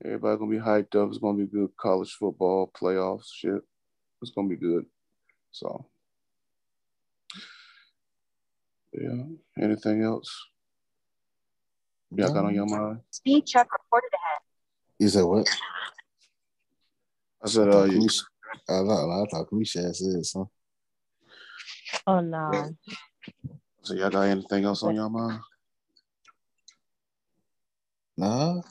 Everybody 0.06 0.38
gonna 0.38 0.52
be 0.52 0.58
hyped 0.58 1.02
up. 1.02 1.10
It's 1.10 1.18
gonna 1.18 1.38
be 1.38 1.46
good 1.46 1.70
college 1.80 2.12
football 2.12 2.70
playoffs 2.80 3.28
shit. 3.34 3.62
It's 4.22 4.32
gonna 4.32 4.50
be 4.50 4.58
good. 4.58 4.86
So, 5.52 5.86
yeah. 8.92 9.24
Anything 9.62 10.04
else? 10.04 10.30
Y'all 12.12 12.34
got 12.34 12.46
on 12.46 12.54
your 12.54 12.66
mind? 12.66 13.00
Speed 13.12 13.46
check 13.46 13.68
reported 13.72 14.10
ahead. 14.14 14.42
You 15.00 15.08
said 15.08 15.24
what? 15.24 15.48
I 17.44 17.50
said, 17.50 17.74
uh, 17.74 17.84
you, 17.84 18.08
I 18.70 18.80
thought 18.80 19.22
I 19.22 19.26
thought 19.26 19.50
Kamisha 19.50 19.86
had 19.86 19.96
said 19.96 20.26
something. 20.26 20.50
Oh 22.06 22.20
no. 22.20 22.76
so 23.82 23.94
y'all 23.94 24.10
got 24.10 24.22
anything 24.22 24.66
else 24.66 24.84
on 24.84 24.96
your 24.96 25.10
mind? 25.10 25.40
Nah. 28.18 28.62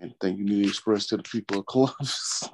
Anything 0.00 0.38
you 0.38 0.44
need 0.44 0.62
to 0.64 0.68
express 0.68 1.06
to 1.06 1.16
the 1.16 1.22
people 1.22 1.60
of 1.60 1.66
Columbus? 1.66 2.48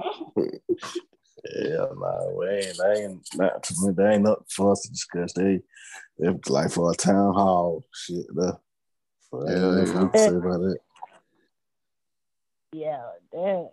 Yeah, 1.52 1.86
nah, 1.94 2.30
we 2.38 2.48
ain't, 2.48 2.78
they 2.78 3.02
ain't, 3.04 3.28
not 3.34 3.62
to 3.62 3.74
me, 3.82 3.92
they 3.92 4.14
ain't 4.14 4.22
nothing 4.22 4.44
for 4.48 4.72
us 4.72 4.80
to 4.80 4.90
discuss. 4.90 5.34
They, 5.34 5.60
they 6.18 6.28
like 6.48 6.70
for 6.70 6.90
a 6.90 6.94
town 6.94 7.34
hall 7.34 7.84
shit, 7.92 8.24
though. 8.34 8.58
For 9.30 9.50
Yeah, 9.50 9.58
yeah, 9.58 9.84
yeah. 9.84 9.84
yeah. 9.84 10.08
to 10.08 10.18
say 10.18 10.36
about 10.36 10.62
it. 10.62 10.78
Yeah, 12.72 13.02
that. 13.32 13.70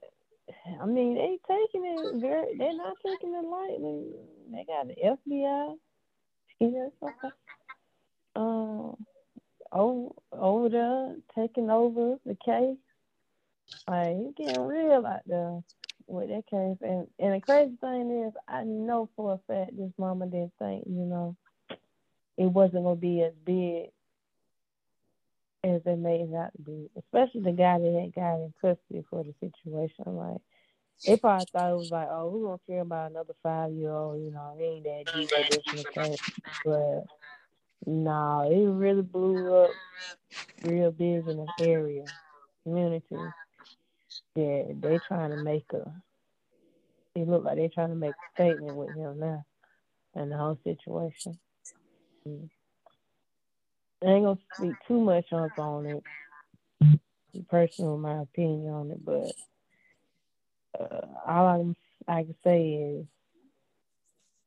I 0.82 0.86
mean, 0.86 1.15
they 1.15 1.39
taking 1.47 1.86
it 1.86 2.22
very. 2.22 2.57
They're 2.57 2.76
not 2.76 2.97
taking 3.05 3.34
it 3.34 3.45
lightly. 3.45 4.11
They 4.51 4.65
got 4.65 4.88
the 4.88 4.95
FBI. 4.95 5.78
You 6.59 6.72
know, 6.72 6.93
something. 6.99 7.32
Um, 8.36 9.05
over 9.72 10.09
over 10.34 10.69
there 10.69 11.15
taking 11.36 11.69
over 11.69 12.17
the 12.26 12.38
case. 12.45 12.78
Like 13.88 14.15
it's 14.17 14.38
getting 14.38 14.61
real 14.61 15.05
out 15.05 15.22
there 15.26 15.61
with 16.07 16.30
that 16.30 16.47
case. 16.47 16.78
And 16.82 17.07
and 17.19 17.34
the 17.34 17.41
crazy 17.41 17.78
thing 17.82 18.26
is, 18.28 18.34
I 18.47 18.63
know 18.63 19.09
for 19.15 19.34
a 19.34 19.53
fact 19.53 19.78
this 19.78 19.91
mama 19.97 20.28
didn't 20.28 20.53
think, 20.59 20.86
you 20.88 21.05
know, 21.05 21.36
it 22.38 22.45
wasn't 22.45 22.84
gonna 22.84 22.95
be 22.95 23.22
as 23.22 23.34
big 23.45 23.89
as 25.63 25.82
it 25.86 26.36
out 26.36 26.51
to 26.55 26.61
be. 26.63 26.89
Especially 26.97 27.41
the 27.41 27.51
guy 27.51 27.80
that 27.80 28.01
had 28.01 28.15
got 28.15 28.36
in 28.36 28.53
custody 28.61 29.03
for 29.09 29.24
the 29.24 29.34
situation. 29.39 30.15
Like 30.15 30.41
they 31.05 31.17
probably 31.17 31.47
thought 31.51 31.72
it 31.72 31.78
was 31.78 31.91
like, 31.91 32.07
oh, 32.09 32.30
we're 32.30 32.45
gonna 32.47 32.59
care 32.67 32.82
about 32.82 33.11
another 33.11 33.34
five 33.41 33.72
year 33.72 33.91
old, 33.91 34.22
you 34.22 34.32
know, 34.32 34.55
he 34.57 34.65
ain't 34.65 34.84
that 34.84 35.13
deep 35.13 35.30
or 35.32 36.07
this. 36.07 36.19
But 36.63 37.05
no, 37.86 38.49
it 38.51 38.69
really 38.69 39.01
blew 39.01 39.63
up 39.63 39.72
real 40.63 40.91
big 40.91 41.28
in 41.28 41.38
the 41.38 41.47
area, 41.65 42.05
community. 42.63 43.15
Yeah, 44.36 44.63
they 44.80 44.99
trying 45.07 45.32
to 45.32 45.38
make 45.38 45.65
a. 45.74 45.91
It 47.15 47.28
look 47.28 47.43
like 47.43 47.57
they 47.57 47.67
trying 47.67 47.89
to 47.89 47.95
make 47.95 48.15
a 48.15 48.34
statement 48.41 48.76
with 48.76 48.95
him 48.95 49.19
now, 49.19 49.43
and 50.15 50.32
the 50.32 50.38
whole 50.38 50.57
situation. 50.63 51.38
Mm. 52.28 52.49
I 54.03 54.07
ain't 54.07 54.26
gonna 54.26 54.39
speak 54.57 54.76
too 54.88 54.99
much 54.99 55.32
on 55.32 55.86
it. 55.86 56.03
Personal, 57.49 57.97
my 57.97 58.22
opinion 58.22 58.74
on 58.74 58.91
it, 58.91 59.05
but 59.05 59.32
uh, 60.80 61.05
all 61.28 61.47
I 61.47 61.57
can, 61.57 61.76
I 62.07 62.24
can 62.24 62.36
say 62.43 62.74
is 62.74 63.05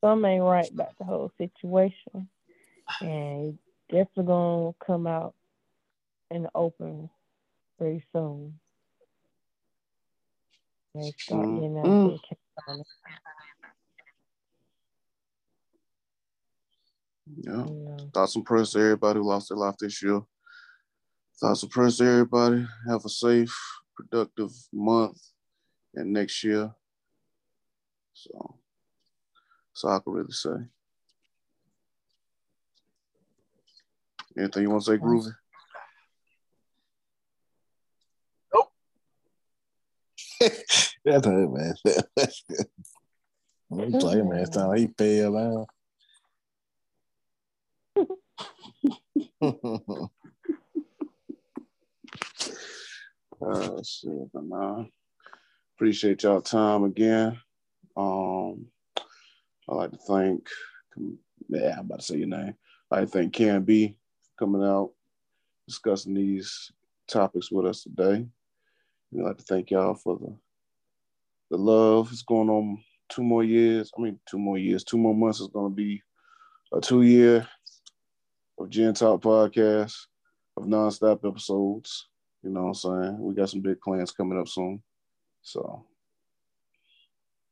something 0.01 0.31
ain't 0.31 0.43
right 0.43 0.70
about 0.70 0.97
the 0.99 1.05
whole 1.05 1.33
situation, 1.39 2.29
and 3.01 3.59
definitely 3.91 4.25
gonna 4.25 4.72
come 4.85 5.07
out 5.07 5.35
in 6.31 6.45
the 6.45 6.51
open 6.55 7.09
very 7.79 8.05
soon. 8.12 8.59
You 10.95 11.12
know, 11.30 11.72
mm. 11.84 12.20
Yeah. 17.42 17.66
yeah. 17.66 17.97
Thoughts 18.12 18.36
and 18.36 18.45
prayers 18.45 18.72
to 18.72 18.78
everybody 18.78 19.18
who 19.18 19.28
lost 19.28 19.49
their 19.49 19.59
life 19.59 19.74
this 19.80 20.03
year. 20.03 20.22
Thoughts 21.40 21.62
and 21.62 21.72
prayers 21.72 21.99
to 21.99 22.05
everybody. 22.05 22.66
Have 22.88 23.05
a 23.05 23.09
safe, 23.09 23.55
productive 23.97 24.51
month 24.72 25.18
and 25.95 26.12
next 26.12 26.45
year. 26.45 26.72
So 28.12 28.59
so 29.72 29.88
I 29.88 29.99
can 29.99 30.12
really 30.12 30.30
say. 30.30 30.51
Anything 34.38 34.62
you 34.62 34.70
want 34.70 34.84
to 34.84 34.92
say, 34.92 34.99
Groovy? 34.99 35.34
Nope. 38.53 38.72
That's 41.05 41.26
it, 41.26 41.50
man. 41.50 41.74
He 43.70 43.98
play, 43.98 44.22
man. 44.22 44.38
It's 44.38 44.50
time 44.50 44.76
he 44.76 44.86
fell 44.96 45.36
out. 45.36 45.68
Uh, 53.44 53.82
shit, 53.82 54.11
nah. 54.32 54.84
Appreciate 55.76 56.22
y'all 56.22 56.40
time 56.40 56.84
again. 56.84 57.38
Um, 57.96 58.66
I 59.68 59.74
like 59.74 59.90
to 59.90 59.98
thank, 60.09 60.48
yeah, 61.48 61.74
I'm 61.78 61.86
about 61.86 62.00
to 62.00 62.05
say 62.07 62.16
your 62.18 62.28
name. 62.28 62.55
I 62.90 63.05
thank 63.05 63.34
Cam 63.34 63.64
B 63.64 63.96
coming 64.38 64.62
out, 64.62 64.92
discussing 65.66 66.14
these 66.14 66.72
topics 67.07 67.50
with 67.50 67.66
us 67.66 67.82
today. 67.82 68.26
I'd 69.14 69.20
like 69.20 69.38
to 69.38 69.44
thank 69.44 69.70
y'all 69.70 69.94
for 69.94 70.16
the 70.16 70.34
the 71.55 71.62
love. 71.62 72.09
It's 72.11 72.22
going 72.22 72.50
on 72.50 72.82
two 73.09 73.22
more 73.22 73.44
years. 73.44 73.92
I 73.96 74.02
mean, 74.02 74.18
two 74.28 74.38
more 74.38 74.59
years, 74.59 74.82
two 74.82 74.98
more 74.98 75.14
months 75.14 75.40
is 75.40 75.48
going 75.48 75.70
to 75.70 75.74
be 75.74 76.02
a 76.72 76.80
two 76.80 77.02
year 77.02 77.46
of 78.59 78.70
Gen 78.70 78.94
Talk 78.94 79.22
podcast 79.22 79.94
of 80.57 80.64
nonstop 80.64 81.26
episodes. 81.26 82.09
You 82.42 82.50
know 82.50 82.62
what 82.62 82.68
I'm 82.68 82.74
saying? 82.74 83.18
We 83.20 83.34
got 83.34 83.50
some 83.50 83.61
big 83.61 83.80
plans 83.80 84.11
coming 84.11 84.38
up 84.38 84.48
soon. 84.48 84.82
So 85.42 85.84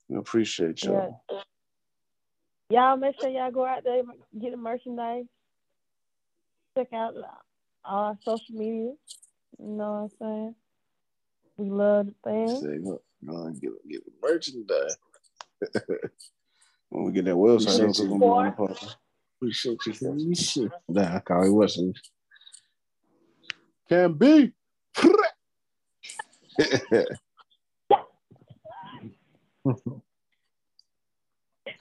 we 0.09 0.16
appreciate 0.16 0.82
y'all. 0.82 1.22
Yeah. 1.30 1.38
Y'all 2.70 2.96
make 2.96 3.20
sure 3.20 3.30
y'all 3.30 3.50
go 3.50 3.66
out 3.66 3.84
there 3.84 4.03
get 4.40 4.50
the 4.50 4.57
merchandise. 4.57 5.26
Check 6.76 6.92
out 6.92 7.14
all 7.84 8.05
our 8.07 8.18
social 8.24 8.55
media. 8.55 8.92
You 9.59 9.66
know 9.66 10.09
what 10.18 10.26
I'm 10.26 10.36
saying? 10.36 10.55
We 11.59 11.70
love 11.70 12.07
the 12.07 12.14
thing. 12.24 12.98
Say, 13.25 13.33
look, 13.33 13.37
go 13.37 13.45
and 13.47 13.61
get 13.61 13.70
get 13.89 14.05
the 14.05 14.12
merchandise. 14.23 14.97
When 16.89 17.05
we 17.05 17.12
get 17.12 17.25
that 17.25 17.35
website, 17.35 17.62
Appreciate 17.62 17.89
it's 17.89 17.99
you. 18.01 18.09
gonna 18.09 18.20
be 18.20 18.27
on 18.27 18.45
the 18.45 18.51
podcast. 18.53 18.97
Appreciate 19.39 19.79
you 19.87 19.93
for 19.95 20.12
me 20.12 20.35
shit. 20.35 20.70
Nah, 20.89 21.16
I 21.16 21.20
call 21.20 21.47
it 21.47 21.51
Wesson. 21.51 21.95
Can 23.89 24.12
be. 24.12 24.53
Yeah, 24.99 25.05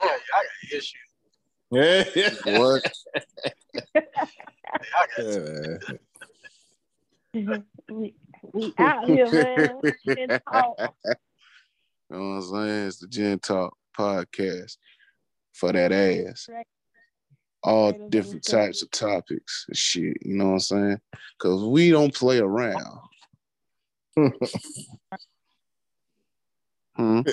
got 0.00 0.18
issues. 0.72 0.94
yeah, 1.70 2.04
What? 2.58 2.82
I 3.94 4.00
got 7.34 7.62
we, 7.90 8.14
we 8.54 8.72
out 8.78 9.04
here, 9.04 9.30
man. 9.30 9.80
You 12.12 12.18
know 12.18 12.24
what 12.24 12.34
I'm 12.34 12.42
saying? 12.42 12.86
It's 12.88 12.98
the 12.98 13.08
Gen 13.08 13.38
Talk 13.38 13.74
podcast 13.98 14.76
for 15.54 15.72
that 15.72 15.92
ass. 15.92 16.46
All 17.62 17.92
different 18.10 18.44
types 18.44 18.82
of 18.82 18.90
topics 18.90 19.64
and 19.68 19.76
shit. 19.76 20.18
You 20.20 20.34
know 20.34 20.46
what 20.46 20.52
I'm 20.52 20.60
saying? 20.60 21.00
Because 21.38 21.64
we 21.64 21.90
don't 21.90 22.14
play 22.14 22.38
around. 22.38 22.98
Hmm? 26.96 27.20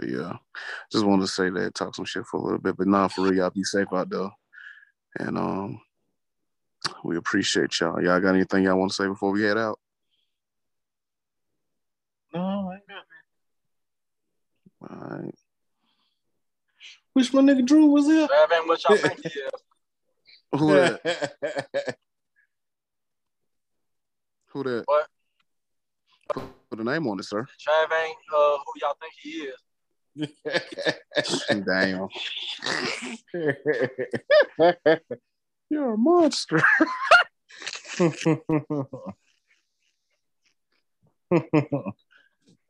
But 0.00 0.10
yeah, 0.10 0.34
just 0.92 1.04
wanted 1.04 1.22
to 1.22 1.26
say 1.26 1.50
that, 1.50 1.74
talk 1.74 1.92
some 1.96 2.04
shit 2.04 2.24
for 2.24 2.38
a 2.38 2.42
little 2.44 2.60
bit. 2.60 2.76
But 2.76 2.86
nah, 2.86 3.08
for 3.08 3.22
real, 3.22 3.34
y'all 3.34 3.50
be 3.50 3.64
safe 3.64 3.88
out 3.92 4.08
there. 4.08 4.30
And 5.18 5.36
um, 5.36 5.80
we 7.04 7.16
appreciate 7.16 7.78
y'all. 7.80 8.02
Y'all 8.02 8.20
got 8.20 8.34
anything 8.34 8.64
y'all 8.64 8.78
want 8.78 8.90
to 8.90 8.94
say 8.94 9.06
before 9.06 9.30
we 9.30 9.42
head 9.42 9.58
out? 9.58 9.78
No, 12.34 12.70
I 12.70 12.74
ain't 12.74 12.82
got 12.88 13.04
All 14.90 15.18
right. 15.18 15.34
Wish 17.14 17.32
my 17.32 17.40
nigga 17.40 17.64
Drew 17.66 17.86
was 17.86 18.06
here? 18.06 18.28
That 18.28 18.52
ain't 18.52 18.68
what 18.68 18.82
y'all 18.84 18.96
think 18.96 19.20
he 19.22 19.28
is. 19.28 19.50
Who 20.60 20.74
that? 20.74 21.96
Who 24.52 24.62
that? 24.62 24.82
What? 24.86 25.08
Put, 26.28 26.42
put 26.70 26.80
a 26.80 26.84
name 26.84 27.06
on 27.06 27.18
it, 27.18 27.24
sir. 27.24 27.42
Trav 27.42 27.92
ain't 28.04 28.16
uh, 28.34 28.58
who 28.64 28.72
y'all 28.80 28.96
think 29.00 29.14
he 29.20 29.30
is. 29.48 29.54
Damn. 31.66 32.08
You're 35.70 35.94
a 35.94 35.98
monster. 35.98 36.62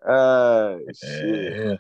Uh, 0.07 0.79
shit. 0.95 1.55
yeah. 1.55 1.75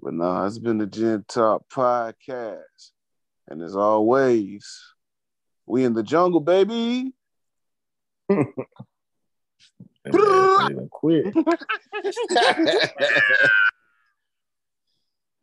But 0.00 0.14
no, 0.14 0.44
it's 0.44 0.58
been 0.58 0.78
the 0.78 0.86
Gen 0.86 1.24
Talk 1.28 1.68
podcast. 1.68 2.90
And 3.48 3.62
as 3.62 3.76
always, 3.76 4.66
we 5.66 5.84
in 5.84 5.94
the 5.94 6.02
jungle, 6.02 6.40
baby. 6.40 7.12
That 8.28 8.46
man 10.04 10.72
even 10.72 10.88
quit. 10.88 11.34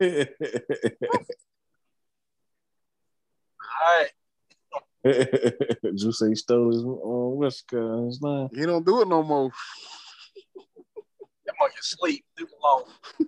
All 3.82 3.96
right. 3.98 4.10
Drew 5.04 6.12
say 6.12 6.28
he 6.28 6.34
stole 6.34 6.70
his 6.72 6.82
uh, 6.82 7.36
West 7.36 7.68
Coast 7.68 8.22
line. 8.22 8.48
He 8.54 8.64
don't 8.64 8.86
do 8.86 9.02
it 9.02 9.08
no 9.08 9.22
more. 9.22 9.50
That 11.46 11.54
monkey 11.60 11.76
sleep. 11.80 12.24
Leave 12.38 12.48
him 12.48 12.54
alone. 12.62 12.84